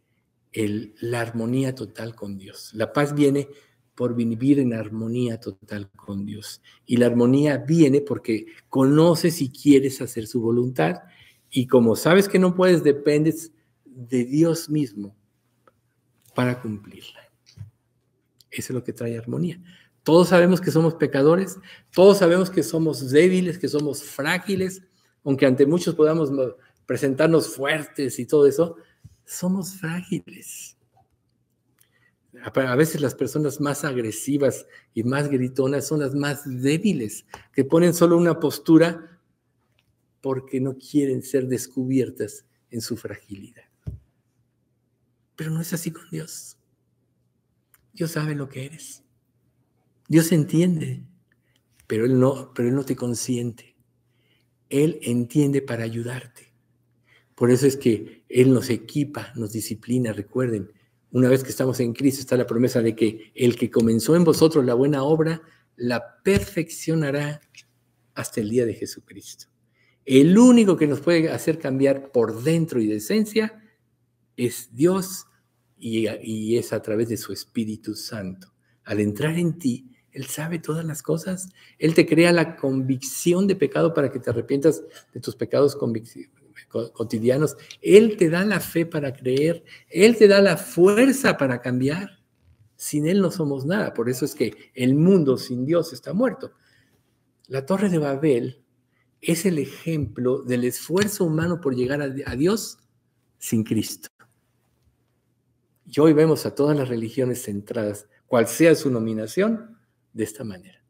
el, 0.54 0.96
la 1.02 1.20
armonía 1.20 1.76
total 1.76 2.16
con 2.16 2.38
Dios. 2.38 2.74
La 2.74 2.94
paz 2.94 3.14
viene 3.14 3.50
por 3.96 4.14
vivir 4.14 4.60
en 4.60 4.74
armonía 4.74 5.40
total 5.40 5.90
con 5.96 6.26
Dios. 6.26 6.62
Y 6.86 6.98
la 6.98 7.08
armonía 7.08 7.58
viene 7.58 8.02
porque 8.02 8.46
conoces 8.70 9.42
y 9.42 9.50
quieres 9.50 10.02
hacer 10.02 10.28
su 10.28 10.42
voluntad. 10.42 11.04
Y 11.50 11.68
como 11.68 11.96
sabes 11.96 12.28
que 12.28 12.38
no 12.38 12.54
puedes, 12.54 12.84
dependes 12.84 13.54
de 13.86 14.26
Dios 14.26 14.70
mismo 14.70 15.16
para 16.36 16.62
cumplirla. 16.62 17.22
Eso 18.52 18.74
es 18.74 18.76
lo 18.76 18.84
que 18.84 18.94
trae 18.94 19.18
armonía. 19.18 19.62
Todos 20.04 20.30
sabemos 20.30 20.62
que 20.62 20.72
somos 20.72 20.96
pecadores, 20.96 21.58
todos 21.92 22.20
sabemos 22.20 22.52
que 22.52 22.62
somos 22.62 23.10
débiles, 23.10 23.58
que 23.58 23.68
somos 23.68 24.04
frágiles, 24.04 24.84
aunque 25.24 25.46
ante 25.46 25.66
muchos 25.66 25.96
podamos 25.96 26.32
presentarnos 26.86 27.56
fuertes 27.56 28.20
y 28.20 28.26
todo 28.28 28.46
eso, 28.46 28.76
somos 29.26 29.74
frágiles 29.74 30.75
a 32.54 32.76
veces 32.76 33.02
las 33.02 33.16
personas 33.16 33.60
más 33.60 33.84
agresivas 33.84 34.68
y 34.94 35.04
más 35.04 35.30
gritonas 35.30 35.88
son 35.88 36.02
las 36.02 36.14
más 36.14 36.44
débiles, 36.46 37.26
que 37.52 37.66
ponen 37.66 37.94
solo 37.94 38.18
una 38.18 38.40
postura 38.40 39.20
porque 40.22 40.60
no 40.60 40.78
quieren 40.78 41.24
ser 41.24 41.48
descubiertas 41.48 42.46
en 42.70 42.82
su 42.82 42.98
fragilidad. 42.98 43.64
Pero 45.36 45.52
no 45.52 45.62
es 45.62 45.74
así 45.74 45.92
con 45.92 46.10
Dios. 46.10 46.58
Dios 47.94 48.12
sabe 48.12 48.36
lo 48.36 48.48
que 48.48 48.66
eres. 48.66 49.04
Dios 50.08 50.32
entiende, 50.32 51.04
pero 51.88 52.06
Él 52.06 52.20
no, 52.20 52.54
pero 52.54 52.70
Él 52.70 52.76
no 52.76 52.86
te 52.86 52.96
consiente. 52.96 53.76
Él 54.70 55.00
entiende 55.02 55.62
para 55.62 55.84
ayudarte. 55.84 56.54
Por 57.34 57.52
eso 57.52 57.66
es 57.68 57.76
que 57.76 58.24
Él 58.30 58.54
nos 58.54 58.70
equipa, 58.70 59.34
nos 59.36 59.52
disciplina, 59.52 60.14
recuerden, 60.14 60.72
una 61.16 61.30
vez 61.30 61.44
que 61.44 61.50
estamos 61.50 61.80
en 61.80 61.94
Cristo, 61.94 62.20
está 62.20 62.36
la 62.36 62.46
promesa 62.46 62.82
de 62.82 62.94
que 62.94 63.32
el 63.36 63.56
que 63.56 63.72
comenzó 63.72 64.18
en 64.18 64.26
vosotros 64.26 64.66
la 64.66 64.74
buena 64.74 65.04
obra, 65.04 65.42
la 65.78 66.22
perfeccionará 66.22 67.40
hasta 68.16 68.42
el 68.42 68.50
día 68.50 68.66
de 68.66 68.74
Jesucristo. 68.74 69.46
El 70.04 70.38
único 70.38 70.76
que 70.76 70.88
nos 70.88 71.00
puede 71.00 71.30
hacer 71.30 71.58
cambiar 71.58 72.12
por 72.12 72.44
dentro 72.44 72.82
y 72.82 72.88
de 72.88 72.98
esencia 72.98 73.64
es 74.36 74.76
Dios 74.76 75.28
y, 75.78 76.58
es 76.58 76.74
a 76.74 76.82
través 76.82 77.08
de 77.08 77.16
su 77.16 77.32
Espíritu 77.32 77.96
Santo. 77.96 78.54
Al 78.84 79.00
entrar 79.00 79.40
en 79.40 79.58
ti, 79.58 79.96
Él 80.12 80.26
sabe 80.26 80.60
todas 80.60 80.84
las 80.84 81.02
cosas. 81.02 81.48
Él 81.80 81.94
te 81.94 82.06
crea 82.06 82.34
la 82.34 82.58
convicción 82.58 83.48
de 83.48 83.56
pecado 83.56 83.94
para 83.94 84.12
que 84.12 84.20
te 84.20 84.32
arrepientas 84.32 84.84
de 85.14 85.22
tus 85.22 85.38
pecados 85.38 85.78
cotidianos. 86.94 87.58
Él 87.82 88.18
te 88.18 88.30
da 88.30 88.46
la 88.46 88.60
fe 88.60 88.86
para 88.86 89.14
creer, 89.14 89.64
Él 89.90 90.18
te 90.18 90.28
da 90.28 90.42
la 90.42 90.58
fuerza 90.58 91.38
para 91.38 91.62
cambiar. 91.62 92.20
Sin 92.76 93.08
Él 93.08 93.22
no 93.22 93.32
somos 93.32 93.66
nada. 93.66 93.94
Por 93.94 94.10
eso 94.10 94.26
es 94.26 94.36
que 94.36 94.72
el 94.74 94.96
mundo 94.96 95.38
sin 95.38 95.66
Dios 95.66 95.94
está 95.94 96.14
muerto. 96.14 96.52
La 97.48 97.66
torre 97.66 97.90
de 97.90 98.00
Babel 98.00 98.64
es 99.22 99.46
el 99.46 99.60
ejemplo 99.60 100.42
del 100.42 100.66
esfuerzo 100.66 101.26
humano 101.26 101.62
por 101.62 101.76
llegar 101.76 102.02
a, 102.02 102.36
Dios 102.36 102.78
sin 103.38 103.64
Cristo. 103.64 104.10
Y 105.86 106.00
hoy 106.00 106.14
vemos 106.14 106.46
a 106.46 106.54
todas 106.54 106.78
las 106.78 106.90
religiones 106.90 107.44
centradas, 107.44 108.08
cual 108.28 108.48
sea 108.48 108.76
su 108.76 108.90
nominación, 108.90 109.78
de 110.14 110.24
esta 110.24 110.44
manera. 110.44 110.82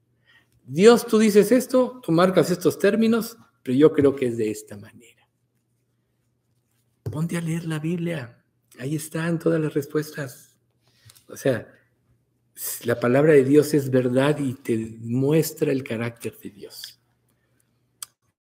Dios, 0.63 1.05
tú 1.05 1.17
dices 1.17 1.51
esto, 1.51 1.99
tú 2.03 2.11
marcas 2.11 2.51
estos 2.51 2.79
términos, 2.79 3.37
pero 3.63 3.77
yo 3.77 3.91
creo 3.91 4.15
que 4.15 4.27
es 4.27 4.37
de 4.37 4.51
esta 4.51 4.77
manera. 4.77 5.14
Ponte 7.11 7.37
a 7.37 7.41
leer 7.41 7.65
la 7.65 7.79
Biblia. 7.79 8.43
Ahí 8.79 8.95
están 8.95 9.39
todas 9.39 9.61
las 9.61 9.73
respuestas. 9.73 10.57
O 11.27 11.37
sea, 11.37 11.71
la 12.83 12.99
palabra 12.99 13.33
de 13.33 13.43
Dios 13.43 13.73
es 13.73 13.89
verdad 13.89 14.37
y 14.39 14.53
te 14.53 14.97
muestra 15.01 15.71
el 15.71 15.83
carácter 15.83 16.37
de 16.39 16.49
Dios. 16.49 16.99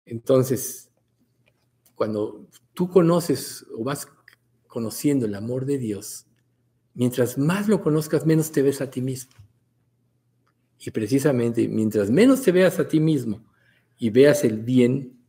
Entonces, 0.07 0.91
cuando 1.95 2.49
tú 2.73 2.89
conoces 2.89 3.67
o 3.77 3.85
vas 3.85 4.09
conociendo 4.67 5.27
el 5.27 5.35
amor 5.35 5.67
de 5.67 5.79
Dios, 5.79 6.27
mientras 6.95 7.37
más 7.37 7.69
lo 7.69 7.83
conozcas, 7.83 8.25
menos 8.25 8.51
te 8.51 8.63
ves 8.63 8.81
a 8.81 8.91
ti 8.91 9.03
mismo. 9.03 9.33
Y 10.81 10.91
precisamente, 10.91 11.69
mientras 11.69 12.11
menos 12.11 12.43
te 12.43 12.53
veas 12.53 12.79
a 12.79 12.89
ti 12.89 13.01
mismo 13.01 13.45
y 13.99 14.11
veas 14.11 14.45
el 14.45 14.59
bien 14.59 15.21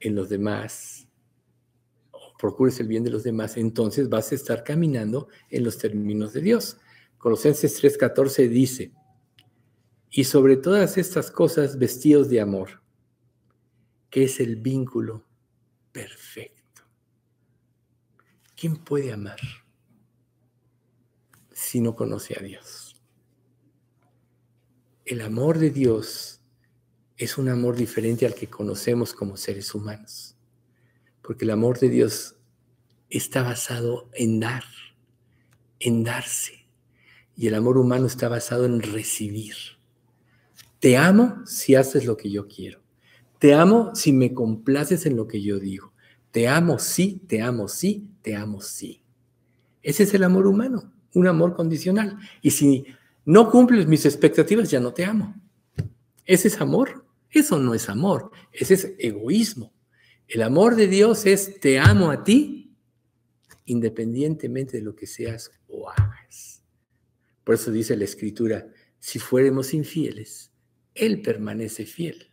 en 0.00 0.14
los 0.14 0.28
demás, 0.28 0.97
procures 2.38 2.80
el 2.80 2.88
bien 2.88 3.04
de 3.04 3.10
los 3.10 3.24
demás, 3.24 3.56
entonces 3.56 4.08
vas 4.08 4.32
a 4.32 4.34
estar 4.34 4.64
caminando 4.64 5.28
en 5.50 5.64
los 5.64 5.76
términos 5.76 6.32
de 6.32 6.40
Dios. 6.40 6.78
Colosenses 7.18 7.82
3:14 7.82 8.48
dice, 8.48 8.92
y 10.10 10.24
sobre 10.24 10.56
todas 10.56 10.96
estas 10.96 11.30
cosas 11.30 11.78
vestidos 11.78 12.30
de 12.30 12.40
amor, 12.40 12.82
que 14.08 14.24
es 14.24 14.40
el 14.40 14.56
vínculo 14.56 15.26
perfecto. 15.92 16.82
¿Quién 18.56 18.76
puede 18.76 19.12
amar 19.12 19.38
si 21.52 21.80
no 21.80 21.94
conoce 21.94 22.36
a 22.38 22.42
Dios? 22.42 22.96
El 25.04 25.20
amor 25.20 25.58
de 25.58 25.70
Dios 25.70 26.40
es 27.16 27.36
un 27.36 27.48
amor 27.48 27.76
diferente 27.76 28.26
al 28.26 28.34
que 28.34 28.48
conocemos 28.48 29.12
como 29.12 29.36
seres 29.36 29.74
humanos, 29.74 30.37
porque 31.28 31.44
el 31.44 31.50
amor 31.50 31.78
de 31.78 31.90
Dios 31.90 32.36
está 33.10 33.42
basado 33.42 34.08
en 34.14 34.40
dar, 34.40 34.64
en 35.78 36.02
darse 36.02 36.66
y 37.36 37.48
el 37.48 37.54
amor 37.54 37.76
humano 37.76 38.06
está 38.06 38.30
basado 38.30 38.64
en 38.64 38.80
recibir. 38.80 39.52
Te 40.80 40.96
amo 40.96 41.42
si 41.44 41.74
haces 41.74 42.06
lo 42.06 42.16
que 42.16 42.30
yo 42.30 42.48
quiero. 42.48 42.80
Te 43.38 43.52
amo 43.52 43.94
si 43.94 44.10
me 44.10 44.32
complaces 44.32 45.04
en 45.04 45.16
lo 45.16 45.28
que 45.28 45.42
yo 45.42 45.58
digo. 45.58 45.92
Te 46.30 46.48
amo 46.48 46.78
sí, 46.78 47.20
te 47.26 47.42
amo 47.42 47.68
sí, 47.68 48.08
te 48.22 48.34
amo 48.34 48.62
sí. 48.62 49.02
Ese 49.82 50.04
es 50.04 50.14
el 50.14 50.24
amor 50.24 50.46
humano, 50.46 50.94
un 51.12 51.26
amor 51.26 51.54
condicional. 51.54 52.16
Y 52.40 52.52
si 52.52 52.86
no 53.26 53.50
cumples 53.50 53.86
mis 53.86 54.06
expectativas, 54.06 54.70
ya 54.70 54.80
no 54.80 54.94
te 54.94 55.04
amo. 55.04 55.34
¿Ese 56.24 56.48
es 56.48 56.58
amor? 56.58 57.04
Eso 57.28 57.58
no 57.58 57.74
es 57.74 57.90
amor, 57.90 58.30
ese 58.50 58.72
es 58.72 58.94
egoísmo. 58.98 59.74
El 60.28 60.42
amor 60.42 60.76
de 60.76 60.88
Dios 60.88 61.24
es 61.24 61.58
te 61.58 61.78
amo 61.78 62.10
a 62.10 62.22
ti 62.22 62.76
independientemente 63.64 64.78
de 64.78 64.82
lo 64.82 64.94
que 64.94 65.06
seas 65.06 65.50
o 65.68 65.90
hagas. 65.90 66.62
Por 67.44 67.54
eso 67.54 67.70
dice 67.70 67.96
la 67.96 68.04
escritura, 68.04 68.66
si 68.98 69.18
fuéramos 69.18 69.72
infieles, 69.74 70.52
Él 70.94 71.22
permanece 71.22 71.86
fiel. 71.86 72.28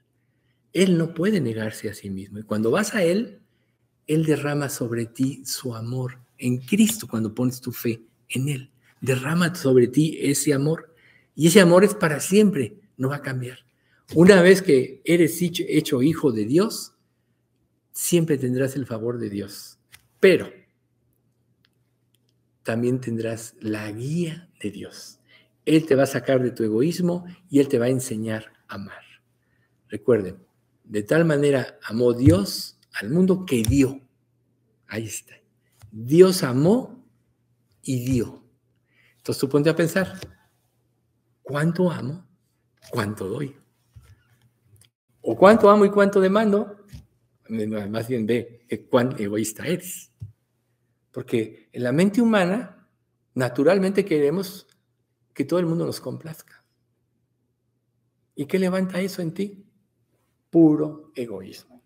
Él 0.74 0.98
no 0.98 1.14
puede 1.14 1.40
negarse 1.40 1.90
a 1.90 1.94
sí 1.94 2.10
mismo. 2.10 2.40
Y 2.40 2.44
cuando 2.44 2.72
vas 2.72 2.96
a 2.96 3.04
Él, 3.04 3.42
Él 4.08 4.26
derrama 4.26 4.70
sobre 4.70 5.06
ti 5.06 5.46
su 5.46 5.76
amor 5.76 6.20
en 6.38 6.58
Cristo 6.58 7.08
cuando 7.08 7.34
pones 7.34 7.62
tu 7.62 7.72
fe 7.72 8.02
en 8.30 8.50
Él. 8.50 8.72
Derrama 9.00 9.56
sobre 9.56 9.88
ti 9.88 10.18
ese 10.22 10.54
amor. 10.54 10.94
Y 11.34 11.48
ese 11.48 11.62
amor 11.62 11.84
es 11.86 11.94
para 11.94 12.20
siempre, 12.20 12.80
no 12.98 13.10
va 13.10 13.18
a 13.18 13.22
cambiar. 13.22 13.60
Una 14.14 14.42
vez 14.42 14.62
que 14.62 15.02
eres 15.06 15.42
hecho 15.42 16.02
hijo 16.02 16.32
de 16.32 16.46
Dios, 16.46 16.95
siempre 17.96 18.38
tendrás 18.38 18.76
el 18.76 18.86
favor 18.86 19.18
de 19.18 19.30
Dios. 19.30 19.80
Pero 20.20 20.52
también 22.62 23.00
tendrás 23.00 23.56
la 23.60 23.92
guía 23.92 24.50
de 24.62 24.70
Dios. 24.70 25.20
Él 25.66 25.86
te 25.88 25.96
va 25.96 26.04
a 26.04 26.08
sacar 26.08 26.44
de 26.44 26.52
tu 26.52 26.64
egoísmo 26.64 27.26
y 27.50 27.60
Él 27.60 27.68
te 27.68 27.80
va 27.80 27.86
a 27.86 27.90
enseñar 27.90 28.54
a 28.68 28.76
amar. 28.76 29.02
Recuerden, 29.88 30.46
de 30.84 31.02
tal 31.02 31.26
manera 31.26 31.80
amó 31.84 32.14
Dios 32.14 32.78
al 32.94 33.10
mundo 33.10 33.46
que 33.46 33.64
dio. 33.64 34.02
Ahí 34.88 35.06
está. 35.06 35.34
Dios 35.92 36.44
amó 36.44 37.04
y 37.82 38.06
dio. 38.06 38.44
Entonces 39.18 39.40
tú 39.40 39.50
ponte 39.50 39.70
a 39.70 39.76
pensar, 39.76 40.20
¿cuánto 41.42 41.90
amo? 41.90 42.28
¿Cuánto 42.92 43.28
doy? 43.28 43.56
¿O 45.22 45.36
cuánto 45.36 45.70
amo 45.70 45.86
y 45.86 45.90
cuánto 45.90 46.20
demando? 46.20 46.75
Más 47.50 48.08
bien 48.08 48.26
ve 48.26 48.66
cuán 48.90 49.16
egoísta 49.20 49.66
eres. 49.68 50.12
Porque 51.12 51.70
en 51.72 51.84
la 51.84 51.92
mente 51.92 52.22
humana, 52.22 52.88
naturalmente 53.34 54.04
queremos 54.04 54.68
que 55.34 55.46
todo 55.46 55.60
el 55.60 55.66
mundo 55.66 55.86
nos 55.86 56.00
complazca. 56.00 56.64
¿Y 58.36 58.46
qué 58.46 58.60
levanta 58.60 59.00
eso 59.00 59.22
en 59.22 59.34
ti? 59.34 59.66
Puro 60.50 61.12
egoísmo. 61.16 61.82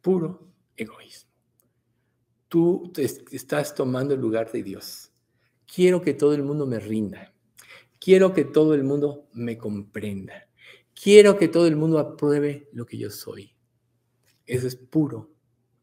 Puro 0.00 0.48
egoísmo. 0.76 1.30
Tú 2.48 2.90
te 2.94 3.04
estás 3.04 3.74
tomando 3.74 4.14
el 4.14 4.20
lugar 4.20 4.50
de 4.52 4.62
Dios. 4.62 5.10
Quiero 5.66 6.00
que 6.00 6.14
todo 6.14 6.34
el 6.34 6.42
mundo 6.42 6.66
me 6.66 6.78
rinda. 6.78 7.34
Quiero 7.98 8.32
que 8.32 8.44
todo 8.44 8.74
el 8.74 8.84
mundo 8.84 9.28
me 9.32 9.58
comprenda. 9.58 10.48
Quiero 10.94 11.36
que 11.36 11.48
todo 11.48 11.66
el 11.66 11.76
mundo 11.76 11.98
apruebe 11.98 12.68
lo 12.72 12.86
que 12.86 12.98
yo 12.98 13.10
soy. 13.10 13.53
Eso 14.46 14.66
es 14.66 14.76
puro 14.76 15.34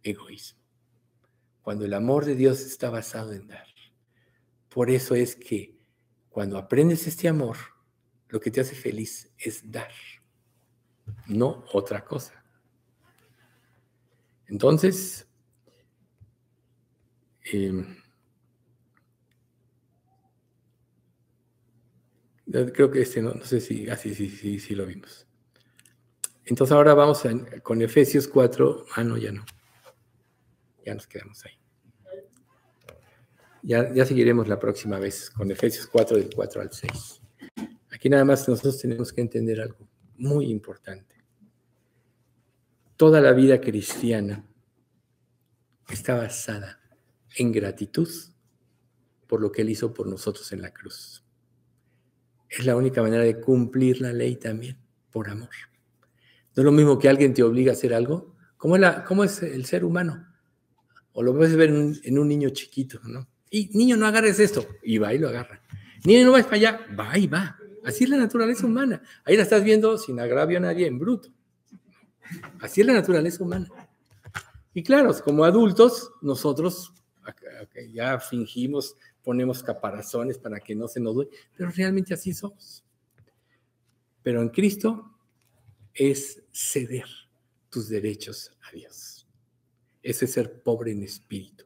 egoísmo 0.04 0.62
cuando 1.62 1.86
el 1.86 1.94
amor 1.94 2.26
de 2.26 2.36
Dios 2.36 2.62
está 2.62 2.90
basado 2.90 3.34
en 3.34 3.48
dar. 3.48 3.68
Por 4.70 4.90
eso 4.90 5.16
es 5.16 5.36
que 5.36 5.78
cuando 6.30 6.58
aprendes 6.58 7.08
este 7.08 7.28
amor, 7.28 7.58
lo 8.30 8.40
que 8.40 8.52
te 8.52 8.62
hace 8.62 8.76
feliz 8.76 9.32
es 9.38 9.70
dar, 9.70 9.92
no 11.28 11.66
otra 11.74 12.04
cosa. 12.04 12.44
Entonces, 14.48 15.28
em, 17.44 17.98
creo 22.74 22.92
que 22.92 23.02
este 23.02 23.22
no, 23.22 23.34
no 23.34 23.46
sé 23.46 23.62
si, 23.62 23.90
así, 23.90 24.10
ah, 24.10 24.14
sí, 24.16 24.30
sí, 24.30 24.60
sí, 24.60 24.76
lo 24.76 24.86
vimos. 24.86 25.28
Entonces 26.52 26.76
ahora 26.76 26.94
vamos 26.94 27.24
con 27.64 27.82
Efesios 27.82 28.28
4, 28.28 28.88
ah, 28.98 29.06
no, 29.06 29.16
ya 29.16 29.32
no. 29.32 29.46
Ya 30.86 30.94
nos 30.94 31.08
quedamos 31.08 31.46
ahí. 31.46 31.54
Ya, 33.64 33.94
ya 33.94 34.06
seguiremos 34.06 34.50
la 34.50 34.60
próxima 34.60 35.00
vez 35.00 35.30
con 35.30 35.50
Efesios 35.50 35.88
4 35.88 36.18
del 36.18 36.30
4 36.36 36.62
al 36.62 36.74
6. 36.74 37.22
Aquí 37.90 38.10
nada 38.10 38.26
más 38.26 38.50
nosotros 38.50 38.78
tenemos 38.80 39.14
que 39.14 39.22
entender 39.22 39.62
algo 39.62 39.88
muy 40.18 40.52
importante. 40.52 41.24
Toda 42.98 43.22
la 43.22 43.32
vida 43.32 43.62
cristiana 43.62 44.46
está 45.90 46.16
basada 46.16 46.82
en 47.38 47.54
gratitud 47.54 48.10
por 49.26 49.40
lo 49.40 49.54
que 49.54 49.62
Él 49.62 49.70
hizo 49.70 49.94
por 49.94 50.06
nosotros 50.06 50.52
en 50.52 50.64
la 50.64 50.74
cruz. 50.74 51.24
Es 52.50 52.66
la 52.66 52.76
única 52.76 53.02
manera 53.02 53.24
de 53.24 53.40
cumplir 53.40 54.02
la 54.02 54.12
ley 54.12 54.36
también, 54.36 54.78
por 55.12 55.30
amor. 55.30 55.71
No 56.56 56.62
es 56.62 56.66
lo 56.66 56.72
mismo 56.72 57.00
que 57.00 57.10
alguien 57.10 57.34
te 57.34 57.44
obliga 57.44 57.72
a 57.72 57.76
hacer 57.76 57.94
algo. 57.94 58.36
¿Cómo 58.58 59.24
es, 59.24 59.42
el 59.42 59.66
ser 59.66 59.84
humano? 59.84 60.28
O 61.14 61.24
lo 61.24 61.36
puedes 61.36 61.56
ver 61.56 61.70
en 61.70 62.20
un, 62.20 62.28
niño 62.28 62.50
chiquito, 62.50 63.00
¿no? 63.04 63.28
Y 63.50 63.70
niño, 63.78 63.98
no 63.98 64.06
agarres 64.06 64.40
esto. 64.40 64.66
Y 64.84 64.98
va 64.98 65.14
y 65.14 65.18
lo 65.18 65.30
agarra. 65.30 65.62
Niño, 66.06 66.26
no 66.26 66.32
vas 66.34 66.44
para 66.44 66.56
allá. 66.58 66.80
Va 66.98 67.18
y 67.18 67.28
va. 67.28 67.58
Así 67.84 68.04
es 68.04 68.10
la 68.10 68.18
naturaleza 68.18 68.66
humana. 68.66 69.02
Ahí 69.26 69.36
la 69.36 69.44
estás 69.44 69.64
viendo 69.64 69.98
sin 69.98 70.20
agravio 70.20 70.58
a 70.58 70.62
nadie 70.62 70.88
en 70.88 71.00
bruto. 71.00 71.30
Así 72.60 72.82
es 72.82 72.88
la 72.88 72.94
naturaleza 72.94 73.44
humana. 73.44 73.68
Y 74.74 74.84
claro, 74.84 75.14
como 75.24 75.44
adultos, 75.44 76.12
nosotros 76.22 76.94
ya 77.92 78.20
fingimos, 78.20 78.96
ponemos 79.24 79.64
caparazones 79.64 80.38
para 80.38 80.60
que 80.60 80.76
no 80.76 80.88
se 80.88 81.00
nos 81.00 81.16
duele, 81.16 81.32
pero 81.56 81.70
realmente 81.72 82.14
así 82.14 82.34
somos. 82.34 82.84
Pero 84.24 84.42
en 84.42 84.50
Cristo 84.50 85.11
es 85.94 86.44
ceder 86.52 87.06
tus 87.70 87.90
derechos 87.90 88.52
a 88.62 88.72
Dios 88.72 89.28
Ese 90.04 90.26
es 90.26 90.32
ser 90.32 90.62
pobre 90.62 90.92
en 90.92 91.04
espíritu. 91.04 91.66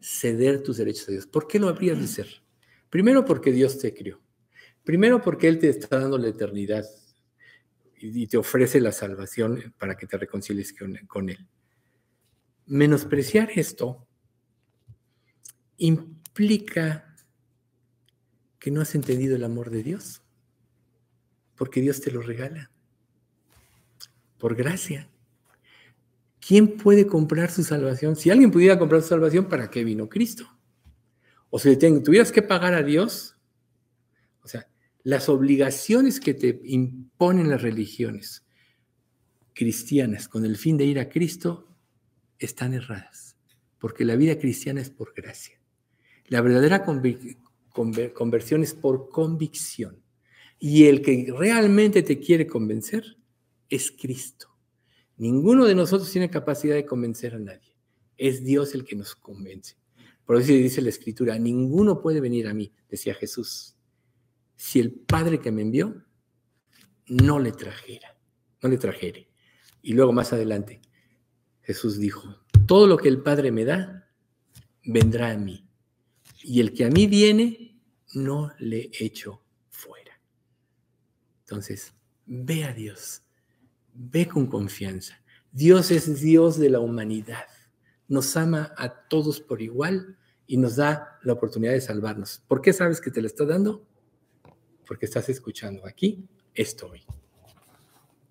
Ceder 0.00 0.62
tus 0.62 0.78
derechos 0.78 1.08
a 1.08 1.12
Dios. 1.12 1.26
¿Por 1.26 1.46
qué 1.46 1.58
lo 1.58 1.68
habrías 1.68 2.00
de 2.00 2.06
ser? 2.06 2.42
Primero 2.88 3.24
porque 3.24 3.52
Dios 3.52 3.78
te 3.78 3.94
crió. 3.94 4.20
Primero 4.82 5.20
porque 5.20 5.48
Él 5.48 5.58
te 5.58 5.68
está 5.68 5.98
dando 5.98 6.18
la 6.18 6.28
eternidad 6.28 6.84
y 7.96 8.26
te 8.26 8.38
ofrece 8.38 8.80
la 8.80 8.92
salvación 8.92 9.74
para 9.78 9.96
que 9.96 10.06
te 10.06 10.16
reconcilies 10.16 10.74
con 11.06 11.28
Él. 11.28 11.48
Menospreciar 12.66 13.50
esto 13.54 14.06
implica 15.76 17.16
que 18.58 18.70
no 18.70 18.80
has 18.80 18.94
entendido 18.94 19.36
el 19.36 19.44
amor 19.44 19.70
de 19.70 19.82
Dios, 19.82 20.22
porque 21.56 21.80
Dios 21.80 22.00
te 22.00 22.10
lo 22.10 22.20
regala, 22.20 22.70
por 24.40 24.56
gracia. 24.56 25.08
¿Quién 26.40 26.76
puede 26.78 27.06
comprar 27.06 27.52
su 27.52 27.62
salvación? 27.62 28.16
Si 28.16 28.30
alguien 28.30 28.50
pudiera 28.50 28.78
comprar 28.78 29.02
su 29.02 29.08
salvación, 29.08 29.48
¿para 29.48 29.70
qué 29.70 29.84
vino 29.84 30.08
Cristo? 30.08 30.48
O 31.50 31.58
si 31.58 31.76
tuvieras 31.76 32.32
que 32.32 32.42
pagar 32.42 32.74
a 32.74 32.82
Dios, 32.82 33.36
o 34.42 34.48
sea, 34.48 34.66
las 35.02 35.28
obligaciones 35.28 36.18
que 36.18 36.34
te 36.34 36.60
imponen 36.64 37.50
las 37.50 37.62
religiones 37.62 38.44
cristianas 39.52 40.28
con 40.28 40.44
el 40.44 40.56
fin 40.56 40.76
de 40.76 40.86
ir 40.86 40.98
a 40.98 41.08
Cristo 41.08 41.68
están 42.38 42.72
erradas, 42.72 43.36
porque 43.78 44.04
la 44.04 44.16
vida 44.16 44.38
cristiana 44.38 44.80
es 44.80 44.90
por 44.90 45.12
gracia. 45.14 45.60
La 46.26 46.40
verdadera 46.40 46.84
conversión 46.84 48.62
es 48.62 48.72
por 48.72 49.10
convicción. 49.10 50.02
Y 50.58 50.84
el 50.84 51.02
que 51.02 51.32
realmente 51.36 52.02
te 52.02 52.18
quiere 52.18 52.46
convencer 52.46 53.19
es 53.70 53.90
Cristo. 53.90 54.48
Ninguno 55.16 55.64
de 55.64 55.74
nosotros 55.74 56.10
tiene 56.10 56.28
capacidad 56.28 56.74
de 56.74 56.84
convencer 56.84 57.34
a 57.34 57.38
nadie. 57.38 57.76
Es 58.16 58.44
Dios 58.44 58.74
el 58.74 58.84
que 58.84 58.96
nos 58.96 59.14
convence. 59.14 59.76
Por 60.24 60.36
eso 60.36 60.52
dice 60.52 60.82
la 60.82 60.90
Escritura, 60.90 61.38
ninguno 61.38 62.00
puede 62.00 62.20
venir 62.20 62.46
a 62.46 62.54
mí, 62.54 62.72
decía 62.88 63.14
Jesús, 63.14 63.76
si 64.56 64.78
el 64.78 64.92
Padre 64.92 65.40
que 65.40 65.50
me 65.50 65.62
envió 65.62 66.04
no 67.06 67.38
le 67.38 67.52
trajera, 67.52 68.18
no 68.62 68.68
le 68.68 68.78
trajere. 68.78 69.30
Y 69.82 69.94
luego 69.94 70.12
más 70.12 70.32
adelante, 70.32 70.80
Jesús 71.62 71.98
dijo, 71.98 72.44
todo 72.66 72.86
lo 72.86 72.96
que 72.96 73.08
el 73.08 73.22
Padre 73.22 73.50
me 73.50 73.64
da, 73.64 74.08
vendrá 74.84 75.30
a 75.32 75.36
mí. 75.36 75.66
Y 76.42 76.60
el 76.60 76.72
que 76.74 76.84
a 76.84 76.90
mí 76.90 77.06
viene, 77.06 77.80
no 78.14 78.52
le 78.58 78.90
echo 78.98 79.42
fuera. 79.68 80.20
Entonces, 81.40 81.92
ve 82.26 82.64
a 82.64 82.72
Dios, 82.72 83.22
ve 83.94 84.26
con 84.28 84.46
confianza. 84.46 85.22
Dios 85.52 85.90
es 85.90 86.20
Dios 86.20 86.58
de 86.58 86.70
la 86.70 86.80
humanidad. 86.80 87.46
Nos 88.08 88.36
ama 88.36 88.72
a 88.76 89.08
todos 89.08 89.40
por 89.40 89.62
igual 89.62 90.16
y 90.46 90.56
nos 90.56 90.76
da 90.76 91.18
la 91.22 91.32
oportunidad 91.32 91.72
de 91.72 91.80
salvarnos. 91.80 92.42
¿Por 92.48 92.60
qué 92.60 92.72
sabes 92.72 93.00
que 93.00 93.10
te 93.10 93.20
lo 93.20 93.26
está 93.26 93.44
dando? 93.44 93.86
Porque 94.86 95.06
estás 95.06 95.28
escuchando. 95.28 95.86
Aquí 95.86 96.28
estoy. 96.54 97.02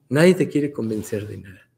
Nadie 0.10 0.36
te 0.36 0.49
quiere 0.49 0.72
convencer 0.72 1.27
de 1.27 1.38
nada 1.38 1.69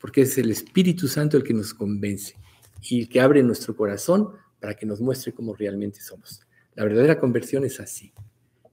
porque 0.00 0.22
es 0.22 0.36
el 0.38 0.50
Espíritu 0.50 1.06
Santo 1.06 1.36
el 1.36 1.44
que 1.44 1.54
nos 1.54 1.74
convence 1.74 2.34
y 2.82 3.02
el 3.02 3.08
que 3.08 3.20
abre 3.20 3.42
nuestro 3.42 3.76
corazón 3.76 4.32
para 4.58 4.74
que 4.74 4.86
nos 4.86 5.00
muestre 5.00 5.32
cómo 5.32 5.54
realmente 5.54 6.00
somos. 6.00 6.40
La 6.74 6.84
verdadera 6.84 7.20
conversión 7.20 7.64
es 7.64 7.78
así. 7.80 8.12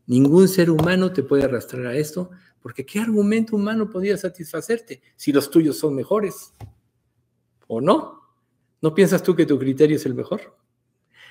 Ningún 0.05 0.47
ser 0.47 0.69
humano 0.69 1.11
te 1.11 1.23
puede 1.23 1.43
arrastrar 1.43 1.85
a 1.85 1.95
esto, 1.95 2.31
porque 2.61 2.85
¿qué 2.85 2.99
argumento 2.99 3.55
humano 3.55 3.89
podría 3.89 4.17
satisfacerte 4.17 5.01
si 5.15 5.31
los 5.31 5.49
tuyos 5.49 5.77
son 5.77 5.95
mejores? 5.95 6.53
¿O 7.67 7.81
no? 7.81 8.21
¿No 8.81 8.93
piensas 8.93 9.23
tú 9.23 9.35
que 9.35 9.45
tu 9.45 9.57
criterio 9.57 9.95
es 9.95 10.05
el 10.05 10.13
mejor? 10.13 10.57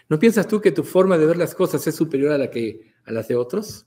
¿No 0.09 0.19
piensas 0.19 0.47
tú 0.47 0.61
que 0.61 0.73
tu 0.73 0.85
forma 0.85 1.19
de 1.19 1.27
ver 1.27 1.37
las 1.37 1.55
cosas 1.55 1.87
es 1.87 1.95
superior 1.95 2.33
a 2.33 2.39
la 2.39 2.51
que 2.51 2.95
a 3.05 3.13
las 3.13 3.29
de 3.29 3.37
otros? 3.37 3.87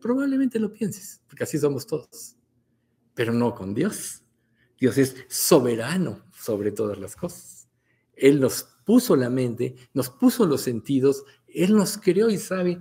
Probablemente 0.00 0.58
lo 0.58 0.72
pienses, 0.72 1.20
porque 1.26 1.44
así 1.44 1.58
somos 1.58 1.86
todos. 1.86 2.36
Pero 3.14 3.32
no 3.32 3.54
con 3.54 3.74
Dios. 3.74 4.22
Dios 4.78 4.98
es 4.98 5.16
soberano 5.28 6.24
sobre 6.32 6.72
todas 6.72 6.98
las 6.98 7.14
cosas. 7.14 7.68
Él 8.14 8.40
nos 8.40 8.64
puso 8.84 9.16
la 9.16 9.30
mente, 9.30 9.76
nos 9.94 10.10
puso 10.10 10.44
los 10.46 10.60
sentidos, 10.60 11.24
Él 11.46 11.74
nos 11.74 11.98
creó 11.98 12.30
y 12.30 12.38
sabe 12.38 12.80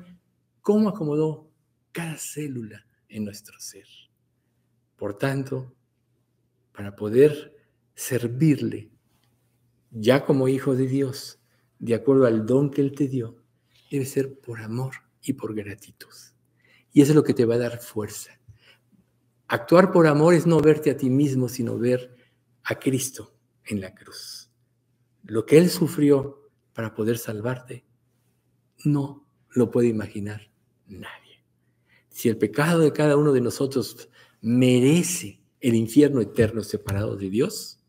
cómo 0.61 0.89
acomodó 0.89 1.51
cada 1.91 2.17
célula 2.17 2.85
en 3.11 3.25
nuestro 3.25 3.59
ser. 3.59 3.87
Por 4.95 5.17
tanto, 5.17 5.73
para 6.71 6.95
poder 6.95 7.55
servirle 7.93 8.89
ya 9.91 10.25
como 10.25 10.47
hijo 10.47 10.75
de 10.75 10.87
Dios, 10.87 11.39
de 11.79 11.95
acuerdo 11.95 12.25
al 12.25 12.45
don 12.45 12.71
que 12.71 12.81
Él 12.81 12.93
te 12.93 13.07
dio, 13.07 13.37
debe 13.89 14.05
ser 14.05 14.39
por 14.39 14.61
amor 14.61 14.93
y 15.21 15.33
por 15.33 15.53
gratitud. 15.53 16.13
Y 16.93 17.01
eso 17.01 17.11
es 17.11 17.15
lo 17.15 17.23
que 17.23 17.33
te 17.33 17.45
va 17.45 17.55
a 17.55 17.59
dar 17.59 17.79
fuerza. 17.79 18.39
Actuar 19.47 19.91
por 19.91 20.07
amor 20.07 20.33
es 20.33 20.45
no 20.45 20.59
verte 20.61 20.91
a 20.91 20.97
ti 20.97 21.09
mismo, 21.09 21.49
sino 21.49 21.77
ver 21.77 22.15
a 22.63 22.79
Cristo 22.79 23.35
en 23.65 23.81
la 23.81 23.93
cruz. 23.93 24.49
Lo 25.23 25.45
que 25.45 25.57
Él 25.57 25.69
sufrió 25.69 26.49
para 26.73 26.93
poder 26.93 27.17
salvarte, 27.17 27.85
no 28.85 29.27
lo 29.49 29.69
puede 29.69 29.87
imaginar 29.87 30.49
nadie. 30.87 31.20
Si 32.21 32.29
el 32.29 32.37
pecado 32.37 32.81
de 32.81 32.93
cada 32.93 33.17
uno 33.17 33.31
de 33.31 33.41
nosotros 33.41 34.07
merece 34.41 35.41
el 35.59 35.73
infierno 35.73 36.21
eterno 36.21 36.61
separado 36.61 37.15
de 37.15 37.31
Dios, 37.31 37.79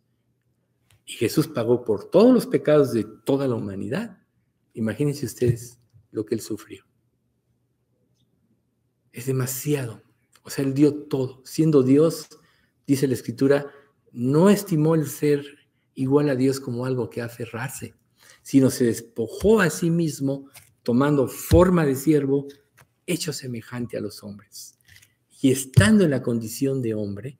y 1.04 1.12
Jesús 1.12 1.48
pagó 1.48 1.84
por 1.84 2.08
todos 2.08 2.32
los 2.32 2.46
pecados 2.46 2.94
de 2.94 3.04
toda 3.26 3.46
la 3.46 3.56
humanidad, 3.56 4.22
imagínense 4.72 5.26
ustedes 5.26 5.78
lo 6.12 6.24
que 6.24 6.34
Él 6.34 6.40
sufrió. 6.40 6.86
Es 9.12 9.26
demasiado 9.26 10.02
o 10.44 10.50
sea, 10.50 10.64
él 10.64 10.72
dio 10.72 10.94
todo. 10.94 11.42
Siendo 11.44 11.82
Dios, 11.82 12.28
dice 12.86 13.06
la 13.06 13.12
escritura, 13.12 13.70
no 14.12 14.48
estimó 14.48 14.94
el 14.94 15.06
ser 15.08 15.44
igual 15.94 16.30
a 16.30 16.36
Dios 16.36 16.58
como 16.58 16.86
algo 16.86 17.10
que 17.10 17.20
aferrarse, 17.20 17.94
sino 18.40 18.70
se 18.70 18.84
despojó 18.84 19.60
a 19.60 19.68
sí 19.68 19.90
mismo, 19.90 20.48
tomando 20.82 21.28
forma 21.28 21.84
de 21.84 21.94
siervo, 21.96 22.46
hecho 23.12 23.32
semejante 23.32 23.96
a 23.96 24.00
los 24.00 24.22
hombres. 24.22 24.78
Y 25.40 25.50
estando 25.50 26.04
en 26.04 26.10
la 26.10 26.22
condición 26.22 26.82
de 26.82 26.94
hombre, 26.94 27.38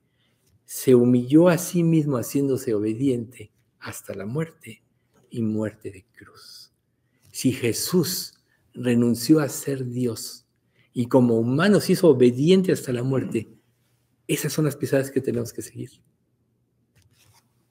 se 0.65 0.95
humilló 0.95 1.49
a 1.49 1.57
sí 1.57 1.83
mismo 1.83 2.17
haciéndose 2.17 2.73
obediente 2.73 3.51
hasta 3.79 4.13
la 4.13 4.25
muerte 4.25 4.83
y 5.29 5.41
muerte 5.41 5.91
de 5.91 6.05
cruz. 6.15 6.71
Si 7.31 7.51
Jesús 7.51 8.35
renunció 8.73 9.39
a 9.39 9.49
ser 9.49 9.85
Dios, 9.85 10.43
y 10.93 11.07
como 11.07 11.37
humano 11.37 11.79
se 11.79 11.93
hizo 11.93 12.07
obediente 12.07 12.71
hasta 12.71 12.93
la 12.93 13.03
muerte, 13.03 13.49
esas 14.27 14.53
son 14.53 14.65
las 14.65 14.75
pisadas 14.75 15.11
que 15.11 15.21
tenemos 15.21 15.51
que 15.51 15.61
seguir. 15.61 15.89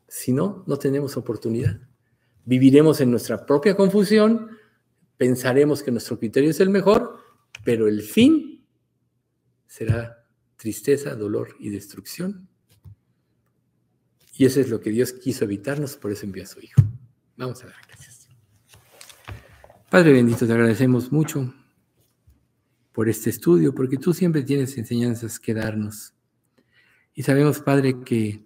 Si 0.08 0.32
no, 0.32 0.64
no 0.66 0.76
tenemos 0.76 1.16
oportunidad. 1.16 1.80
Viviremos 2.44 3.00
en 3.00 3.10
nuestra 3.10 3.46
propia 3.46 3.76
confusión, 3.76 4.50
pensaremos 5.16 5.82
que 5.82 5.92
nuestro 5.92 6.18
criterio 6.18 6.50
es 6.50 6.60
el 6.60 6.70
mejor, 6.70 7.21
pero 7.64 7.88
el 7.88 8.02
fin 8.02 8.66
será 9.66 10.26
tristeza, 10.56 11.14
dolor 11.14 11.56
y 11.58 11.70
destrucción. 11.70 12.48
Y 14.36 14.46
eso 14.46 14.60
es 14.60 14.70
lo 14.70 14.80
que 14.80 14.90
Dios 14.90 15.12
quiso 15.12 15.44
evitarnos, 15.44 15.96
por 15.96 16.12
eso 16.12 16.24
envió 16.24 16.42
a 16.44 16.46
su 16.46 16.60
Hijo. 16.60 16.80
Vamos 17.36 17.62
a 17.62 17.66
dar 17.66 17.76
gracias. 17.86 18.28
Padre 19.90 20.12
bendito, 20.12 20.46
te 20.46 20.52
agradecemos 20.52 21.12
mucho 21.12 21.52
por 22.92 23.08
este 23.08 23.30
estudio, 23.30 23.74
porque 23.74 23.96
tú 23.96 24.14
siempre 24.14 24.42
tienes 24.42 24.76
enseñanzas 24.78 25.38
que 25.38 25.54
darnos. 25.54 26.14
Y 27.14 27.22
sabemos, 27.22 27.60
Padre, 27.60 28.02
que 28.04 28.44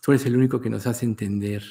tú 0.00 0.12
eres 0.12 0.24
el 0.26 0.36
único 0.36 0.60
que 0.60 0.70
nos 0.70 0.86
hace 0.86 1.04
entender, 1.04 1.62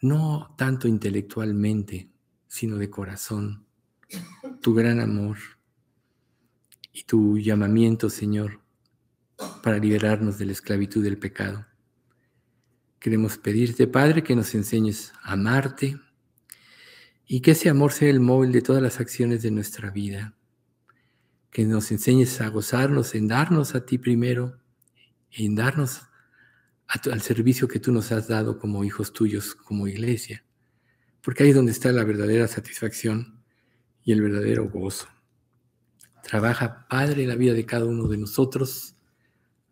no 0.00 0.54
tanto 0.56 0.88
intelectualmente, 0.88 2.10
sino 2.46 2.76
de 2.76 2.90
corazón, 2.90 3.66
tu 4.60 4.74
gran 4.74 5.00
amor 5.00 5.38
y 6.92 7.04
tu 7.04 7.38
llamamiento, 7.38 8.10
Señor, 8.10 8.60
para 9.62 9.78
liberarnos 9.78 10.38
de 10.38 10.46
la 10.46 10.52
esclavitud 10.52 11.02
del 11.02 11.18
pecado. 11.18 11.66
Queremos 12.98 13.38
pedirte, 13.38 13.86
Padre, 13.86 14.22
que 14.22 14.36
nos 14.36 14.54
enseñes 14.54 15.12
a 15.22 15.32
amarte, 15.32 15.98
y 17.26 17.40
que 17.40 17.52
ese 17.52 17.70
amor 17.70 17.92
sea 17.92 18.10
el 18.10 18.20
móvil 18.20 18.52
de 18.52 18.62
todas 18.62 18.82
las 18.82 19.00
acciones 19.00 19.42
de 19.42 19.50
nuestra 19.50 19.90
vida. 19.90 20.34
Que 21.50 21.64
nos 21.64 21.90
enseñes 21.90 22.40
a 22.40 22.48
gozarnos, 22.48 23.14
en 23.14 23.26
darnos 23.26 23.74
a 23.74 23.86
ti 23.86 23.98
primero, 23.98 24.60
en 25.30 25.54
darnos 25.54 26.02
al 26.86 27.22
servicio 27.22 27.68
que 27.68 27.80
tú 27.80 27.90
nos 27.90 28.12
has 28.12 28.28
dado 28.28 28.58
como 28.58 28.84
hijos 28.84 29.12
tuyos, 29.12 29.54
como 29.54 29.88
iglesia. 29.88 30.44
Porque 31.22 31.44
ahí 31.44 31.50
es 31.50 31.56
donde 31.56 31.72
está 31.72 31.90
la 31.90 32.04
verdadera 32.04 32.46
satisfacción 32.48 33.41
y 34.04 34.12
el 34.12 34.22
verdadero 34.22 34.68
gozo. 34.68 35.08
Trabaja, 36.22 36.86
Padre, 36.88 37.26
la 37.26 37.34
vida 37.34 37.52
de 37.52 37.66
cada 37.66 37.84
uno 37.84 38.08
de 38.08 38.16
nosotros, 38.16 38.94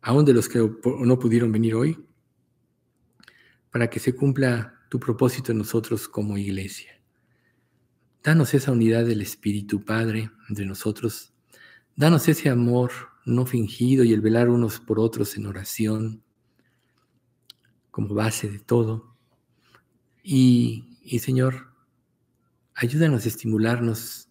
aún 0.02 0.24
de 0.24 0.34
los 0.34 0.48
que 0.48 0.58
no 0.58 1.18
pudieron 1.18 1.52
venir 1.52 1.74
hoy, 1.74 2.04
para 3.70 3.88
que 3.88 4.00
se 4.00 4.14
cumpla 4.14 4.74
tu 4.88 4.98
propósito 4.98 5.52
en 5.52 5.58
nosotros 5.58 6.08
como 6.08 6.36
iglesia. 6.36 7.00
Danos 8.22 8.52
esa 8.52 8.72
unidad 8.72 9.06
del 9.06 9.22
Espíritu 9.22 9.84
Padre 9.84 10.30
entre 10.48 10.66
nosotros. 10.66 11.32
Danos 11.96 12.28
ese 12.28 12.50
amor 12.50 12.90
no 13.24 13.46
fingido 13.46 14.04
y 14.04 14.12
el 14.12 14.20
velar 14.20 14.48
unos 14.48 14.80
por 14.80 14.98
otros 14.98 15.36
en 15.36 15.46
oración 15.46 16.22
como 17.90 18.14
base 18.14 18.50
de 18.50 18.58
todo. 18.58 19.16
Y, 20.22 20.98
y 21.02 21.20
Señor, 21.20 21.69
ayúdanos 22.80 23.24
a 23.24 23.28
estimularnos 23.28 24.28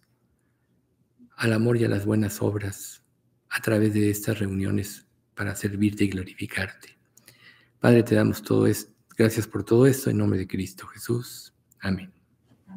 al 1.37 1.53
amor 1.53 1.77
y 1.77 1.85
a 1.85 1.89
las 1.89 2.05
buenas 2.05 2.41
obras 2.41 3.03
a 3.49 3.61
través 3.61 3.93
de 3.93 4.09
estas 4.09 4.39
reuniones 4.39 5.07
para 5.35 5.55
servirte 5.55 6.03
y 6.03 6.09
glorificarte. 6.09 6.97
Padre, 7.79 8.03
te 8.03 8.15
damos 8.15 8.43
todo 8.43 8.67
esto 8.67 8.99
Gracias 9.19 9.47
por 9.47 9.65
todo 9.65 9.85
esto 9.85 10.09
en 10.09 10.17
nombre 10.17 10.39
de 10.39 10.47
Cristo 10.47 10.87
Jesús. 10.87 11.53
Amén. 11.81 12.18